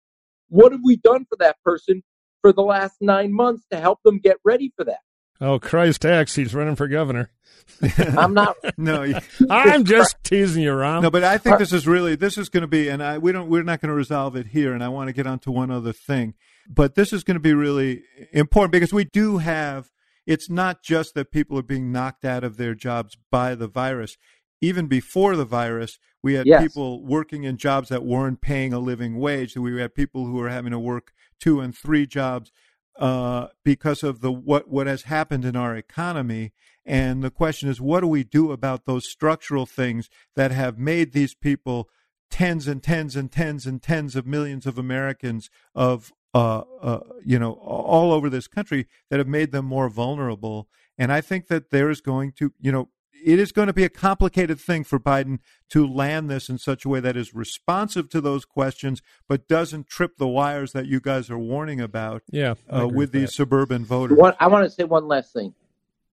what 0.50 0.72
have 0.72 0.82
we 0.84 0.96
done 0.96 1.24
for 1.30 1.36
that 1.38 1.58
person 1.64 2.02
for 2.42 2.52
the 2.52 2.64
last 2.64 2.96
nine 3.02 3.32
months 3.32 3.64
to 3.72 3.80
help 3.80 4.00
them 4.04 4.18
get 4.18 4.38
ready 4.44 4.74
for 4.76 4.86
that? 4.86 5.02
Oh, 5.40 5.60
Christ 5.60 6.04
X, 6.04 6.34
he's 6.34 6.56
running 6.56 6.76
for 6.76 6.88
governor. 6.88 7.30
I'm 8.00 8.34
not. 8.34 8.56
no, 8.80 9.06
I'm 9.52 9.84
just 9.84 10.16
teasing 10.24 10.64
you, 10.64 10.72
Rahm. 10.72 11.04
No, 11.04 11.12
but 11.12 11.24
I 11.24 11.38
think 11.38 11.60
this 11.60 11.74
is 11.74 11.86
really 11.86 12.16
this 12.16 12.40
is 12.40 12.50
going 12.50 12.62
to 12.62 12.68
be, 12.68 12.90
and 12.90 13.04
I 13.04 13.20
we 13.20 13.32
don't 13.32 13.52
we're 13.52 13.62
not 13.62 13.82
going 13.82 13.90
to 13.90 13.96
resolve 13.96 14.36
it 14.36 14.48
here. 14.48 14.74
And 14.74 14.84
I 14.84 14.88
want 14.88 15.10
to 15.10 15.14
get 15.14 15.28
on 15.28 15.38
to 15.40 15.52
one 15.52 15.70
other 15.70 15.94
thing, 15.94 16.34
but 16.68 16.96
this 16.96 17.14
is 17.14 17.24
going 17.24 17.36
to 17.36 17.40
be 17.40 17.54
really 17.54 18.02
important 18.34 18.72
because 18.72 18.92
we 18.92 19.04
do 19.04 19.38
have. 19.38 19.92
It's 20.26 20.50
not 20.50 20.84
just 20.84 21.14
that 21.14 21.32
people 21.32 21.58
are 21.60 21.64
being 21.64 21.92
knocked 21.92 22.26
out 22.26 22.44
of 22.44 22.58
their 22.58 22.76
jobs 22.76 23.18
by 23.32 23.56
the 23.56 23.68
virus. 23.68 24.18
Even 24.62 24.88
before 24.88 25.36
the 25.36 25.46
virus, 25.46 26.00
we 26.24 26.34
had 26.34 26.48
yes. 26.48 26.64
people 26.64 27.06
working 27.06 27.44
in 27.44 27.58
jobs 27.58 27.90
that 27.90 28.04
weren't 28.04 28.42
paying 28.42 28.74
a 28.74 28.80
living 28.80 29.20
wage. 29.20 29.56
We 29.56 29.80
had 29.80 29.94
people 29.94 30.26
who 30.26 30.34
were 30.34 30.50
having 30.50 30.72
to 30.72 30.80
work 30.80 31.14
two 31.40 31.60
and 31.60 31.76
three 31.76 32.08
jobs 32.08 32.52
uh, 32.98 33.48
because 33.64 34.04
of 34.04 34.22
the 34.22 34.32
what 34.32 34.70
what 34.70 34.88
has 34.88 35.04
happened 35.04 35.46
in 35.46 35.56
our 35.56 35.76
economy. 35.76 36.54
And 36.86 37.24
the 37.24 37.32
question 37.32 37.70
is, 37.70 37.82
what 37.82 38.02
do 38.02 38.08
we 38.08 38.24
do 38.24 38.52
about 38.52 38.86
those 38.86 39.10
structural 39.10 39.66
things 39.66 40.10
that 40.36 40.52
have 40.52 40.78
made 40.78 41.12
these 41.12 41.36
people 41.36 41.90
tens 42.30 42.68
and 42.68 42.82
tens 42.82 43.16
and 43.16 43.32
tens 43.32 43.66
and 43.66 43.82
tens 43.82 44.16
of 44.16 44.26
millions 44.26 44.66
of 44.66 44.78
Americans 44.78 45.50
of 45.74 46.12
uh, 46.36 46.64
uh, 46.82 47.00
you 47.24 47.40
know 47.40 47.54
all 47.54 48.12
over 48.12 48.30
this 48.30 48.48
country 48.48 48.88
that 49.10 49.20
have 49.20 49.28
made 49.28 49.52
them 49.52 49.66
more 49.66 49.90
vulnerable. 49.90 50.68
And 50.98 51.12
I 51.12 51.22
think 51.22 51.48
that 51.48 51.72
there 51.72 51.90
is 51.90 52.02
going 52.02 52.34
to 52.34 52.52
you 52.60 52.74
know 52.74 52.90
it 53.24 53.40
is 53.40 53.54
going 53.54 53.68
to 53.68 53.74
be 53.74 53.86
a 53.86 53.90
complicated 53.90 54.60
thing 54.60 54.84
for 54.84 55.00
Biden 55.00 55.40
to 55.70 55.88
land 55.88 56.30
this 56.30 56.50
in 56.50 56.58
such 56.58 56.84
a 56.84 56.90
way 56.90 57.00
that 57.00 57.16
is 57.16 57.34
responsive 57.34 58.10
to 58.10 58.20
those 58.20 58.44
questions, 58.44 59.02
but 59.30 59.48
doesn't 59.48 59.88
trip 59.88 60.18
the 60.18 60.28
wires 60.28 60.74
that 60.74 60.88
you 60.88 61.00
guys 61.00 61.30
are 61.30 61.40
warning 61.40 61.80
about. 61.80 62.22
Yeah, 62.30 62.56
uh, 62.70 62.88
with, 62.88 63.14
these 63.14 63.30
that. 63.30 63.36
suburban 63.36 63.86
voters. 63.86 64.18
One, 64.18 64.36
I 64.42 64.48
want 64.48 64.66
to 64.66 64.70
say 64.70 64.84
one 64.84 65.08
last 65.08 65.32
thing. 65.32 65.54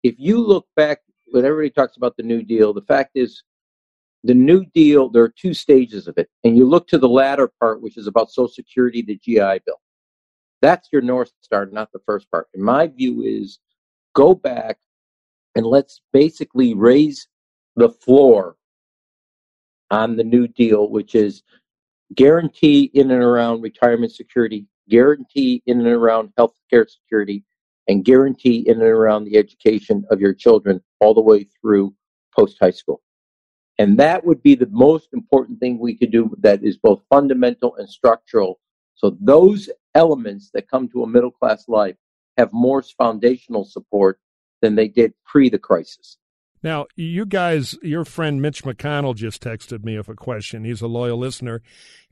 If 0.02 0.14
you 0.18 0.40
look 0.40 0.66
back 0.76 1.02
when 1.26 1.44
everybody 1.44 1.70
talks 1.70 1.98
about 1.98 2.16
the 2.16 2.22
New 2.22 2.42
Deal, 2.42 2.72
the 2.72 2.82
fact 2.82 3.12
is, 3.14 3.42
the 4.24 4.34
New 4.34 4.64
Deal. 4.74 5.10
There 5.10 5.22
are 5.22 5.28
two 5.36 5.52
stages 5.52 6.08
of 6.08 6.16
it, 6.16 6.30
and 6.42 6.56
you 6.56 6.66
look 6.66 6.88
to 6.88 6.98
the 6.98 7.08
latter 7.08 7.52
part, 7.60 7.82
which 7.82 7.98
is 7.98 8.06
about 8.06 8.30
Social 8.30 8.48
Security, 8.48 9.02
the 9.02 9.16
GI 9.16 9.60
Bill. 9.66 9.78
That's 10.66 10.88
your 10.90 11.00
north 11.00 11.30
star, 11.42 11.66
not 11.66 11.92
the 11.92 12.00
first 12.04 12.28
part. 12.28 12.48
And 12.52 12.60
my 12.60 12.88
view 12.88 13.22
is, 13.22 13.60
go 14.16 14.34
back 14.34 14.78
and 15.54 15.64
let's 15.64 16.00
basically 16.12 16.74
raise 16.74 17.28
the 17.76 17.88
floor 17.88 18.56
on 19.92 20.16
the 20.16 20.24
New 20.24 20.48
Deal, 20.48 20.90
which 20.90 21.14
is 21.14 21.44
guarantee 22.16 22.90
in 22.94 23.12
and 23.12 23.22
around 23.22 23.62
retirement 23.62 24.10
security, 24.10 24.66
guarantee 24.88 25.62
in 25.66 25.78
and 25.78 25.86
around 25.86 26.32
health 26.36 26.56
care 26.68 26.88
security, 26.88 27.44
and 27.86 28.04
guarantee 28.04 28.64
in 28.66 28.80
and 28.80 28.90
around 28.90 29.22
the 29.22 29.36
education 29.36 30.04
of 30.10 30.20
your 30.20 30.34
children 30.34 30.82
all 30.98 31.14
the 31.14 31.20
way 31.20 31.46
through 31.60 31.94
post 32.36 32.56
high 32.60 32.72
school. 32.72 33.00
And 33.78 33.96
that 34.00 34.26
would 34.26 34.42
be 34.42 34.56
the 34.56 34.70
most 34.72 35.10
important 35.12 35.60
thing 35.60 35.78
we 35.78 35.96
could 35.96 36.10
do 36.10 36.34
that 36.40 36.64
is 36.64 36.76
both 36.76 37.02
fundamental 37.08 37.76
and 37.76 37.88
structural. 37.88 38.58
So 38.96 39.16
those 39.20 39.70
elements 39.96 40.50
that 40.54 40.68
come 40.68 40.88
to 40.90 41.02
a 41.02 41.06
middle 41.08 41.30
class 41.32 41.64
life 41.66 41.96
have 42.36 42.52
more 42.52 42.82
foundational 42.82 43.64
support 43.64 44.20
than 44.60 44.76
they 44.76 44.88
did 44.88 45.14
pre 45.24 45.48
the 45.48 45.58
crisis. 45.58 46.18
Now, 46.62 46.86
you 46.96 47.26
guys, 47.26 47.76
your 47.82 48.04
friend 48.04 48.42
Mitch 48.42 48.64
McConnell 48.64 49.14
just 49.14 49.42
texted 49.42 49.84
me 49.84 49.96
with 49.96 50.08
a 50.08 50.14
question. 50.14 50.64
He's 50.64 50.80
a 50.80 50.86
loyal 50.86 51.18
listener. 51.18 51.62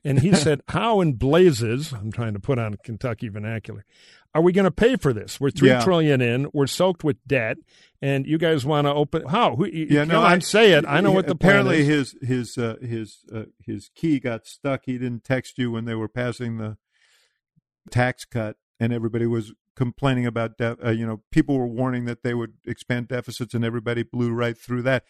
And 0.03 0.19
he 0.19 0.33
said, 0.35 0.61
How 0.69 1.01
in 1.01 1.13
blazes, 1.13 1.91
I'm 1.93 2.11
trying 2.11 2.33
to 2.33 2.39
put 2.39 2.57
on 2.57 2.77
Kentucky 2.83 3.27
vernacular, 3.27 3.85
are 4.33 4.41
we 4.41 4.51
going 4.51 4.65
to 4.65 4.71
pay 4.71 4.97
for 4.97 5.13
this? 5.13 5.39
We're 5.39 5.49
three 5.49 5.69
yeah. 5.69 5.83
trillion 5.83 6.21
in, 6.21 6.49
we're 6.53 6.67
soaked 6.67 7.03
with 7.03 7.17
debt, 7.25 7.57
and 8.01 8.27
you 8.27 8.37
guys 8.37 8.65
want 8.65 8.85
to 8.85 8.93
open. 8.93 9.25
How? 9.27 9.55
Who, 9.55 9.65
yeah, 9.65 10.03
no, 10.03 10.21
I 10.21 10.39
say 10.39 10.73
it. 10.73 10.85
I 10.85 10.99
know 10.99 11.13
what 11.13 11.27
the 11.27 11.33
apparently 11.33 11.85
his 11.85 12.15
his 12.21 12.57
uh, 12.57 12.75
his 12.81 13.19
uh, 13.33 13.43
his 13.65 13.89
key 13.95 14.19
got 14.19 14.45
stuck. 14.45 14.81
He 14.85 14.97
didn't 14.97 15.23
text 15.23 15.57
you 15.57 15.71
when 15.71 15.85
they 15.85 15.95
were 15.95 16.09
passing 16.09 16.57
the 16.57 16.77
tax 17.91 18.25
cut, 18.25 18.57
and 18.79 18.93
everybody 18.93 19.25
was 19.25 19.53
complaining 19.75 20.25
about, 20.25 20.57
de- 20.57 20.77
uh, 20.85 20.91
you 20.91 21.05
know, 21.05 21.21
people 21.31 21.57
were 21.57 21.67
warning 21.67 22.05
that 22.05 22.23
they 22.23 22.33
would 22.33 22.53
expand 22.65 23.07
deficits, 23.07 23.53
and 23.53 23.63
everybody 23.63 24.03
blew 24.03 24.31
right 24.31 24.57
through 24.57 24.81
that. 24.83 25.03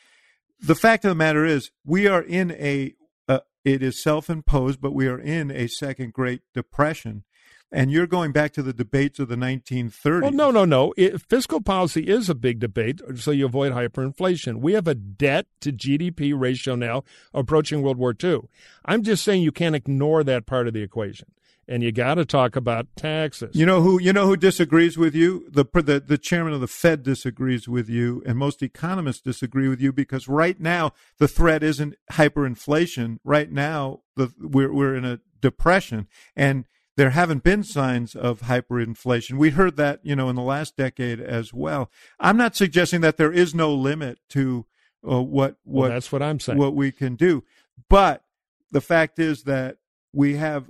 The 0.60 0.76
fact 0.76 1.06
of 1.06 1.10
the 1.10 1.16
matter 1.16 1.46
is, 1.46 1.72
we 1.86 2.08
are 2.08 2.22
in 2.22 2.52
a, 2.52 2.96
uh, 3.28 3.40
it 3.64 3.84
is 3.84 4.02
self 4.02 4.30
imposed, 4.30 4.82
but 4.82 4.94
we 4.94 5.08
are 5.08 5.20
in 5.20 5.52
a 5.52 5.68
second 5.68 6.14
Great 6.14 6.42
Depression. 6.54 7.24
And 7.72 7.92
you're 7.92 8.08
going 8.08 8.32
back 8.32 8.54
to 8.54 8.64
the 8.64 8.72
debates 8.72 9.20
of 9.20 9.28
the 9.28 9.36
1930s. 9.36 10.22
Well, 10.22 10.32
no, 10.32 10.52
no, 10.52 10.66
no. 10.66 10.94
It, 10.96 11.20
fiscal 11.22 11.60
policy 11.60 12.04
is 12.04 12.30
a 12.30 12.36
big 12.36 12.60
debate, 12.60 13.02
so 13.18 13.32
you 13.32 13.48
avoid 13.48 13.74
hyperinflation. 13.74 14.62
We 14.62 14.74
have 14.74 14.88
a 14.88 14.96
debt 14.96 15.48
to 15.62 15.74
GDP 15.74 16.40
ratio 16.40 16.76
now 16.76 17.04
approaching 17.34 17.82
World 17.82 17.98
War 17.98 18.16
II. 18.24 18.42
I'm 18.86 19.04
just 19.04 19.26
saying 19.26 19.42
you 19.42 19.52
can't 19.52 19.76
ignore 19.76 20.24
that 20.24 20.46
part 20.46 20.68
of 20.68 20.74
the 20.74 20.84
equation 20.84 21.28
and 21.68 21.82
you 21.82 21.92
got 21.92 22.16
to 22.16 22.26
talk 22.26 22.56
about 22.56 22.88
taxes. 22.96 23.56
You 23.56 23.66
know 23.66 23.82
who 23.82 24.00
you 24.00 24.14
know 24.14 24.28
who 24.28 24.38
disagrees 24.38 24.98
with 24.98 25.16
you? 25.16 25.48
The, 25.50 25.66
the 25.74 26.04
the 26.06 26.18
chairman 26.18 26.54
of 26.54 26.62
the 26.62 26.68
Fed 26.68 27.04
disagrees 27.04 27.68
with 27.68 27.90
you, 27.90 28.22
and 28.26 28.38
most 28.38 28.62
economists 28.62 29.22
disagree 29.22 29.68
with 29.68 29.82
you 29.82 29.92
because 29.92 30.28
right 30.28 30.60
now 30.60 30.92
the 31.18 31.28
threat 31.28 31.64
isn't 31.64 31.96
hyperinflation. 32.12 33.18
Right 33.24 33.52
now, 33.52 34.02
the 34.16 34.34
we're 34.40 34.72
we're 34.72 34.96
in 34.96 35.06
a 35.06 35.20
depression, 35.42 36.08
and 36.36 36.66
there 36.98 37.10
haven't 37.10 37.44
been 37.44 37.64
signs 37.64 38.16
of 38.16 38.42
hyperinflation. 38.42 39.38
We 39.38 39.52
heard 39.52 39.76
that 39.78 40.00
you 40.04 40.16
know 40.16 40.30
in 40.30 40.36
the 40.36 40.42
last 40.42 40.78
decade 40.78 41.20
as 41.20 41.54
well. 41.54 41.90
I'm 42.20 42.38
not 42.38 42.56
suggesting 42.56 43.02
that 43.02 43.18
there 43.18 43.32
is 43.32 43.56
no 43.56 43.74
limit 43.74 44.20
to 44.30 44.66
uh, 45.10 45.22
what 45.22 45.58
what 45.64 45.82
well, 45.82 45.90
that's 45.90 46.12
what 46.12 46.22
I'm 46.22 46.40
saying. 46.40 46.60
What 46.60 46.76
we 46.76 46.92
can 46.92 47.16
do, 47.16 47.44
but 47.90 48.24
the 48.72 48.82
fact 48.82 49.20
is 49.20 49.44
that 49.44 49.78
we 50.14 50.36
have 50.38 50.70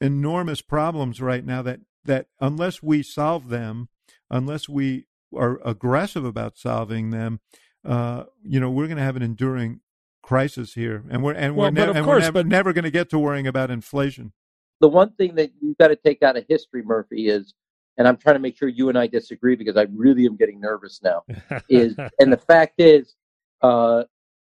enormous 0.00 0.60
problems 0.60 1.20
right 1.20 1.44
now 1.44 1.62
that 1.62 1.80
that 2.04 2.26
unless 2.40 2.82
we 2.82 3.02
solve 3.02 3.48
them, 3.48 3.88
unless 4.30 4.68
we 4.68 5.06
are 5.34 5.60
aggressive 5.64 6.24
about 6.24 6.58
solving 6.58 7.10
them, 7.10 7.40
uh, 7.84 8.24
you 8.42 8.60
know, 8.60 8.70
we're 8.70 8.86
going 8.86 8.98
to 8.98 9.02
have 9.02 9.16
an 9.16 9.22
enduring 9.22 9.80
crisis 10.22 10.74
here, 10.74 11.04
and 11.10 11.22
we're 11.22 11.32
and 11.32 11.56
well, 11.56 11.70
we're, 11.70 11.86
ne- 11.86 11.98
and 11.98 12.04
course, 12.04 12.06
we're 12.06 12.18
never, 12.20 12.32
but... 12.32 12.46
never 12.46 12.72
going 12.72 12.84
to 12.84 12.90
get 12.90 13.10
to 13.10 13.18
worrying 13.18 13.46
about 13.46 13.70
inflation. 13.70 14.32
The 14.80 14.88
one 14.88 15.12
thing 15.12 15.34
that 15.36 15.50
you've 15.60 15.78
got 15.78 15.88
to 15.88 15.96
take 15.96 16.22
out 16.22 16.36
of 16.36 16.44
history, 16.48 16.82
Murphy, 16.82 17.28
is, 17.28 17.54
and 17.96 18.08
I'm 18.08 18.16
trying 18.16 18.34
to 18.34 18.40
make 18.40 18.56
sure 18.56 18.68
you 18.68 18.88
and 18.88 18.98
I 18.98 19.06
disagree 19.06 19.54
because 19.54 19.76
I 19.76 19.86
really 19.94 20.26
am 20.26 20.36
getting 20.36 20.60
nervous 20.60 21.00
now. 21.02 21.22
is 21.68 21.96
and 22.18 22.32
the 22.32 22.38
fact 22.38 22.74
is, 22.78 23.14
uh, 23.62 24.04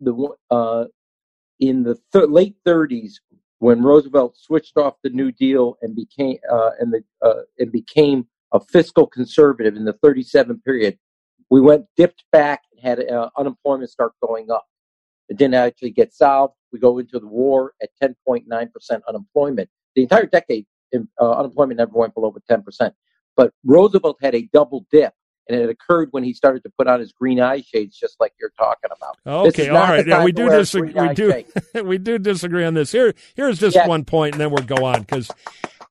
the 0.01 0.29
uh, 0.51 0.85
in 1.61 1.83
the 1.83 1.99
th- 2.13 2.29
late 2.29 2.57
30s, 2.67 3.15
when 3.59 3.83
Roosevelt 3.83 4.37
switched 4.37 4.77
off 4.77 4.95
the 5.03 5.11
New 5.11 5.33
Deal 5.33 5.77
and 5.83 5.95
became 5.95 6.39
uh, 6.51 6.71
and 6.79 6.93
the 6.93 7.03
uh, 7.27 7.43
and 7.59 7.73
became 7.73 8.27
a 8.53 8.61
fiscal 8.61 9.07
conservative 9.07 9.77
in 9.77 9.85
the 9.85 9.93
37 9.95 10.61
period, 10.65 10.99
we 11.51 11.61
went 11.61 11.85
dipped 11.97 12.25
back 12.33 12.63
and 12.73 12.81
had 12.81 13.11
uh, 13.11 13.31
unemployment 13.37 13.91
start 13.91 14.13
going 14.25 14.51
up. 14.51 14.65
It 15.29 15.37
didn't 15.37 15.55
actually 15.55 15.91
get 15.91 16.15
solved. 16.15 16.55
We 16.73 16.79
go 16.79 16.99
into 16.99 17.19
the 17.19 17.27
war 17.27 17.73
at 17.83 17.91
10.9 18.03 18.73
percent 18.73 19.03
unemployment. 19.09 19.69
The 19.95 20.03
entire 20.03 20.27
decade, 20.27 20.67
uh, 20.95 21.31
unemployment 21.33 21.79
never 21.79 21.93
went 21.93 22.15
below 22.15 22.35
10 22.49 22.63
percent. 22.63 22.95
But 23.37 23.53
Roosevelt 23.65 24.19
had 24.21 24.35
a 24.35 24.49
double 24.53 24.87
dip 24.91 25.13
and 25.49 25.61
it 25.61 25.71
occurred 25.71 26.09
when 26.13 26.25
he 26.25 26.33
started 26.33 26.63
to 26.63 26.71
put 26.71 26.87
on 26.87 27.01
his 27.01 27.13
green 27.13 27.41
eye 27.41 27.63
shades, 27.63 27.99
just 27.99 28.21
like 28.21 28.35
you're 28.41 28.53
talking 28.59 28.91
about. 28.95 29.47
Okay, 29.47 29.69
all 29.69 29.79
right. 29.79 30.07
Yeah, 30.07 30.25
we 30.25 30.33
do 30.33 30.49
disagree. 30.49 30.93
We 30.93 31.15
do. 31.15 31.45
we 31.85 31.99
do 31.99 32.19
disagree 32.19 32.65
on 32.65 32.75
this. 32.75 32.93
Here, 32.93 33.15
here's 33.35 33.59
just 33.59 33.77
yeah. 33.77 33.87
one 33.87 34.05
point, 34.05 34.35
and 34.35 34.41
then 34.41 34.51
we'll 34.51 34.65
go 34.65 34.85
on 34.85 35.01
because. 35.01 35.31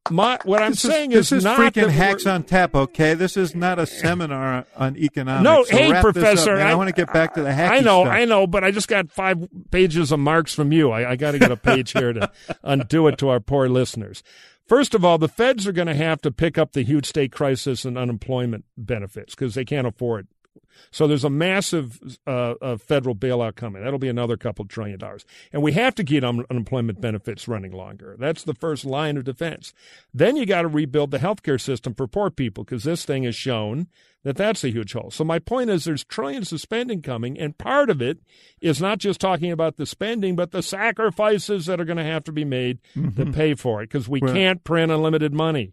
My, 0.09 0.39
what 0.45 0.61
I'm 0.61 0.71
this 0.71 0.83
saying 0.83 1.11
is, 1.11 1.33
is, 1.33 1.43
this 1.43 1.43
is 1.43 1.59
freaking 1.59 1.89
hacks 1.89 2.25
on 2.25 2.43
tap. 2.43 2.73
Okay, 2.73 3.13
this 3.13 3.35
is 3.35 3.53
not 3.53 3.77
a 3.77 3.85
seminar 3.85 4.65
on 4.77 4.95
economics. 4.95 5.43
No, 5.43 5.65
so 5.65 5.75
hey, 5.75 6.01
professor, 6.01 6.53
up, 6.55 6.65
I, 6.65 6.71
I, 6.71 6.75
want 6.75 6.87
to 6.87 6.95
get 6.95 7.11
back 7.11 7.33
to 7.33 7.41
the 7.41 7.49
hacky 7.49 7.69
I 7.71 7.79
know, 7.81 8.03
stuff. 8.03 8.13
I 8.13 8.23
know, 8.23 8.47
but 8.47 8.63
I 8.63 8.71
just 8.71 8.87
got 8.87 9.11
five 9.11 9.45
pages 9.69 10.13
of 10.13 10.21
marks 10.21 10.53
from 10.53 10.71
you. 10.71 10.91
I, 10.91 11.11
I 11.11 11.15
got 11.17 11.31
to 11.31 11.39
get 11.39 11.51
a 11.51 11.57
page 11.57 11.91
here 11.91 12.13
to 12.13 12.31
undo 12.63 13.07
it 13.07 13.17
to 13.17 13.27
our 13.27 13.41
poor 13.41 13.67
listeners. 13.67 14.23
First 14.67 14.93
of 14.93 15.05
all, 15.05 15.17
the 15.17 15.29
feds 15.29 15.65
are 15.65 15.71
going 15.71 15.87
to 15.87 15.95
have 15.95 16.21
to 16.21 16.31
pick 16.31 16.57
up 16.57 16.73
the 16.73 16.83
huge 16.83 17.05
state 17.05 17.31
crisis 17.31 17.85
and 17.85 17.97
unemployment 17.97 18.65
benefits 18.77 19.33
because 19.33 19.55
they 19.55 19.63
can't 19.65 19.87
afford 19.87 20.27
It. 20.27 20.63
so 20.91 21.07
there's 21.07 21.23
a 21.23 21.29
massive 21.29 21.99
uh, 22.27 22.55
uh, 22.61 22.77
federal 22.77 23.15
bailout 23.15 23.55
coming. 23.55 23.81
That'll 23.81 23.97
be 23.97 24.09
another 24.09 24.35
couple 24.35 24.65
trillion 24.65 24.99
dollars. 24.99 25.25
And 25.53 25.61
we 25.63 25.71
have 25.71 25.95
to 25.95 26.03
keep 26.03 26.23
un- 26.23 26.45
unemployment 26.49 26.99
benefits 26.99 27.47
running 27.47 27.71
longer. 27.71 28.15
That's 28.19 28.43
the 28.43 28.53
first 28.53 28.83
line 28.85 29.15
of 29.17 29.23
defense. 29.23 29.73
Then 30.13 30.35
you 30.35 30.45
got 30.45 30.63
to 30.63 30.67
rebuild 30.67 31.11
the 31.11 31.19
healthcare 31.19 31.59
system 31.61 31.93
for 31.93 32.05
poor 32.07 32.29
people 32.29 32.63
because 32.65 32.83
this 32.83 33.05
thing 33.05 33.23
has 33.23 33.35
shown 33.35 33.87
that 34.27 34.35
that's 34.35 34.65
a 34.65 34.69
huge 34.69 34.91
hole. 34.91 35.09
So 35.09 35.23
my 35.23 35.39
point 35.39 35.69
is 35.69 35.85
there's 35.85 36.03
trillions 36.03 36.51
of 36.51 36.59
spending 36.59 37.01
coming, 37.01 37.39
and 37.39 37.57
part 37.57 37.89
of 37.89 38.01
it 38.01 38.19
is 38.59 38.81
not 38.81 38.97
just 38.97 39.21
talking 39.21 39.53
about 39.53 39.77
the 39.77 39.85
spending, 39.85 40.35
but 40.35 40.51
the 40.51 40.61
sacrifices 40.61 41.65
that 41.67 41.79
are 41.79 41.85
going 41.85 41.95
to 41.95 42.03
have 42.03 42.25
to 42.25 42.33
be 42.33 42.43
made 42.43 42.79
mm-hmm. 42.93 43.23
to 43.23 43.31
pay 43.31 43.55
for 43.55 43.81
it 43.81 43.85
because 43.85 44.09
we 44.09 44.19
right. 44.19 44.33
can't 44.33 44.63
print 44.65 44.91
unlimited 44.91 45.33
money. 45.33 45.71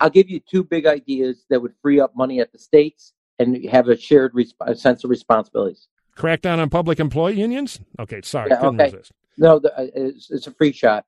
I'll 0.00 0.10
give 0.10 0.28
you 0.28 0.38
two 0.38 0.64
big 0.64 0.84
ideas 0.84 1.46
that 1.48 1.62
would 1.62 1.72
free 1.80 1.98
up 1.98 2.14
money 2.14 2.40
at 2.40 2.52
the 2.52 2.58
states 2.58 3.14
and 3.38 3.64
have 3.70 3.88
a 3.88 3.96
shared 3.96 4.34
resp- 4.34 4.76
sense 4.76 5.02
of 5.02 5.08
responsibilities. 5.08 5.88
Crackdown 6.14 6.58
on 6.58 6.68
public 6.68 7.00
employee 7.00 7.40
unions? 7.40 7.80
Okay, 7.98 8.20
sorry, 8.22 8.50
yeah, 8.50 8.66
okay. 8.66 8.84
Resist. 8.84 9.12
No, 9.38 9.60
the, 9.60 9.74
uh, 9.74 9.86
it's, 9.94 10.30
it's 10.30 10.46
a 10.46 10.52
free 10.52 10.72
shot. 10.72 11.06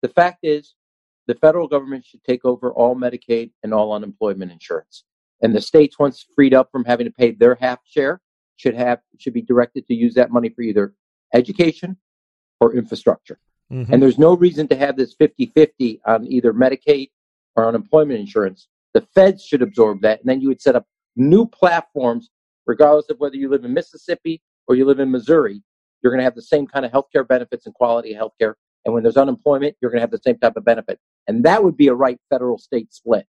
The 0.00 0.08
fact 0.08 0.38
is, 0.44 0.76
the 1.26 1.34
federal 1.34 1.68
government 1.68 2.06
should 2.06 2.24
take 2.24 2.46
over 2.46 2.72
all 2.72 2.96
Medicaid 2.96 3.50
and 3.62 3.74
all 3.74 3.92
unemployment 3.92 4.50
insurance. 4.50 5.04
And 5.42 5.54
the 5.54 5.60
states, 5.60 5.98
once 5.98 6.24
freed 6.34 6.54
up 6.54 6.70
from 6.72 6.84
having 6.84 7.06
to 7.06 7.12
pay 7.12 7.32
their 7.32 7.56
half 7.60 7.80
share, 7.84 8.20
should 8.56 8.74
have 8.74 9.00
should 9.18 9.34
be 9.34 9.42
directed 9.42 9.86
to 9.86 9.94
use 9.94 10.14
that 10.14 10.30
money 10.30 10.48
for 10.48 10.62
either 10.62 10.94
education 11.34 11.96
or 12.60 12.74
infrastructure. 12.74 13.38
Mm-hmm. 13.70 13.92
And 13.92 14.02
there's 14.02 14.18
no 14.18 14.34
reason 14.34 14.68
to 14.68 14.76
have 14.76 14.96
this 14.96 15.14
50-50 15.16 16.00
on 16.06 16.26
either 16.26 16.52
Medicaid 16.52 17.10
or 17.54 17.68
unemployment 17.68 18.20
insurance. 18.20 18.68
The 18.94 19.02
feds 19.14 19.44
should 19.44 19.60
absorb 19.60 20.00
that, 20.02 20.20
and 20.20 20.28
then 20.28 20.40
you 20.40 20.48
would 20.48 20.62
set 20.62 20.76
up 20.76 20.86
new 21.16 21.46
platforms, 21.46 22.30
regardless 22.66 23.10
of 23.10 23.18
whether 23.18 23.36
you 23.36 23.50
live 23.50 23.64
in 23.64 23.74
Mississippi 23.74 24.40
or 24.68 24.74
you 24.74 24.84
live 24.84 25.00
in 25.00 25.10
Missouri, 25.10 25.62
you're 26.02 26.12
going 26.12 26.20
to 26.20 26.24
have 26.24 26.34
the 26.34 26.42
same 26.42 26.66
kind 26.66 26.86
of 26.86 26.92
healthcare 26.92 27.26
benefits 27.26 27.66
and 27.66 27.74
quality 27.74 28.14
of 28.14 28.20
healthcare. 28.20 28.54
And 28.84 28.94
when 28.94 29.02
there's 29.02 29.16
unemployment, 29.16 29.76
you're 29.80 29.90
going 29.90 29.98
to 29.98 30.02
have 30.02 30.10
the 30.10 30.20
same 30.24 30.38
type 30.38 30.56
of 30.56 30.64
benefit. 30.64 31.00
And 31.26 31.44
that 31.44 31.64
would 31.64 31.76
be 31.76 31.88
a 31.88 31.94
right 31.94 32.18
federal 32.30 32.58
state 32.58 32.94
split. 32.94 33.26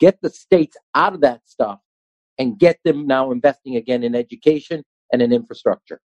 Get 0.00 0.20
the 0.22 0.30
states 0.30 0.76
out 0.94 1.14
of 1.14 1.20
that 1.20 1.42
stuff 1.46 1.78
and 2.38 2.58
get 2.58 2.78
them 2.84 3.06
now 3.06 3.30
investing 3.30 3.76
again 3.76 4.02
in 4.02 4.14
education 4.14 4.82
and 5.12 5.22
in 5.22 5.32
infrastructure. 5.32 6.00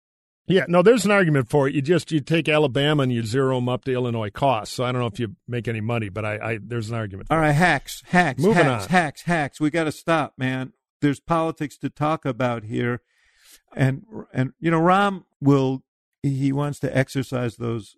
Yeah, 0.45 0.65
no, 0.67 0.81
there's 0.81 1.05
an 1.05 1.11
argument 1.11 1.49
for 1.49 1.69
it. 1.69 1.73
You 1.73 1.81
just 1.81 2.11
you 2.11 2.19
take 2.19 2.49
Alabama 2.49 3.03
and 3.03 3.13
you 3.13 3.23
zero 3.23 3.55
them 3.55 3.69
up 3.69 3.85
to 3.85 3.93
Illinois 3.93 4.29
costs. 4.29 4.75
So 4.75 4.83
I 4.83 4.91
don't 4.91 4.99
know 4.99 5.07
if 5.07 5.17
you 5.17 5.37
make 5.47 5.69
any 5.69 5.79
money, 5.79 6.09
but 6.09 6.25
I, 6.25 6.33
I 6.35 6.59
there's 6.61 6.89
an 6.89 6.95
argument. 6.95 7.29
All 7.31 7.37
right, 7.37 7.53
hacks, 7.53 8.03
hacks, 8.07 8.41
moving 8.41 8.65
hacks, 8.65 8.83
on, 8.83 8.89
hacks, 8.89 9.21
hacks. 9.21 9.61
We 9.61 9.69
got 9.69 9.85
to 9.85 9.91
stop, 9.93 10.33
man 10.37 10.73
there's 11.03 11.19
politics 11.19 11.77
to 11.77 11.89
talk 11.89 12.25
about 12.25 12.63
here, 12.63 13.01
and 13.75 14.03
and 14.33 14.53
you 14.59 14.71
know 14.71 14.79
Rahm 14.79 15.25
will 15.39 15.83
he 16.23 16.51
wants 16.51 16.79
to 16.79 16.97
exercise 16.97 17.57
those 17.57 17.97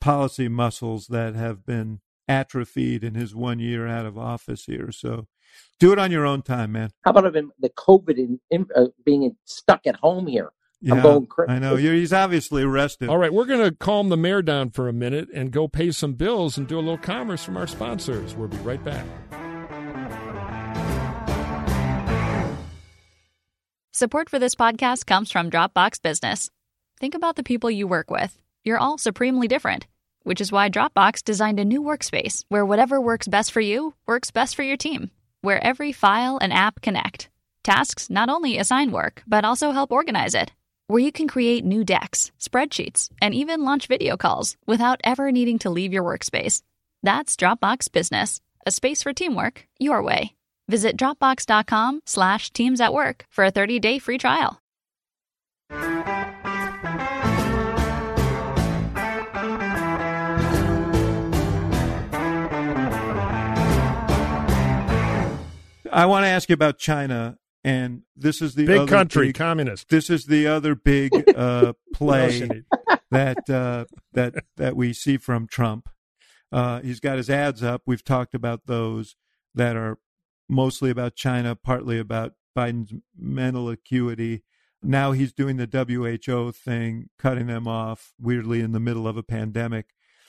policy 0.00 0.48
muscles 0.48 1.08
that 1.08 1.34
have 1.34 1.66
been 1.66 2.00
atrophied 2.28 3.04
in 3.04 3.14
his 3.14 3.34
one 3.34 3.58
year 3.58 3.86
out 3.86 4.06
of 4.06 4.18
office 4.18 4.64
here. 4.64 4.90
So 4.92 5.26
do 5.78 5.92
it 5.92 5.98
on 5.98 6.10
your 6.10 6.26
own 6.26 6.42
time, 6.42 6.72
man. 6.72 6.90
How 7.04 7.12
about 7.12 7.26
even 7.26 7.50
the 7.60 7.70
COVID 7.70 8.16
in, 8.18 8.40
in 8.50 8.66
uh, 8.74 8.86
being 9.04 9.36
stuck 9.44 9.86
at 9.86 9.96
home 9.96 10.26
here? 10.26 10.50
Yeah, 10.80 10.94
I'm 10.94 11.02
going 11.02 11.26
crazy. 11.26 11.52
I 11.52 11.58
know. 11.58 11.76
You're, 11.76 11.94
he's 11.94 12.12
obviously 12.12 12.62
arrested. 12.62 13.08
All 13.08 13.16
right, 13.16 13.32
we're 13.32 13.46
going 13.46 13.64
to 13.64 13.74
calm 13.74 14.10
the 14.10 14.16
mayor 14.16 14.42
down 14.42 14.70
for 14.70 14.88
a 14.88 14.92
minute 14.92 15.28
and 15.32 15.50
go 15.50 15.66
pay 15.66 15.90
some 15.92 16.12
bills 16.14 16.58
and 16.58 16.66
do 16.66 16.76
a 16.76 16.80
little 16.80 16.98
commerce 16.98 17.42
from 17.42 17.56
our 17.56 17.66
sponsors. 17.66 18.34
We'll 18.34 18.48
be 18.48 18.58
right 18.58 18.82
back. 18.84 19.06
Support 23.92 24.28
for 24.28 24.38
this 24.38 24.56
podcast 24.56 25.06
comes 25.06 25.30
from 25.30 25.50
Dropbox 25.50 26.02
Business. 26.02 26.50
Think 26.98 27.14
about 27.14 27.36
the 27.36 27.44
people 27.44 27.70
you 27.70 27.86
work 27.86 28.10
with. 28.10 28.36
You're 28.64 28.78
all 28.78 28.98
supremely 28.98 29.46
different, 29.46 29.86
which 30.24 30.40
is 30.40 30.50
why 30.50 30.68
Dropbox 30.68 31.22
designed 31.22 31.60
a 31.60 31.64
new 31.64 31.80
workspace 31.82 32.44
where 32.48 32.66
whatever 32.66 33.00
works 33.00 33.28
best 33.28 33.52
for 33.52 33.60
you 33.60 33.94
works 34.06 34.32
best 34.32 34.56
for 34.56 34.64
your 34.64 34.76
team, 34.76 35.10
where 35.42 35.64
every 35.64 35.92
file 35.92 36.38
and 36.42 36.52
app 36.52 36.80
connect. 36.80 37.28
Tasks 37.62 38.10
not 38.10 38.28
only 38.28 38.58
assign 38.58 38.90
work, 38.90 39.22
but 39.26 39.44
also 39.44 39.70
help 39.70 39.92
organize 39.92 40.34
it, 40.34 40.50
where 40.88 41.00
you 41.00 41.12
can 41.12 41.28
create 41.28 41.64
new 41.64 41.84
decks, 41.84 42.32
spreadsheets, 42.40 43.08
and 43.22 43.34
even 43.34 43.64
launch 43.64 43.86
video 43.86 44.16
calls 44.16 44.56
without 44.66 45.00
ever 45.04 45.30
needing 45.30 45.58
to 45.60 45.70
leave 45.70 45.92
your 45.92 46.02
workspace. 46.02 46.62
That's 47.02 47.36
Dropbox 47.36 47.92
Business, 47.92 48.40
a 48.66 48.70
space 48.70 49.02
for 49.02 49.12
teamwork 49.12 49.66
your 49.78 50.02
way. 50.02 50.34
Visit 50.68 50.96
Dropbox.com 50.96 52.00
slash 52.06 52.50
teams 52.50 52.80
at 52.80 52.92
work 52.94 53.26
for 53.30 53.44
a 53.44 53.52
30-day 53.52 53.98
free 53.98 54.18
trial. 54.18 54.58
I 65.94 66.06
want 66.06 66.24
to 66.24 66.28
ask 66.28 66.48
you 66.48 66.54
about 66.54 66.78
China, 66.78 67.38
and 67.62 68.02
this 68.16 68.42
is 68.42 68.56
the 68.56 68.66
Big 68.66 68.78
other 68.78 68.90
country, 68.90 69.28
big- 69.28 69.36
communist. 69.36 69.88
This 69.88 70.10
is 70.10 70.24
the 70.26 70.46
other 70.48 70.74
big 70.74 71.12
uh, 71.36 71.72
What 71.98 72.20
else 72.20 72.34
you 72.34 72.48
play 72.48 72.62
that 73.10 73.48
uh, 73.48 73.84
that 74.12 74.34
that 74.56 74.76
we 74.76 74.92
see 74.92 75.16
from 75.16 75.46
Trump. 75.46 75.88
Uh, 76.50 76.80
he's 76.80 77.00
got 77.00 77.16
his 77.16 77.30
ads 77.30 77.62
up. 77.62 77.82
We've 77.86 78.04
talked 78.04 78.34
about 78.34 78.66
those 78.66 79.16
that 79.54 79.76
are 79.76 79.98
mostly 80.48 80.90
about 80.90 81.14
China, 81.14 81.54
partly 81.54 81.98
about 81.98 82.32
Biden's 82.56 82.92
mental 83.16 83.68
acuity. 83.68 84.42
Now 84.82 85.12
he's 85.12 85.32
doing 85.32 85.56
the 85.56 85.66
WHO 86.26 86.52
thing, 86.52 87.08
cutting 87.18 87.46
them 87.46 87.66
off 87.66 88.12
weirdly 88.20 88.60
in 88.60 88.72
the 88.72 88.80
middle 88.80 89.08
of 89.08 89.16
a 89.16 89.22
pandemic 89.22 89.86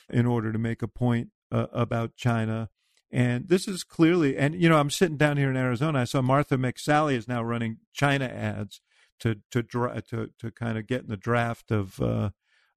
in 0.09 0.25
order 0.25 0.51
to 0.51 0.59
make 0.59 0.81
a 0.81 0.87
point 0.87 1.29
uh, 1.51 1.67
about 1.73 2.15
China. 2.15 2.69
And 3.11 3.47
this 3.47 3.67
is 3.67 3.83
clearly, 3.83 4.37
and 4.37 4.55
you 4.55 4.67
know, 4.67 4.79
I'm 4.79 4.89
sitting 4.89 5.17
down 5.17 5.37
here 5.37 5.49
in 5.49 5.57
Arizona. 5.57 5.99
I 5.99 6.03
saw 6.05 6.21
Martha 6.21 6.57
McSally 6.57 7.15
is 7.15 7.27
now 7.27 7.43
running 7.43 7.77
China 7.93 8.25
ads 8.25 8.81
to 9.19 9.35
to 9.51 9.63
to 9.63 10.29
to 10.39 10.51
kind 10.51 10.77
of 10.77 10.87
get 10.87 11.01
in 11.01 11.09
the 11.09 11.17
draft 11.17 11.71
of 11.71 12.01
uh, 12.01 12.31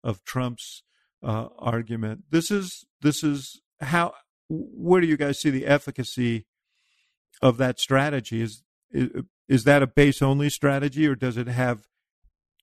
of 0.04 0.24
Trump's 0.24 0.82
uh, 1.22 1.48
argument. 1.58 2.24
This 2.30 2.50
is 2.50 2.84
this 3.00 3.22
is 3.22 3.60
how. 3.80 4.14
Where 4.50 5.02
do 5.02 5.06
you 5.06 5.18
guys 5.18 5.38
see 5.38 5.50
the 5.50 5.66
efficacy 5.66 6.46
of 7.42 7.58
that 7.58 7.78
strategy? 7.78 8.40
Is 8.40 8.62
is, 8.90 9.10
is 9.48 9.64
that 9.64 9.82
a 9.82 9.86
base 9.86 10.22
only 10.22 10.50
strategy, 10.50 11.06
or 11.06 11.14
does 11.14 11.36
it 11.36 11.48
have 11.48 11.86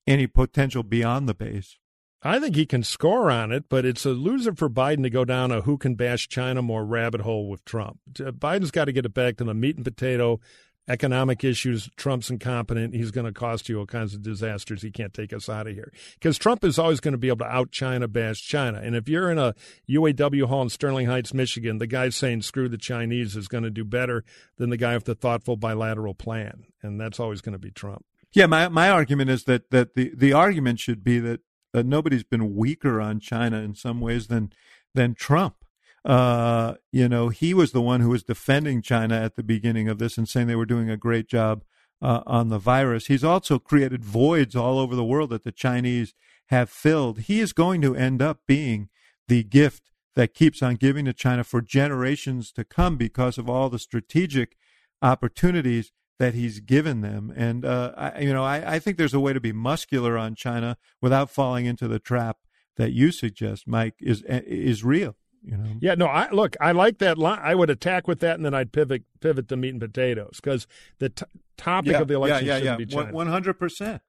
any 0.06 0.26
potential 0.26 0.82
beyond 0.82 1.28
the 1.28 1.34
base? 1.34 1.78
I 2.26 2.40
think 2.40 2.56
he 2.56 2.66
can 2.66 2.82
score 2.82 3.30
on 3.30 3.52
it, 3.52 3.64
but 3.68 3.84
it's 3.84 4.04
a 4.04 4.10
loser 4.10 4.54
for 4.54 4.68
Biden 4.68 5.02
to 5.02 5.10
go 5.10 5.24
down 5.24 5.52
a 5.52 5.60
who 5.62 5.78
can 5.78 5.94
bash 5.94 6.28
China 6.28 6.62
more 6.62 6.84
rabbit 6.84 7.22
hole 7.22 7.48
with 7.48 7.64
Trump. 7.64 7.98
Biden's 8.12 8.70
got 8.70 8.86
to 8.86 8.92
get 8.92 9.06
it 9.06 9.14
back 9.14 9.36
to 9.36 9.44
the 9.44 9.54
meat 9.54 9.76
and 9.76 9.84
potato 9.84 10.40
economic 10.88 11.42
issues. 11.44 11.88
Trump's 11.96 12.30
incompetent. 12.30 12.94
He's 12.94 13.10
going 13.10 13.26
to 13.26 13.32
cost 13.32 13.68
you 13.68 13.78
all 13.78 13.86
kinds 13.86 14.14
of 14.14 14.22
disasters. 14.22 14.82
He 14.82 14.90
can't 14.90 15.12
take 15.12 15.32
us 15.32 15.48
out 15.48 15.66
of 15.66 15.74
here 15.74 15.92
because 16.14 16.38
Trump 16.38 16.64
is 16.64 16.78
always 16.78 17.00
going 17.00 17.12
to 17.12 17.18
be 17.18 17.28
able 17.28 17.38
to 17.38 17.52
out 17.52 17.70
China 17.70 18.08
bash 18.08 18.40
China. 18.40 18.80
And 18.82 18.94
if 18.94 19.08
you're 19.08 19.30
in 19.30 19.38
a 19.38 19.54
UAW 19.88 20.46
hall 20.46 20.62
in 20.62 20.68
Sterling 20.68 21.06
Heights, 21.06 21.34
Michigan, 21.34 21.78
the 21.78 21.86
guy 21.86 22.08
saying 22.10 22.42
screw 22.42 22.68
the 22.68 22.78
Chinese 22.78 23.36
is 23.36 23.48
going 23.48 23.64
to 23.64 23.70
do 23.70 23.84
better 23.84 24.24
than 24.58 24.70
the 24.70 24.76
guy 24.76 24.94
with 24.94 25.04
the 25.04 25.14
thoughtful 25.14 25.56
bilateral 25.56 26.14
plan. 26.14 26.64
And 26.82 27.00
that's 27.00 27.20
always 27.20 27.40
going 27.40 27.54
to 27.54 27.58
be 27.58 27.70
Trump. 27.70 28.04
Yeah, 28.32 28.46
my 28.46 28.68
my 28.68 28.90
argument 28.90 29.30
is 29.30 29.44
that 29.44 29.70
that 29.70 29.94
the 29.94 30.12
the 30.14 30.32
argument 30.32 30.78
should 30.78 31.02
be 31.02 31.18
that 31.20 31.40
uh, 31.76 31.82
nobody's 31.82 32.24
been 32.24 32.56
weaker 32.56 33.00
on 33.00 33.20
China 33.20 33.58
in 33.58 33.74
some 33.74 34.00
ways 34.00 34.28
than 34.28 34.52
than 34.94 35.14
Trump. 35.14 35.56
Uh, 36.04 36.74
you 36.92 37.08
know, 37.08 37.28
he 37.28 37.52
was 37.52 37.72
the 37.72 37.82
one 37.82 38.00
who 38.00 38.10
was 38.10 38.22
defending 38.22 38.80
China 38.80 39.16
at 39.16 39.34
the 39.34 39.42
beginning 39.42 39.88
of 39.88 39.98
this 39.98 40.16
and 40.16 40.28
saying 40.28 40.46
they 40.46 40.56
were 40.56 40.64
doing 40.64 40.88
a 40.88 40.96
great 40.96 41.26
job 41.26 41.64
uh, 42.00 42.22
on 42.26 42.48
the 42.48 42.58
virus. 42.58 43.06
He's 43.06 43.24
also 43.24 43.58
created 43.58 44.04
voids 44.04 44.54
all 44.54 44.78
over 44.78 44.94
the 44.94 45.04
world 45.04 45.30
that 45.30 45.44
the 45.44 45.52
Chinese 45.52 46.14
have 46.46 46.70
filled. 46.70 47.20
He 47.20 47.40
is 47.40 47.52
going 47.52 47.82
to 47.82 47.96
end 47.96 48.22
up 48.22 48.40
being 48.46 48.88
the 49.26 49.42
gift 49.42 49.90
that 50.14 50.32
keeps 50.32 50.62
on 50.62 50.76
giving 50.76 51.04
to 51.06 51.12
China 51.12 51.42
for 51.42 51.60
generations 51.60 52.52
to 52.52 52.64
come 52.64 52.96
because 52.96 53.36
of 53.36 53.50
all 53.50 53.68
the 53.68 53.78
strategic 53.78 54.56
opportunities 55.02 55.92
that 56.18 56.34
he's 56.34 56.60
given 56.60 57.00
them. 57.00 57.32
And 57.36 57.64
uh, 57.64 57.92
I, 57.96 58.20
you 58.20 58.32
know, 58.32 58.44
I, 58.44 58.74
I 58.74 58.78
think 58.78 58.96
there's 58.96 59.14
a 59.14 59.20
way 59.20 59.32
to 59.32 59.40
be 59.40 59.52
muscular 59.52 60.16
on 60.16 60.34
China 60.34 60.76
without 61.00 61.30
falling 61.30 61.66
into 61.66 61.88
the 61.88 61.98
trap 61.98 62.38
that 62.76 62.92
you 62.92 63.10
suggest, 63.12 63.66
Mike, 63.66 63.94
is 64.00 64.22
is 64.26 64.84
real. 64.84 65.16
You 65.42 65.56
know. 65.56 65.70
Yeah, 65.80 65.94
no, 65.94 66.06
I 66.06 66.30
look, 66.30 66.56
I 66.60 66.72
like 66.72 66.98
that 66.98 67.18
line. 67.18 67.38
I 67.42 67.54
would 67.54 67.70
attack 67.70 68.08
with 68.08 68.20
that, 68.20 68.36
and 68.36 68.44
then 68.44 68.54
I'd 68.54 68.72
pivot 68.72 69.02
pivot 69.20 69.48
to 69.48 69.56
meat 69.56 69.70
and 69.70 69.80
potatoes 69.80 70.40
because 70.42 70.66
the 70.98 71.10
t- 71.10 71.24
topic 71.56 71.92
Yeah, 71.92 72.00
of 72.00 72.08
the 72.08 72.14
election 72.14 72.46
yeah, 72.46 72.54
yeah, 72.54 72.58
shouldn't 72.58 72.80
yeah. 72.80 72.84
be 72.86 72.92
China. 72.92 73.12
One 73.12 73.28
hundred 73.28 73.54
percent. 73.54 74.02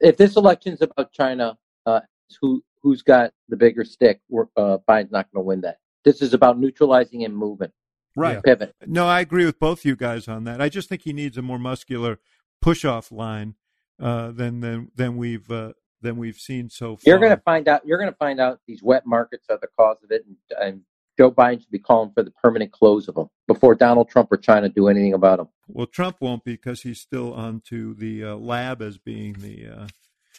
If 0.00 0.16
this 0.16 0.36
election's 0.36 0.82
about 0.82 1.12
China, 1.12 1.56
uh, 1.86 2.00
who 2.40 2.62
who's 2.82 3.02
got 3.02 3.32
the 3.48 3.56
bigger 3.56 3.84
stick? 3.84 4.20
Uh, 4.56 4.78
Biden's 4.88 5.12
not 5.12 5.32
going 5.32 5.42
to 5.42 5.46
win 5.46 5.60
that. 5.62 5.78
This 6.04 6.20
is 6.20 6.34
about 6.34 6.58
neutralizing 6.58 7.24
and 7.24 7.36
moving. 7.36 7.70
Right. 8.16 8.42
Pivot. 8.42 8.74
No, 8.86 9.06
I 9.06 9.20
agree 9.20 9.44
with 9.44 9.58
both 9.58 9.84
you 9.84 9.96
guys 9.96 10.28
on 10.28 10.44
that. 10.44 10.60
I 10.60 10.68
just 10.68 10.88
think 10.88 11.02
he 11.02 11.12
needs 11.12 11.36
a 11.36 11.42
more 11.42 11.58
muscular 11.58 12.18
push 12.60 12.84
off 12.84 13.10
line 13.10 13.54
uh, 14.00 14.30
than 14.32 14.60
than 14.60 14.90
than 14.94 15.16
we've 15.16 15.50
uh, 15.50 15.72
than 16.00 16.16
we've 16.16 16.36
seen 16.38 16.68
so 16.68 16.96
far. 16.96 17.02
You're 17.06 17.18
going 17.18 17.30
to 17.36 17.42
find 17.42 17.68
out. 17.68 17.86
You're 17.86 17.98
going 17.98 18.10
to 18.10 18.16
find 18.16 18.40
out 18.40 18.60
these 18.66 18.82
wet 18.82 19.06
markets 19.06 19.46
are 19.48 19.58
the 19.60 19.68
cause 19.78 19.98
of 20.02 20.10
it, 20.10 20.24
and, 20.26 20.36
and 20.60 20.80
Joe 21.18 21.30
Biden 21.30 21.60
should 21.60 21.70
be 21.70 21.78
calling 21.78 22.10
for 22.14 22.22
the 22.22 22.30
permanent 22.30 22.72
close 22.72 23.08
of 23.08 23.14
them 23.14 23.28
before 23.46 23.74
Donald 23.74 24.08
Trump 24.08 24.32
or 24.32 24.36
China 24.36 24.68
do 24.68 24.88
anything 24.88 25.14
about 25.14 25.38
them. 25.38 25.48
Well, 25.68 25.86
Trump 25.86 26.16
won't 26.20 26.44
because 26.44 26.82
he's 26.82 27.00
still 27.00 27.32
onto 27.32 27.94
the 27.94 28.24
uh, 28.24 28.36
lab 28.36 28.82
as 28.82 28.98
being 28.98 29.34
the, 29.34 29.68
uh, 29.68 29.86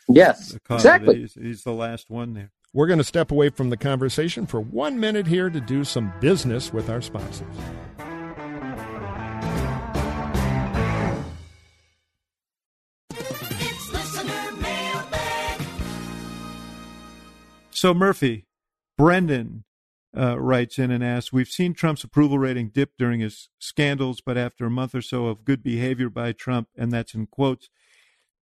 Yes, 0.09 0.49
the 0.49 0.59
cause 0.59 0.83
of 0.83 0.91
it. 0.91 0.95
exactly. 0.95 1.21
He's, 1.21 1.33
he's 1.35 1.63
the 1.63 1.71
last 1.73 2.09
one 2.09 2.33
there. 2.33 2.51
We're 2.75 2.87
going 2.87 2.97
to 2.97 3.03
step 3.03 3.29
away 3.29 3.49
from 3.49 3.69
the 3.69 3.77
conversation 3.77 4.47
for 4.47 4.59
one 4.59 4.99
minute 4.99 5.27
here 5.27 5.51
to 5.51 5.61
do 5.61 5.83
some 5.83 6.11
business 6.19 6.73
with 6.73 6.89
our 6.89 7.03
sponsors. 7.03 7.45
So 17.69 17.93
Murphy, 17.93 18.47
Brendan 18.97 19.65
uh, 20.17 20.39
writes 20.39 20.79
in 20.79 20.89
and 20.89 21.03
asks, 21.03 21.31
"We've 21.31 21.47
seen 21.47 21.75
Trump's 21.75 22.03
approval 22.03 22.39
rating 22.39 22.69
dip 22.69 22.93
during 22.97 23.19
his 23.19 23.49
scandals, 23.59 24.19
but 24.19 24.35
after 24.35 24.65
a 24.65 24.71
month 24.71 24.95
or 24.95 25.01
so 25.03 25.27
of 25.27 25.45
good 25.45 25.61
behavior 25.61 26.09
by 26.09 26.31
Trump, 26.31 26.69
and 26.75 26.91
that's 26.91 27.13
in 27.13 27.27
quotes." 27.27 27.69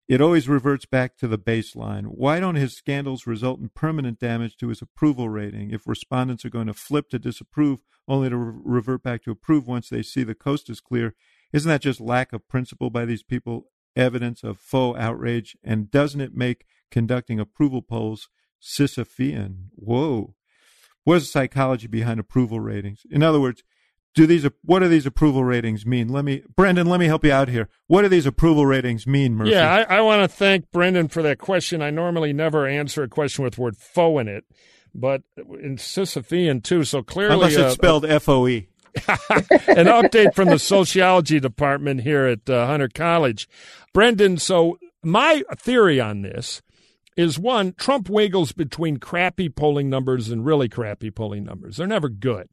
It 0.08 0.20
always 0.20 0.48
reverts 0.48 0.86
back 0.86 1.16
to 1.16 1.26
the 1.26 1.38
baseline. 1.38 2.04
Why 2.06 2.38
don't 2.38 2.54
his 2.54 2.76
scandals 2.76 3.26
result 3.26 3.58
in 3.58 3.70
permanent 3.70 4.20
damage 4.20 4.56
to 4.58 4.68
his 4.68 4.80
approval 4.80 5.28
rating 5.28 5.70
if 5.70 5.86
respondents 5.86 6.44
are 6.44 6.50
going 6.50 6.68
to 6.68 6.74
flip 6.74 7.08
to 7.10 7.18
disapprove 7.18 7.80
only 8.06 8.30
to 8.30 8.36
re- 8.36 8.60
revert 8.64 9.02
back 9.02 9.24
to 9.24 9.32
approve 9.32 9.66
once 9.66 9.88
they 9.88 10.02
see 10.02 10.22
the 10.22 10.34
coast 10.34 10.70
is 10.70 10.80
clear? 10.80 11.14
Isn't 11.52 11.68
that 11.68 11.80
just 11.80 12.00
lack 12.00 12.32
of 12.32 12.46
principle 12.46 12.88
by 12.88 13.04
these 13.04 13.24
people, 13.24 13.66
evidence 13.96 14.44
of 14.44 14.58
faux 14.58 14.98
outrage? 14.98 15.56
And 15.64 15.90
doesn't 15.90 16.20
it 16.20 16.34
make 16.34 16.66
conducting 16.90 17.40
approval 17.40 17.82
polls 17.82 18.28
Sisyphean? 18.62 19.70
Whoa. 19.74 20.34
What 21.02 21.16
is 21.16 21.22
the 21.24 21.28
psychology 21.28 21.88
behind 21.88 22.20
approval 22.20 22.60
ratings? 22.60 23.02
In 23.10 23.24
other 23.24 23.40
words, 23.40 23.64
do 24.16 24.26
these 24.26 24.48
what 24.64 24.80
do 24.80 24.88
these 24.88 25.06
approval 25.06 25.44
ratings 25.44 25.86
mean? 25.86 26.08
Let 26.08 26.24
me, 26.24 26.42
Brendan, 26.56 26.88
let 26.88 26.98
me 26.98 27.06
help 27.06 27.22
you 27.24 27.30
out 27.30 27.48
here. 27.48 27.68
What 27.86 28.02
do 28.02 28.08
these 28.08 28.26
approval 28.26 28.64
ratings 28.66 29.06
mean, 29.06 29.34
Murphy? 29.34 29.52
Yeah, 29.52 29.86
I, 29.88 29.98
I 29.98 30.00
want 30.00 30.22
to 30.22 30.36
thank 30.36 30.70
Brendan 30.72 31.08
for 31.08 31.22
that 31.22 31.38
question. 31.38 31.82
I 31.82 31.90
normally 31.90 32.32
never 32.32 32.66
answer 32.66 33.02
a 33.02 33.08
question 33.08 33.44
with 33.44 33.54
the 33.54 33.60
word 33.60 33.76
foe 33.76 34.18
in 34.18 34.26
it, 34.26 34.44
but 34.94 35.22
in 35.36 35.76
Sisyphean 35.76 36.64
too. 36.64 36.82
So 36.82 37.02
clearly, 37.02 37.34
unless 37.34 37.58
uh, 37.58 37.66
it's 37.66 37.74
spelled 37.74 38.04
F 38.06 38.28
O 38.28 38.48
E. 38.48 38.68
an 39.08 39.84
update 39.84 40.34
from 40.34 40.48
the 40.48 40.58
sociology 40.58 41.38
department 41.38 42.00
here 42.00 42.24
at 42.24 42.48
uh, 42.48 42.66
Hunter 42.66 42.88
College. 42.88 43.46
Brendan, 43.92 44.38
so 44.38 44.78
my 45.02 45.42
theory 45.58 46.00
on 46.00 46.22
this 46.22 46.62
is 47.16 47.38
one, 47.38 47.72
Trump 47.72 48.10
wiggles 48.10 48.52
between 48.52 48.98
crappy 48.98 49.48
polling 49.48 49.88
numbers 49.88 50.28
and 50.28 50.44
really 50.44 50.68
crappy 50.68 51.10
polling 51.10 51.44
numbers. 51.44 51.76
They're 51.76 51.86
never 51.86 52.10
good. 52.10 52.50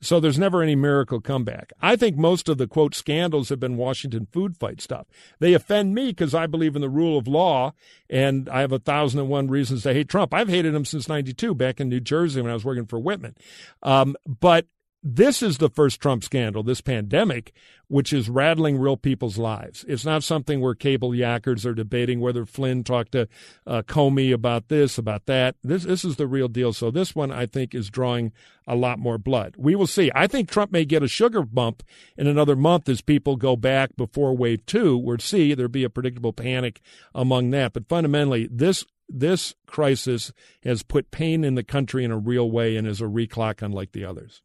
So 0.00 0.20
there's 0.20 0.38
never 0.38 0.62
any 0.62 0.74
miracle 0.74 1.20
comeback. 1.20 1.72
I 1.80 1.96
think 1.96 2.16
most 2.16 2.48
of 2.48 2.58
the 2.58 2.66
quote 2.66 2.94
scandals 2.94 3.50
have 3.50 3.60
been 3.60 3.76
Washington 3.76 4.26
food 4.32 4.56
fight 4.56 4.80
stuff. 4.80 5.06
They 5.38 5.54
offend 5.54 5.94
me 5.94 6.08
because 6.08 6.34
I 6.34 6.46
believe 6.46 6.74
in 6.76 6.82
the 6.82 6.88
rule 6.88 7.18
of 7.18 7.28
law 7.28 7.72
and 8.08 8.48
I 8.48 8.60
have 8.60 8.72
a 8.72 8.78
thousand 8.78 9.20
and 9.20 9.28
one 9.28 9.48
reasons 9.48 9.82
to 9.82 9.92
hate 9.92 10.08
Trump. 10.08 10.32
I've 10.32 10.48
hated 10.48 10.74
him 10.74 10.84
since 10.84 11.08
92 11.08 11.54
back 11.54 11.80
in 11.80 11.88
New 11.88 12.00
Jersey 12.00 12.40
when 12.40 12.50
I 12.50 12.54
was 12.54 12.64
working 12.64 12.86
for 12.86 12.98
Whitman. 12.98 13.36
Um, 13.82 14.16
but 14.26 14.66
this 15.08 15.40
is 15.40 15.58
the 15.58 15.70
first 15.70 16.00
Trump 16.00 16.24
scandal, 16.24 16.64
this 16.64 16.80
pandemic, 16.80 17.52
which 17.86 18.12
is 18.12 18.28
rattling 18.28 18.76
real 18.76 18.96
people's 18.96 19.38
lives. 19.38 19.84
It's 19.86 20.04
not 20.04 20.24
something 20.24 20.60
where 20.60 20.74
cable 20.74 21.10
yackers 21.10 21.64
are 21.64 21.74
debating 21.74 22.18
whether 22.18 22.44
Flynn 22.44 22.82
talked 22.82 23.12
to 23.12 23.28
uh, 23.68 23.82
Comey 23.82 24.32
about 24.32 24.66
this, 24.66 24.98
about 24.98 25.26
that. 25.26 25.54
This 25.62 25.84
this 25.84 26.04
is 26.04 26.16
the 26.16 26.26
real 26.26 26.48
deal. 26.48 26.72
So 26.72 26.90
this 26.90 27.14
one, 27.14 27.30
I 27.30 27.46
think, 27.46 27.72
is 27.72 27.88
drawing 27.88 28.32
a 28.66 28.74
lot 28.74 28.98
more 28.98 29.16
blood. 29.16 29.54
We 29.56 29.76
will 29.76 29.86
see. 29.86 30.10
I 30.12 30.26
think 30.26 30.50
Trump 30.50 30.72
may 30.72 30.84
get 30.84 31.04
a 31.04 31.08
sugar 31.08 31.42
bump 31.42 31.84
in 32.16 32.26
another 32.26 32.56
month 32.56 32.88
as 32.88 33.00
people 33.00 33.36
go 33.36 33.54
back 33.54 33.94
before 33.96 34.36
wave 34.36 34.66
two. 34.66 34.98
We'll 34.98 35.18
see. 35.18 35.54
There'll 35.54 35.70
be 35.70 35.84
a 35.84 35.90
predictable 35.90 36.32
panic 36.32 36.80
among 37.14 37.50
that. 37.50 37.74
But 37.74 37.88
fundamentally, 37.88 38.48
this 38.50 38.84
this 39.08 39.54
crisis 39.66 40.32
has 40.64 40.82
put 40.82 41.12
pain 41.12 41.44
in 41.44 41.54
the 41.54 41.62
country 41.62 42.02
in 42.02 42.10
a 42.10 42.18
real 42.18 42.50
way 42.50 42.76
and 42.76 42.88
is 42.88 43.00
a 43.00 43.04
reclock 43.04 43.62
unlike 43.62 43.92
the 43.92 44.04
others. 44.04 44.42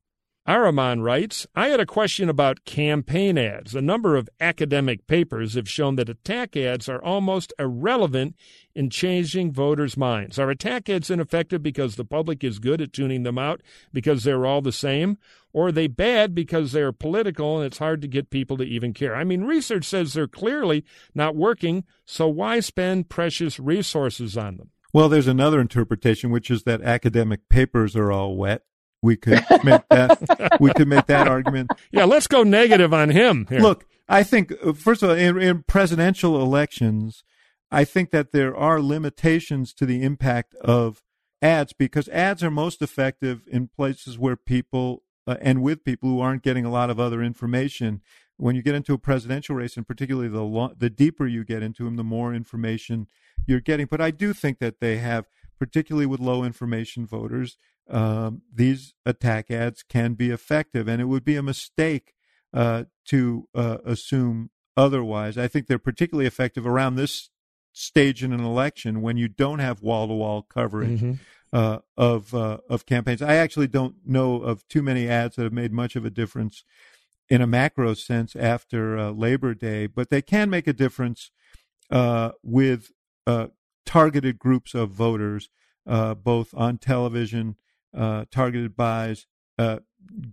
Araman 0.48 1.04
writes, 1.04 1.46
I 1.56 1.68
had 1.68 1.80
a 1.80 1.86
question 1.86 2.28
about 2.28 2.66
campaign 2.66 3.38
ads. 3.38 3.76
A 3.76 3.82
number 3.82 4.16
of 4.16 4.28
academic 4.40 5.06
papers 5.06 5.54
have 5.54 5.70
shown 5.70 5.98
that 5.98 6.10
attack 6.10 6.58
ads 6.58 6.90
are 6.90 7.02
almost 7.04 7.54
irrelevant 7.60 8.36
in 8.74 8.90
changing 8.90 9.54
voters' 9.54 9.96
minds. 9.96 10.40
Are 10.40 10.50
attack 10.50 10.90
ads 10.90 11.12
ineffective 11.12 11.62
because 11.62 11.96
the 11.96 12.06
public 12.06 12.44
is 12.44 12.58
good 12.58 12.82
at 12.82 12.92
tuning 12.92 13.22
them 13.22 13.38
out 13.38 13.62
because 13.94 14.24
they're 14.24 14.48
all 14.48 14.64
the 14.64 14.72
same? 14.72 15.20
Or 15.54 15.68
are 15.68 15.72
they 15.72 15.86
bad 15.86 16.34
because 16.34 16.72
they're 16.72 16.92
political 16.92 17.58
and 17.58 17.68
it's 17.68 17.78
hard 17.78 18.02
to 18.02 18.08
get 18.08 18.32
people 18.32 18.58
to 18.58 18.64
even 18.64 18.96
care? 18.96 19.16
I 19.16 19.24
mean, 19.24 19.44
research 19.44 19.86
says 19.86 20.14
they're 20.14 20.28
clearly 20.28 20.84
not 21.14 21.36
working, 21.36 21.84
so 22.04 22.28
why 22.28 22.62
spend 22.62 23.10
precious 23.10 23.60
resources 23.60 24.36
on 24.38 24.58
them? 24.58 24.72
Well, 24.92 25.08
there's 25.08 25.28
another 25.28 25.62
interpretation, 25.62 26.32
which 26.32 26.50
is 26.50 26.64
that 26.64 26.82
academic 26.82 27.48
papers 27.48 27.96
are 27.96 28.12
all 28.12 28.36
wet 28.36 28.64
we 29.02 29.18
could 29.18 29.44
make 29.64 29.88
that 29.90 30.58
we 30.60 30.72
could 30.74 30.88
make 30.88 31.08
that 31.08 31.28
argument. 31.28 31.72
Yeah, 31.92 32.06
let's 32.06 32.28
go 32.28 32.44
negative 32.44 32.94
on 32.94 33.10
him. 33.10 33.48
Here. 33.50 33.60
Look, 33.60 33.86
I 34.08 34.24
think 34.24 34.54
uh, 34.64 34.74
first 34.74 35.04
of 35.04 35.10
all, 35.10 35.16
in, 35.16 35.42
in 35.42 35.64
presidential 35.64 36.42
elections, 36.42 37.24
I 37.72 37.86
think 37.86 38.12
that 38.12 38.32
there 38.32 38.56
are 38.56 38.82
limitations 38.82 39.74
to 39.76 39.86
the 39.86 40.04
impact 40.04 40.56
of 40.56 41.02
ads 41.42 41.74
because 41.74 42.08
ads 42.10 42.44
are 42.44 42.52
most 42.52 42.82
effective 42.82 43.42
in 43.48 43.68
places 43.68 44.20
where 44.20 44.36
people 44.36 45.04
uh, 45.28 45.38
and 45.42 45.62
with 45.62 45.84
people 45.84 46.10
who 46.10 46.20
aren't 46.20 46.44
getting 46.44 46.66
a 46.66 46.72
lot 46.72 46.90
of 46.90 47.00
other 47.00 47.22
information. 47.24 48.02
When 48.38 48.56
you 48.56 48.64
get 48.64 48.76
into 48.76 48.94
a 48.94 48.98
presidential 48.98 49.56
race, 49.56 49.78
and 49.78 49.88
particularly 49.88 50.28
the 50.28 50.42
lo- 50.42 50.74
the 50.76 50.90
deeper 50.90 51.28
you 51.28 51.44
get 51.44 51.62
into 51.62 51.86
them, 51.86 51.96
the 51.96 52.04
more 52.04 52.34
information 52.34 53.08
you're 53.46 53.62
getting. 53.62 53.86
But 53.86 54.02
I 54.02 54.12
do 54.12 54.34
think 54.34 54.60
that 54.60 54.80
they 54.80 54.98
have, 54.98 55.28
particularly 55.60 56.08
with 56.08 56.20
low 56.20 56.44
information 56.44 57.06
voters, 57.06 57.58
um, 57.92 58.42
these 58.54 58.94
attack 59.06 59.52
ads 59.52 59.84
can 59.84 60.14
be 60.14 60.30
effective, 60.30 60.88
and 60.88 61.02
it 61.02 61.06
would 61.06 61.26
be 61.26 61.36
a 61.36 61.44
mistake 61.44 62.14
uh, 62.54 62.86
to 63.06 63.48
uh, 63.54 63.78
assume 63.86 64.50
otherwise. 64.78 65.38
I 65.38 65.48
think 65.48 65.68
they're 65.68 65.78
particularly 65.78 66.26
effective 66.26 66.66
around 66.66 66.96
this 66.96 67.30
stage 67.74 68.24
in 68.24 68.32
an 68.32 68.44
election 68.44 69.02
when 69.02 69.18
you 69.18 69.28
don't 69.28 69.60
have 69.60 69.82
wall 69.82 70.08
to 70.08 70.14
wall 70.14 70.42
coverage. 70.42 71.02
Mm-hmm. 71.02 71.14
Uh, 71.54 71.80
of 71.98 72.34
uh, 72.34 72.60
of 72.70 72.86
campaigns, 72.86 73.22
I 73.22 73.36
actually 73.36 73.68
don't 73.68 73.96
know 74.06 74.36
of 74.36 74.66
too 74.70 74.82
many 74.82 75.10
ads 75.10 75.36
that 75.36 75.44
have 75.44 75.52
made 75.52 75.74
much 75.74 75.98
of 75.98 76.06
a 76.06 76.10
difference 76.10 76.64
in 77.28 77.42
a 77.42 77.46
macro 77.46 77.94
sense 77.94 78.38
after 78.38 78.98
uh, 78.98 79.12
Labor 79.12 79.54
Day, 79.54 79.86
but 79.86 80.10
they 80.10 80.22
can 80.22 80.50
make 80.50 80.66
a 80.66 80.72
difference 80.72 81.30
uh, 81.90 82.32
with 82.42 82.94
targeted 83.86 84.40
groups 84.40 84.74
of 84.74 84.92
voters, 84.92 85.50
both 85.86 86.54
on 86.54 86.78
television 86.78 87.58
uh, 87.96 88.26
targeted 88.32 88.76
buys, 88.76 89.28
uh, 89.58 89.80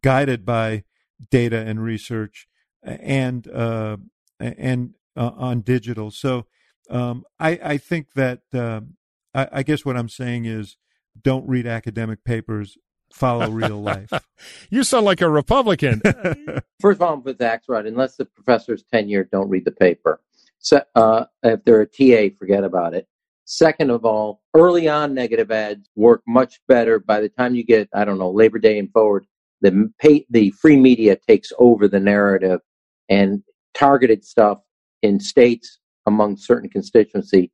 guided 0.02 0.44
by 0.44 0.84
data 1.30 1.58
and 1.58 1.82
research, 1.82 2.48
and 2.82 3.48
uh, 3.48 3.96
and 4.40 4.94
uh, 5.16 5.32
on 5.36 5.60
digital. 5.60 6.10
So 6.10 6.46
um, 6.90 7.24
I, 7.38 7.58
I, 7.62 7.76
think 7.78 8.12
that 8.14 8.42
um, 8.54 8.94
I, 9.34 9.48
I, 9.52 9.62
guess 9.62 9.84
what 9.84 9.96
I'm 9.96 10.08
saying 10.08 10.46
is 10.46 10.76
don't 11.20 11.46
read 11.48 11.66
academic 11.66 12.24
papers. 12.24 12.78
Follow 13.12 13.50
real 13.50 13.80
life. 13.80 14.10
you 14.70 14.84
sound 14.84 15.06
like 15.06 15.20
a 15.20 15.28
Republican. 15.28 16.00
First 16.80 17.00
of 17.00 17.02
all, 17.02 17.16
with 17.16 17.38
Axelrod, 17.38 17.86
unless 17.86 18.16
the 18.16 18.26
professor's 18.26 18.84
tenured, 18.92 19.30
don't 19.30 19.48
read 19.48 19.64
the 19.64 19.72
paper. 19.72 20.20
So, 20.58 20.82
uh, 20.94 21.24
if 21.42 21.64
they're 21.64 21.80
a 21.80 21.86
TA, 21.86 22.34
forget 22.38 22.64
about 22.64 22.94
it. 22.94 23.08
Second 23.50 23.90
of 23.90 24.04
all, 24.04 24.42
early 24.54 24.88
on 24.88 25.14
negative 25.14 25.50
ads 25.50 25.88
work 25.96 26.20
much 26.28 26.60
better. 26.68 26.98
By 26.98 27.22
the 27.22 27.30
time 27.30 27.54
you 27.54 27.64
get, 27.64 27.88
I 27.94 28.04
don't 28.04 28.18
know, 28.18 28.30
Labor 28.30 28.58
Day 28.58 28.78
and 28.78 28.92
forward, 28.92 29.24
the 29.62 29.90
pay, 29.98 30.26
the 30.28 30.50
free 30.50 30.76
media 30.76 31.16
takes 31.26 31.50
over 31.58 31.88
the 31.88 31.98
narrative 31.98 32.60
and 33.08 33.42
targeted 33.72 34.22
stuff 34.22 34.58
in 35.00 35.18
states 35.18 35.78
among 36.04 36.36
certain 36.36 36.68
constituency 36.68 37.50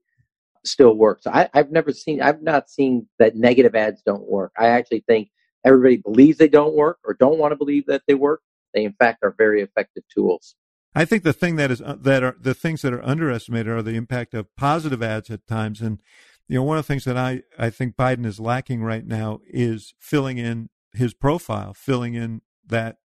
still 0.66 0.94
works. 0.94 1.28
I, 1.28 1.48
I've 1.54 1.70
never 1.70 1.92
seen, 1.92 2.20
I've 2.20 2.42
not 2.42 2.68
seen 2.68 3.06
that 3.20 3.36
negative 3.36 3.76
ads 3.76 4.02
don't 4.04 4.28
work. 4.28 4.50
I 4.58 4.66
actually 4.66 5.04
think 5.06 5.28
everybody 5.64 5.98
believes 5.98 6.38
they 6.38 6.48
don't 6.48 6.74
work 6.74 6.98
or 7.04 7.14
don't 7.14 7.38
want 7.38 7.52
to 7.52 7.56
believe 7.56 7.86
that 7.86 8.02
they 8.08 8.14
work. 8.14 8.40
They 8.74 8.84
in 8.84 8.94
fact 8.94 9.20
are 9.22 9.36
very 9.38 9.62
effective 9.62 10.02
tools. 10.12 10.56
I 10.94 11.04
think 11.04 11.24
the 11.24 11.32
thing 11.32 11.56
that 11.56 11.70
is 11.70 11.80
uh, 11.80 11.96
that 12.00 12.22
are 12.22 12.36
the 12.40 12.54
things 12.54 12.82
that 12.82 12.92
are 12.92 13.04
underestimated 13.04 13.68
are 13.68 13.82
the 13.82 13.96
impact 13.96 14.34
of 14.34 14.54
positive 14.56 15.02
ads 15.02 15.30
at 15.30 15.46
times. 15.46 15.80
And 15.80 16.00
you 16.48 16.56
know, 16.56 16.62
one 16.62 16.78
of 16.78 16.84
the 16.84 16.92
things 16.92 17.04
that 17.04 17.16
I 17.16 17.42
I 17.58 17.70
think 17.70 17.96
Biden 17.96 18.24
is 18.24 18.38
lacking 18.38 18.82
right 18.82 19.06
now 19.06 19.40
is 19.46 19.94
filling 19.98 20.38
in 20.38 20.68
his 20.92 21.14
profile, 21.14 21.74
filling 21.74 22.14
in 22.14 22.42
that 22.66 22.98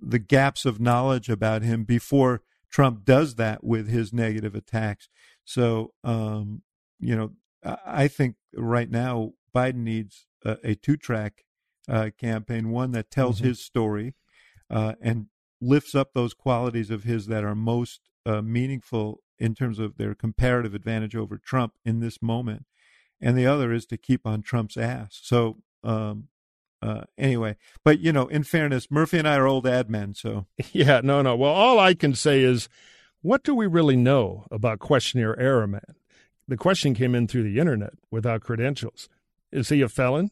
the 0.00 0.18
gaps 0.18 0.64
of 0.64 0.80
knowledge 0.80 1.28
about 1.28 1.62
him 1.62 1.84
before 1.84 2.42
Trump 2.70 3.04
does 3.04 3.36
that 3.36 3.62
with 3.62 3.88
his 3.88 4.12
negative 4.12 4.54
attacks. 4.54 5.08
So, 5.44 5.92
um, 6.04 6.62
you 6.98 7.16
know, 7.16 7.32
I 7.86 8.08
think 8.08 8.36
right 8.54 8.90
now 8.90 9.32
Biden 9.54 9.84
needs 9.84 10.26
a, 10.44 10.58
a 10.62 10.74
two-track 10.74 11.44
uh, 11.88 12.10
campaign, 12.18 12.70
one 12.70 12.90
that 12.92 13.10
tells 13.10 13.36
mm-hmm. 13.36 13.48
his 13.48 13.64
story 13.64 14.14
uh, 14.68 14.94
and 15.00 15.26
lifts 15.60 15.94
up 15.94 16.12
those 16.12 16.34
qualities 16.34 16.90
of 16.90 17.04
his 17.04 17.26
that 17.26 17.44
are 17.44 17.54
most 17.54 18.00
uh, 18.24 18.42
meaningful 18.42 19.22
in 19.38 19.54
terms 19.54 19.78
of 19.78 19.96
their 19.96 20.14
comparative 20.14 20.74
advantage 20.74 21.14
over 21.14 21.38
Trump 21.38 21.74
in 21.84 22.00
this 22.00 22.22
moment, 22.22 22.64
and 23.20 23.36
the 23.36 23.46
other 23.46 23.72
is 23.72 23.86
to 23.86 23.96
keep 23.96 24.26
on 24.26 24.42
Trump's 24.42 24.76
ass. 24.76 25.20
So, 25.22 25.58
um, 25.84 26.28
uh, 26.82 27.02
anyway, 27.18 27.56
but 27.84 28.00
you 28.00 28.12
know, 28.12 28.26
in 28.26 28.44
fairness, 28.44 28.90
Murphy 28.90 29.18
and 29.18 29.28
I 29.28 29.36
are 29.36 29.46
old 29.46 29.66
ad 29.66 29.90
men, 29.90 30.14
so 30.14 30.46
yeah, 30.72 31.00
no, 31.02 31.22
no. 31.22 31.36
Well, 31.36 31.52
all 31.52 31.78
I 31.78 31.94
can 31.94 32.14
say 32.14 32.42
is, 32.42 32.68
what 33.22 33.44
do 33.44 33.54
we 33.54 33.66
really 33.66 33.96
know 33.96 34.46
about 34.50 34.78
questionnaire 34.78 35.36
Araman? 35.36 35.94
The 36.48 36.56
question 36.56 36.94
came 36.94 37.14
in 37.14 37.26
through 37.26 37.42
the 37.42 37.58
internet 37.58 37.94
without 38.10 38.40
credentials. 38.40 39.08
Is 39.50 39.68
he 39.68 39.80
a 39.82 39.88
felon? 39.88 40.30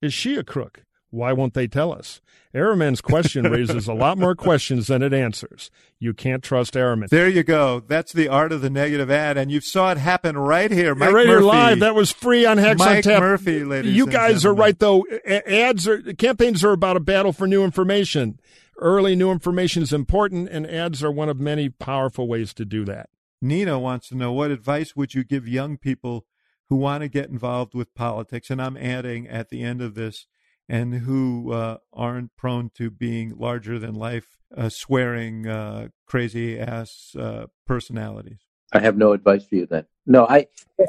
Is 0.00 0.12
she 0.12 0.34
a 0.34 0.42
crook? 0.42 0.84
Why 1.12 1.34
won't 1.34 1.52
they 1.52 1.66
tell 1.66 1.92
us? 1.92 2.22
Araman's 2.54 3.02
question 3.02 3.44
raises 3.44 3.86
a 3.86 3.92
lot 3.92 4.16
more 4.16 4.34
questions 4.34 4.86
than 4.86 5.02
it 5.02 5.12
answers. 5.12 5.70
You 5.98 6.14
can't 6.14 6.42
trust 6.42 6.72
Araman. 6.72 7.10
There 7.10 7.28
you 7.28 7.42
go. 7.42 7.80
That's 7.80 8.14
the 8.14 8.28
art 8.28 8.50
of 8.50 8.62
the 8.62 8.70
negative 8.70 9.10
ad, 9.10 9.36
and 9.36 9.50
you 9.50 9.60
saw 9.60 9.92
it 9.92 9.98
happen 9.98 10.38
right 10.38 10.70
here. 10.70 10.94
Mike 10.94 11.10
yeah, 11.10 11.14
right 11.14 11.26
Murphy. 11.26 11.38
here 11.38 11.40
live. 11.40 11.78
That 11.80 11.94
was 11.94 12.10
free 12.10 12.46
on 12.46 12.56
Hacks 12.56 12.78
Mike 12.78 12.96
on 12.96 13.02
Tap. 13.02 13.20
Murphy, 13.20 13.62
ladies. 13.62 13.94
You 13.94 14.06
guys 14.06 14.46
are 14.46 14.54
right, 14.54 14.78
though. 14.78 15.04
Ads 15.26 15.86
are 15.86 16.00
campaigns 16.14 16.64
are 16.64 16.72
about 16.72 16.96
a 16.96 17.00
battle 17.00 17.34
for 17.34 17.46
new 17.46 17.62
information. 17.62 18.40
Early 18.78 19.14
new 19.14 19.30
information 19.30 19.82
is 19.82 19.92
important, 19.92 20.48
and 20.48 20.66
ads 20.66 21.04
are 21.04 21.12
one 21.12 21.28
of 21.28 21.38
many 21.38 21.68
powerful 21.68 22.26
ways 22.26 22.54
to 22.54 22.64
do 22.64 22.86
that. 22.86 23.10
Nina 23.42 23.78
wants 23.78 24.08
to 24.08 24.16
know 24.16 24.32
what 24.32 24.50
advice 24.50 24.96
would 24.96 25.12
you 25.12 25.24
give 25.24 25.46
young 25.46 25.76
people 25.76 26.24
who 26.70 26.76
want 26.76 27.02
to 27.02 27.08
get 27.08 27.28
involved 27.28 27.74
with 27.74 27.94
politics? 27.94 28.48
And 28.48 28.62
I'm 28.62 28.78
adding 28.78 29.28
at 29.28 29.50
the 29.50 29.62
end 29.62 29.82
of 29.82 29.94
this 29.94 30.26
and 30.68 30.94
who 30.94 31.52
uh, 31.52 31.78
aren't 31.92 32.34
prone 32.36 32.70
to 32.74 32.90
being 32.90 33.36
larger 33.36 33.78
than 33.78 33.94
life, 33.94 34.38
uh, 34.56 34.68
swearing, 34.68 35.46
uh, 35.46 35.88
crazy 36.06 36.58
ass 36.58 37.14
uh, 37.18 37.46
personalities. 37.66 38.40
I 38.72 38.78
have 38.80 38.96
no 38.96 39.12
advice 39.12 39.44
for 39.44 39.56
you 39.56 39.66
then. 39.66 39.84
No, 40.06 40.26
I 40.28 40.46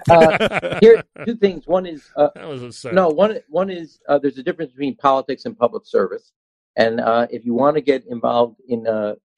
uh, 0.09 0.79
here 0.79 1.03
two 1.25 1.35
things. 1.35 1.67
One 1.67 1.85
is 1.85 2.09
uh, 2.15 2.29
that 2.35 2.47
was 2.47 2.85
a 2.85 2.93
no 2.93 3.09
one. 3.09 3.39
One 3.49 3.69
is 3.69 3.99
there's 4.21 4.37
a 4.37 4.43
difference 4.43 4.71
between 4.71 4.95
politics 4.95 5.45
and 5.45 5.57
public 5.57 5.85
service, 5.85 6.31
and 6.77 7.01
if 7.29 7.45
you 7.45 7.53
want 7.53 7.75
to 7.75 7.81
get 7.81 8.05
involved 8.07 8.61
in 8.69 8.85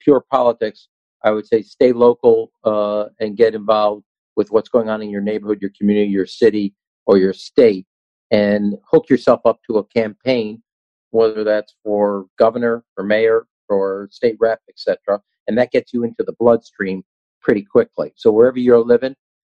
pure 0.00 0.20
politics, 0.20 0.88
I 1.24 1.32
would 1.32 1.46
say 1.46 1.62
stay 1.62 1.92
local 1.92 2.52
and 2.64 3.36
get 3.36 3.54
involved 3.54 4.04
with 4.36 4.52
what's 4.52 4.68
going 4.68 4.88
on 4.88 5.02
in 5.02 5.10
your 5.10 5.22
neighborhood, 5.22 5.60
your 5.60 5.72
community, 5.76 6.10
your 6.10 6.26
city, 6.26 6.74
or 7.06 7.18
your 7.18 7.32
state 7.32 7.86
and 8.30 8.74
hook 8.90 9.08
yourself 9.08 9.40
up 9.44 9.60
to 9.66 9.78
a 9.78 9.84
campaign, 9.84 10.62
whether 11.10 11.44
that's 11.44 11.74
for 11.84 12.26
governor 12.38 12.84
or 12.96 13.04
mayor 13.04 13.46
or 13.68 14.08
state 14.10 14.36
rep, 14.40 14.60
etc. 14.68 15.20
And 15.46 15.56
that 15.58 15.72
gets 15.72 15.92
you 15.92 16.04
into 16.04 16.22
the 16.24 16.34
bloodstream 16.38 17.04
pretty 17.40 17.62
quickly. 17.62 18.12
So 18.16 18.32
wherever 18.32 18.58
you're 18.58 18.80
living, 18.80 19.14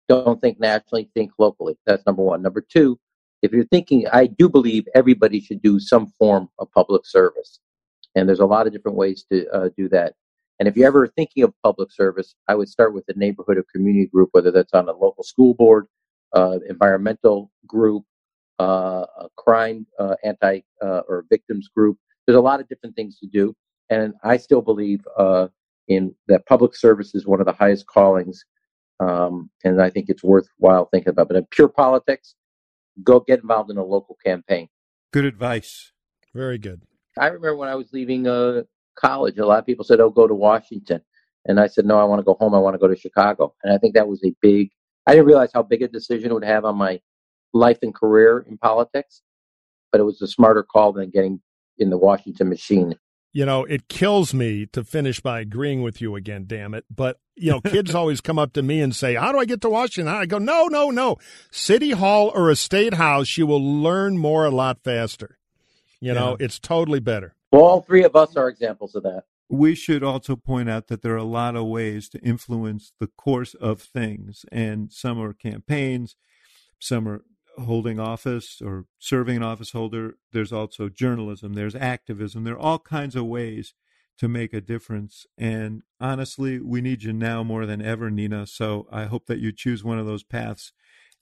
don't 0.08 0.40
think 0.40 0.60
nationally, 0.60 1.10
think 1.14 1.32
locally. 1.38 1.76
That's 1.86 2.04
number 2.06 2.22
one. 2.22 2.42
Number 2.42 2.60
two, 2.60 2.98
if 3.42 3.52
you're 3.52 3.66
thinking, 3.66 4.06
I 4.12 4.26
do 4.26 4.48
believe 4.48 4.86
everybody 4.94 5.40
should 5.40 5.62
do 5.62 5.80
some 5.80 6.12
form 6.18 6.48
of 6.58 6.70
public 6.72 7.06
service. 7.06 7.60
And 8.14 8.28
there's 8.28 8.40
a 8.40 8.46
lot 8.46 8.66
of 8.66 8.72
different 8.72 8.96
ways 8.96 9.24
to 9.30 9.48
uh, 9.50 9.68
do 9.76 9.88
that. 9.90 10.14
And 10.58 10.68
if 10.68 10.76
you're 10.76 10.88
ever 10.88 11.06
thinking 11.06 11.42
of 11.42 11.54
public 11.62 11.90
service, 11.90 12.34
I 12.48 12.54
would 12.54 12.68
start 12.68 12.92
with 12.92 13.04
a 13.08 13.18
neighborhood 13.18 13.56
or 13.56 13.64
community 13.72 14.06
group, 14.06 14.28
whether 14.32 14.50
that's 14.50 14.74
on 14.74 14.88
a 14.88 14.92
local 14.92 15.24
school 15.24 15.54
board, 15.54 15.86
uh, 16.34 16.58
environmental 16.68 17.50
group, 17.66 18.04
uh, 18.60 19.06
a 19.18 19.28
crime 19.36 19.86
uh, 19.98 20.14
anti 20.22 20.60
uh, 20.82 21.00
or 21.08 21.24
victims 21.30 21.68
group. 21.74 21.96
There's 22.26 22.36
a 22.36 22.42
lot 22.42 22.60
of 22.60 22.68
different 22.68 22.94
things 22.94 23.18
to 23.20 23.26
do. 23.26 23.54
And 23.88 24.14
I 24.22 24.36
still 24.36 24.60
believe 24.60 25.00
uh, 25.16 25.48
in 25.88 26.14
that 26.28 26.46
public 26.46 26.76
service 26.76 27.14
is 27.14 27.26
one 27.26 27.40
of 27.40 27.46
the 27.46 27.52
highest 27.52 27.86
callings. 27.86 28.44
Um, 29.00 29.50
and 29.64 29.80
I 29.80 29.88
think 29.88 30.10
it's 30.10 30.22
worthwhile 30.22 30.88
thinking 30.92 31.08
about. 31.10 31.28
But 31.28 31.38
in 31.38 31.46
pure 31.50 31.68
politics, 31.68 32.34
go 33.02 33.20
get 33.20 33.40
involved 33.40 33.70
in 33.70 33.78
a 33.78 33.84
local 33.84 34.16
campaign. 34.24 34.68
Good 35.12 35.24
advice. 35.24 35.92
Very 36.34 36.58
good. 36.58 36.82
I 37.18 37.26
remember 37.26 37.56
when 37.56 37.68
I 37.68 37.74
was 37.74 37.92
leaving 37.92 38.28
uh, 38.28 38.62
college, 38.94 39.38
a 39.38 39.46
lot 39.46 39.58
of 39.58 39.66
people 39.66 39.84
said, 39.84 40.00
"Oh, 40.00 40.10
go 40.10 40.28
to 40.28 40.34
Washington," 40.34 41.00
and 41.46 41.58
I 41.58 41.66
said, 41.66 41.86
"No, 41.86 41.98
I 41.98 42.04
want 42.04 42.20
to 42.20 42.24
go 42.24 42.34
home. 42.34 42.54
I 42.54 42.58
want 42.58 42.74
to 42.74 42.78
go 42.78 42.86
to 42.86 42.94
Chicago." 42.94 43.54
And 43.64 43.72
I 43.72 43.78
think 43.78 43.94
that 43.94 44.06
was 44.06 44.22
a 44.24 44.32
big. 44.40 44.70
I 45.06 45.12
didn't 45.12 45.26
realize 45.26 45.50
how 45.52 45.64
big 45.64 45.82
a 45.82 45.88
decision 45.88 46.30
it 46.30 46.34
would 46.34 46.44
have 46.44 46.64
on 46.64 46.76
my 46.76 47.00
life 47.52 47.78
and 47.82 47.94
career 47.94 48.44
in 48.48 48.58
politics, 48.58 49.22
but 49.92 50.00
it 50.00 50.04
was 50.04 50.20
a 50.22 50.26
smarter 50.26 50.62
call 50.62 50.92
than 50.92 51.10
getting 51.10 51.40
in 51.78 51.90
the 51.90 51.98
Washington 51.98 52.48
machine. 52.48 52.96
You 53.32 53.46
know, 53.46 53.64
it 53.64 53.88
kills 53.88 54.34
me 54.34 54.66
to 54.66 54.82
finish 54.82 55.20
by 55.20 55.40
agreeing 55.40 55.82
with 55.82 56.00
you 56.00 56.16
again, 56.16 56.44
damn 56.48 56.74
it. 56.74 56.84
But, 56.94 57.18
you 57.36 57.50
know, 57.52 57.60
kids 57.64 57.94
always 57.94 58.20
come 58.20 58.38
up 58.38 58.52
to 58.54 58.62
me 58.62 58.80
and 58.80 58.94
say, 58.94 59.14
How 59.14 59.30
do 59.32 59.38
I 59.38 59.44
get 59.44 59.60
to 59.62 59.70
Washington? 59.70 60.12
I 60.12 60.26
go, 60.26 60.38
No, 60.38 60.66
no, 60.66 60.90
no. 60.90 61.16
City 61.50 61.92
Hall 61.92 62.32
or 62.34 62.50
a 62.50 62.56
state 62.56 62.94
house, 62.94 63.38
you 63.38 63.46
will 63.46 63.62
learn 63.62 64.18
more 64.18 64.44
a 64.44 64.50
lot 64.50 64.82
faster. 64.82 65.38
You 66.00 66.14
know, 66.14 66.36
it's 66.40 66.58
totally 66.58 66.98
better. 66.98 67.34
Well, 67.52 67.62
all 67.62 67.82
three 67.82 68.04
of 68.04 68.16
us 68.16 68.36
are 68.36 68.48
examples 68.48 68.94
of 68.94 69.02
that. 69.02 69.24
We 69.50 69.74
should 69.74 70.02
also 70.02 70.34
point 70.34 70.70
out 70.70 70.86
that 70.86 71.02
there 71.02 71.12
are 71.12 71.18
a 71.18 71.24
lot 71.24 71.56
of 71.56 71.66
ways 71.66 72.08
to 72.10 72.18
influence 72.20 72.92
the 72.98 73.08
course 73.08 73.54
of 73.54 73.82
things, 73.82 74.46
and 74.50 74.90
some 74.92 75.20
are 75.20 75.34
campaigns, 75.34 76.16
some 76.78 77.06
are 77.06 77.22
holding 77.58 77.98
office 78.00 78.60
or 78.64 78.86
serving 78.98 79.36
an 79.36 79.42
office 79.42 79.72
holder. 79.72 80.14
There's 80.32 80.52
also 80.52 80.88
journalism, 80.88 81.54
there's 81.54 81.74
activism, 81.74 82.44
there 82.44 82.54
are 82.54 82.58
all 82.58 82.78
kinds 82.78 83.16
of 83.16 83.26
ways 83.26 83.74
to 84.18 84.28
make 84.28 84.52
a 84.52 84.60
difference. 84.60 85.26
And 85.38 85.82
honestly, 85.98 86.60
we 86.60 86.80
need 86.80 87.02
you 87.02 87.12
now 87.12 87.42
more 87.42 87.64
than 87.64 87.80
ever, 87.80 88.10
Nina. 88.10 88.46
So 88.46 88.86
I 88.92 89.04
hope 89.04 89.26
that 89.26 89.38
you 89.38 89.50
choose 89.50 89.82
one 89.82 89.98
of 89.98 90.06
those 90.06 90.22
paths 90.22 90.72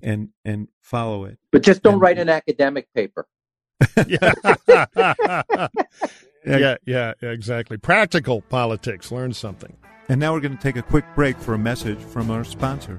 and 0.02 0.30
and 0.44 0.68
follow 0.80 1.24
it. 1.24 1.38
But 1.52 1.62
just 1.62 1.82
don't 1.82 1.94
and, 1.94 2.02
write 2.02 2.18
an 2.18 2.28
academic 2.28 2.88
paper. 2.94 3.26
yeah. 4.06 4.32
yeah, 6.44 6.76
yeah, 6.86 7.12
exactly. 7.22 7.76
Practical 7.76 8.40
politics. 8.42 9.12
Learn 9.12 9.32
something. 9.32 9.76
And 10.08 10.20
now 10.20 10.32
we're 10.32 10.40
going 10.40 10.56
to 10.56 10.62
take 10.62 10.76
a 10.76 10.82
quick 10.82 11.04
break 11.14 11.38
for 11.38 11.54
a 11.54 11.58
message 11.58 12.00
from 12.00 12.30
our 12.30 12.42
sponsor. 12.42 12.98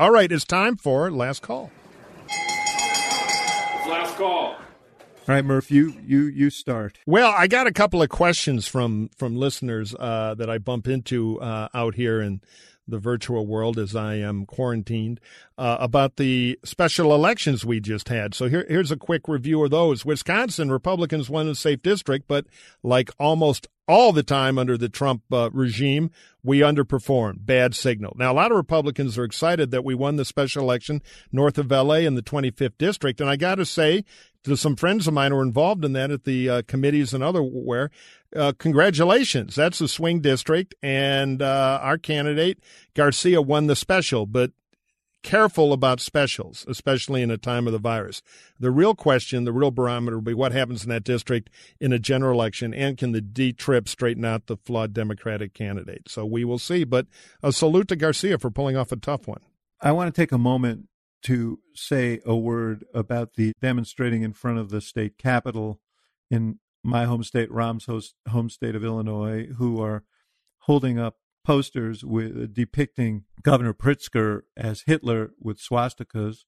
All 0.00 0.10
right, 0.10 0.32
it's 0.32 0.46
time 0.46 0.76
for 0.78 1.10
last 1.10 1.42
call. 1.42 1.70
Last 3.86 4.16
call. 4.16 4.54
All 4.54 4.58
right, 5.28 5.44
Murph, 5.44 5.70
you 5.70 5.92
you 6.02 6.22
you 6.22 6.48
start. 6.48 6.96
Well, 7.04 7.30
I 7.36 7.46
got 7.46 7.66
a 7.66 7.70
couple 7.70 8.00
of 8.00 8.08
questions 8.08 8.66
from 8.66 9.10
from 9.18 9.36
listeners 9.36 9.94
uh, 9.94 10.36
that 10.38 10.48
I 10.48 10.56
bump 10.56 10.88
into 10.88 11.38
uh, 11.42 11.68
out 11.74 11.96
here 11.96 12.22
in 12.22 12.40
the 12.90 12.98
virtual 12.98 13.46
world 13.46 13.78
as 13.78 13.96
I 13.96 14.14
am 14.14 14.46
quarantined 14.46 15.20
uh, 15.56 15.76
about 15.80 16.16
the 16.16 16.58
special 16.64 17.14
elections 17.14 17.64
we 17.64 17.80
just 17.80 18.08
had. 18.08 18.34
So 18.34 18.48
here, 18.48 18.66
here's 18.68 18.90
a 18.90 18.96
quick 18.96 19.28
review 19.28 19.64
of 19.64 19.70
those. 19.70 20.04
Wisconsin 20.04 20.70
Republicans 20.70 21.30
won 21.30 21.48
a 21.48 21.54
safe 21.54 21.82
district, 21.82 22.26
but 22.28 22.46
like 22.82 23.10
almost 23.18 23.68
all 23.90 24.12
the 24.12 24.22
time 24.22 24.56
under 24.56 24.78
the 24.78 24.88
Trump 24.88 25.22
uh, 25.32 25.50
regime, 25.52 26.12
we 26.44 26.60
underperformed. 26.60 27.44
Bad 27.44 27.74
signal. 27.74 28.14
Now, 28.16 28.32
a 28.32 28.34
lot 28.34 28.52
of 28.52 28.56
Republicans 28.56 29.18
are 29.18 29.24
excited 29.24 29.72
that 29.72 29.84
we 29.84 29.96
won 29.96 30.14
the 30.14 30.24
special 30.24 30.62
election 30.62 31.02
north 31.32 31.58
of 31.58 31.70
LA 31.70 31.94
in 31.94 32.14
the 32.14 32.22
25th 32.22 32.78
district. 32.78 33.20
And 33.20 33.28
I 33.28 33.34
got 33.34 33.56
to 33.56 33.66
say 33.66 34.04
some 34.46 34.76
friends 34.76 35.06
of 35.06 35.14
mine 35.14 35.30
who 35.30 35.36
were 35.36 35.42
involved 35.42 35.84
in 35.84 35.92
that 35.92 36.10
at 36.10 36.24
the 36.24 36.48
uh, 36.48 36.62
committees 36.66 37.12
and 37.12 37.22
otherwhere, 37.22 37.90
uh, 38.34 38.52
congratulations. 38.58 39.54
That's 39.54 39.80
a 39.80 39.88
swing 39.88 40.20
district. 40.20 40.74
And 40.82 41.42
uh, 41.42 41.78
our 41.82 41.98
candidate, 41.98 42.58
Garcia, 42.94 43.42
won 43.42 43.66
the 43.66 43.76
special. 43.76 44.26
But 44.26 44.52
careful 45.22 45.72
about 45.72 46.00
specials, 46.00 46.64
especially 46.68 47.22
in 47.22 47.30
a 47.30 47.38
time 47.38 47.66
of 47.66 47.72
the 47.72 47.78
virus. 47.78 48.22
The 48.58 48.70
real 48.70 48.94
question, 48.94 49.44
the 49.44 49.52
real 49.52 49.70
barometer 49.70 50.16
will 50.16 50.22
be 50.22 50.34
what 50.34 50.52
happens 50.52 50.82
in 50.82 50.88
that 50.90 51.04
district 51.04 51.50
in 51.78 51.92
a 51.92 51.98
general 51.98 52.32
election, 52.32 52.72
and 52.72 52.96
can 52.96 53.12
the 53.12 53.20
D 53.20 53.52
trip 53.52 53.88
straighten 53.88 54.24
out 54.24 54.46
the 54.46 54.56
flawed 54.56 54.92
Democratic 54.92 55.54
candidate? 55.54 56.08
So 56.08 56.24
we 56.24 56.44
will 56.44 56.58
see. 56.58 56.84
But 56.84 57.06
a 57.42 57.52
salute 57.52 57.88
to 57.88 57.96
Garcia 57.96 58.38
for 58.38 58.50
pulling 58.50 58.76
off 58.76 58.92
a 58.92 58.96
tough 58.96 59.28
one. 59.28 59.40
I 59.80 59.92
want 59.92 60.14
to 60.14 60.20
take 60.20 60.32
a 60.32 60.38
moment 60.38 60.88
to 61.22 61.60
say 61.74 62.20
a 62.24 62.34
word 62.34 62.84
about 62.94 63.34
the 63.34 63.52
demonstrating 63.60 64.22
in 64.22 64.32
front 64.32 64.58
of 64.58 64.70
the 64.70 64.80
state 64.80 65.18
capitol 65.18 65.80
in 66.30 66.58
my 66.82 67.04
home 67.04 67.22
state, 67.22 67.50
Rahm's 67.50 67.86
home 68.28 68.48
state 68.48 68.74
of 68.74 68.84
Illinois, 68.84 69.48
who 69.58 69.82
are 69.82 70.04
holding 70.60 70.98
up 70.98 71.16
posters 71.44 72.04
with 72.04 72.54
depicting 72.54 73.24
Governor 73.42 73.74
Pritzker 73.74 74.42
as 74.56 74.84
Hitler 74.86 75.30
with 75.40 75.58
swastikas 75.58 76.44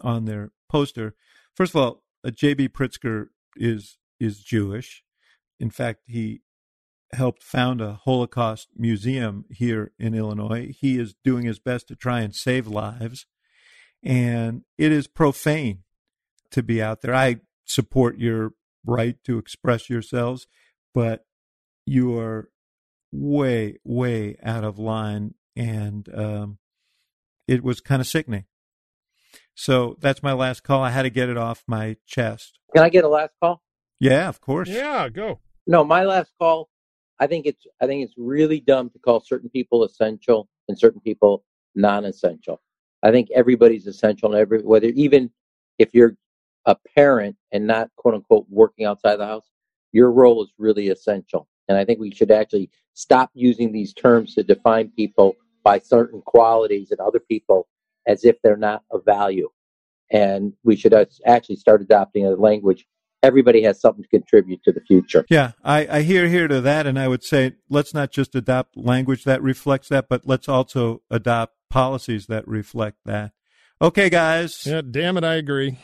on 0.00 0.24
their 0.24 0.52
poster. 0.68 1.14
First 1.54 1.74
of 1.74 1.80
all, 1.80 2.02
uh, 2.24 2.30
J.B. 2.30 2.68
Pritzker 2.68 3.28
is 3.56 3.98
is 4.20 4.42
Jewish. 4.42 5.02
In 5.60 5.70
fact, 5.70 6.02
he 6.06 6.42
helped 7.12 7.42
found 7.42 7.80
a 7.80 8.00
Holocaust 8.04 8.68
museum 8.76 9.44
here 9.50 9.92
in 9.98 10.14
Illinois. 10.14 10.74
He 10.78 10.98
is 10.98 11.14
doing 11.24 11.44
his 11.44 11.58
best 11.58 11.88
to 11.88 11.96
try 11.96 12.20
and 12.20 12.34
save 12.34 12.66
lives, 12.66 13.26
and 14.04 14.62
it 14.78 14.92
is 14.92 15.06
profane 15.06 15.82
to 16.50 16.62
be 16.62 16.82
out 16.82 17.00
there. 17.00 17.14
I 17.14 17.36
support 17.64 18.18
your 18.18 18.52
right 18.86 19.16
to 19.24 19.38
express 19.38 19.88
yourselves, 19.88 20.46
but 20.92 21.24
you 21.86 22.18
are 22.18 22.50
way, 23.10 23.78
way 23.84 24.36
out 24.42 24.64
of 24.64 24.78
line, 24.78 25.34
and 25.56 26.08
um, 26.14 26.58
it 27.48 27.64
was 27.64 27.80
kind 27.80 28.00
of 28.00 28.06
sickening. 28.06 28.44
So 29.54 29.96
that's 30.00 30.22
my 30.22 30.32
last 30.32 30.64
call. 30.64 30.82
I 30.82 30.90
had 30.90 31.02
to 31.02 31.10
get 31.10 31.28
it 31.28 31.36
off 31.36 31.64
my 31.66 31.96
chest. 32.06 32.58
Can 32.74 32.84
I 32.84 32.88
get 32.88 33.04
a 33.04 33.08
last 33.08 33.32
call? 33.40 33.62
Yeah, 34.00 34.28
of 34.28 34.40
course. 34.40 34.68
Yeah, 34.68 35.08
go. 35.08 35.40
No, 35.66 35.84
my 35.84 36.04
last 36.04 36.32
call. 36.38 36.68
I 37.20 37.28
think 37.28 37.46
it's 37.46 37.64
I 37.80 37.86
think 37.86 38.04
it's 38.04 38.14
really 38.18 38.60
dumb 38.60 38.90
to 38.90 38.98
call 38.98 39.20
certain 39.20 39.48
people 39.48 39.84
essential 39.84 40.48
and 40.68 40.78
certain 40.78 41.00
people 41.00 41.44
non-essential. 41.76 42.60
I 43.04 43.10
think 43.10 43.28
everybody's 43.34 43.86
essential, 43.86 44.32
and 44.32 44.40
every 44.40 44.62
whether 44.62 44.88
even 44.88 45.30
if 45.78 45.90
you're 45.92 46.16
a 46.66 46.76
parent 46.96 47.36
and 47.52 47.66
not 47.66 47.90
quote 47.96 48.14
unquote 48.14 48.46
working 48.48 48.86
outside 48.86 49.16
the 49.16 49.26
house, 49.26 49.46
your 49.92 50.10
role 50.10 50.42
is 50.42 50.50
really 50.58 50.88
essential. 50.88 51.46
And 51.68 51.78
I 51.78 51.84
think 51.84 52.00
we 52.00 52.10
should 52.10 52.30
actually 52.30 52.70
stop 52.94 53.30
using 53.34 53.72
these 53.72 53.92
terms 53.92 54.34
to 54.34 54.42
define 54.42 54.90
people 54.96 55.36
by 55.62 55.78
certain 55.78 56.22
qualities 56.22 56.90
and 56.90 57.00
other 57.00 57.20
people 57.20 57.68
as 58.06 58.24
if 58.24 58.36
they're 58.42 58.56
not 58.56 58.82
of 58.90 59.04
value. 59.04 59.50
And 60.10 60.52
we 60.62 60.76
should 60.76 60.94
actually 61.26 61.56
start 61.56 61.80
adopting 61.82 62.26
a 62.26 62.30
language. 62.30 62.86
Everybody 63.22 63.62
has 63.62 63.80
something 63.80 64.02
to 64.02 64.08
contribute 64.08 64.62
to 64.64 64.72
the 64.72 64.82
future. 64.82 65.24
Yeah, 65.30 65.52
I, 65.64 65.86
I 65.98 66.02
hear 66.02 66.28
here 66.28 66.46
to 66.46 66.60
that, 66.60 66.86
and 66.86 66.98
I 66.98 67.08
would 67.08 67.24
say 67.24 67.52
let's 67.70 67.94
not 67.94 68.10
just 68.10 68.34
adopt 68.34 68.76
language 68.76 69.24
that 69.24 69.42
reflects 69.42 69.88
that, 69.88 70.08
but 70.10 70.26
let's 70.26 70.48
also 70.48 71.00
adopt 71.10 71.56
policies 71.74 72.26
that 72.28 72.46
reflect 72.46 72.98
that. 73.04 73.32
Okay, 73.82 74.08
guys. 74.08 74.64
Yeah, 74.64 74.80
damn 74.88 75.16
it, 75.18 75.24
I 75.24 75.34
agree. 75.34 75.76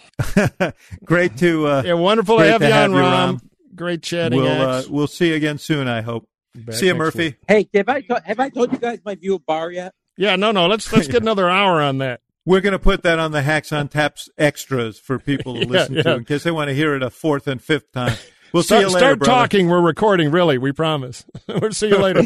great 1.04 1.36
to 1.38 1.66
uh, 1.66 1.82
yeah, 1.84 1.94
wonderful 1.94 2.38
to 2.38 2.44
have, 2.44 2.60
to 2.60 2.66
you 2.68 2.72
have 2.72 2.92
on, 2.92 2.96
Rahm. 3.36 3.40
Great 3.74 4.02
chatting. 4.02 4.40
We'll 4.40 4.62
uh, 4.62 4.82
we'll 4.88 5.06
see 5.08 5.28
you 5.30 5.34
again 5.34 5.58
soon. 5.58 5.88
I 5.88 6.00
hope. 6.00 6.28
Back 6.54 6.76
see 6.76 6.86
you, 6.86 6.94
Murphy. 6.94 7.18
Week. 7.24 7.36
Hey, 7.48 7.68
have 7.74 7.88
I 7.88 8.00
to- 8.02 8.22
have 8.24 8.38
I 8.40 8.48
told 8.48 8.72
you 8.72 8.78
guys 8.78 9.00
my 9.04 9.16
view 9.16 9.34
of 9.34 9.44
Barr 9.44 9.72
yet? 9.72 9.92
Yeah, 10.16 10.36
no, 10.36 10.52
no. 10.52 10.68
Let's 10.68 10.90
let's 10.92 11.08
get 11.08 11.22
another 11.22 11.50
hour 11.50 11.80
on 11.80 11.98
that. 11.98 12.20
We're 12.46 12.60
going 12.60 12.72
to 12.72 12.78
put 12.78 13.02
that 13.02 13.18
on 13.18 13.32
the 13.32 13.42
Hacks 13.42 13.72
on 13.72 13.88
Taps 13.88 14.28
extras 14.38 14.98
for 14.98 15.18
people 15.18 15.54
to 15.54 15.60
Yeah, 15.66 15.66
listen 15.66 15.94
yeah. 15.96 16.02
to 16.02 16.14
in 16.16 16.24
case 16.24 16.44
they 16.44 16.50
want 16.52 16.68
to 16.68 16.74
hear 16.74 16.94
it 16.94 17.02
a 17.02 17.10
fourth 17.10 17.46
and 17.48 17.60
fifth 17.62 17.90
time. 17.92 18.16
We'll 18.52 18.62
start, 18.62 18.80
see 18.82 18.86
you 18.88 18.94
later, 18.94 18.98
start 18.98 19.18
brother. 19.18 19.32
talking. 19.32 19.68
We're 19.68 19.80
recording. 19.80 20.30
Really, 20.30 20.58
we 20.58 20.72
promise. 20.72 21.24
we'll 21.48 21.72
see 21.72 21.88
you 21.88 21.98
later. 21.98 22.22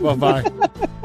bye 0.00 0.14
bye. 0.16 1.00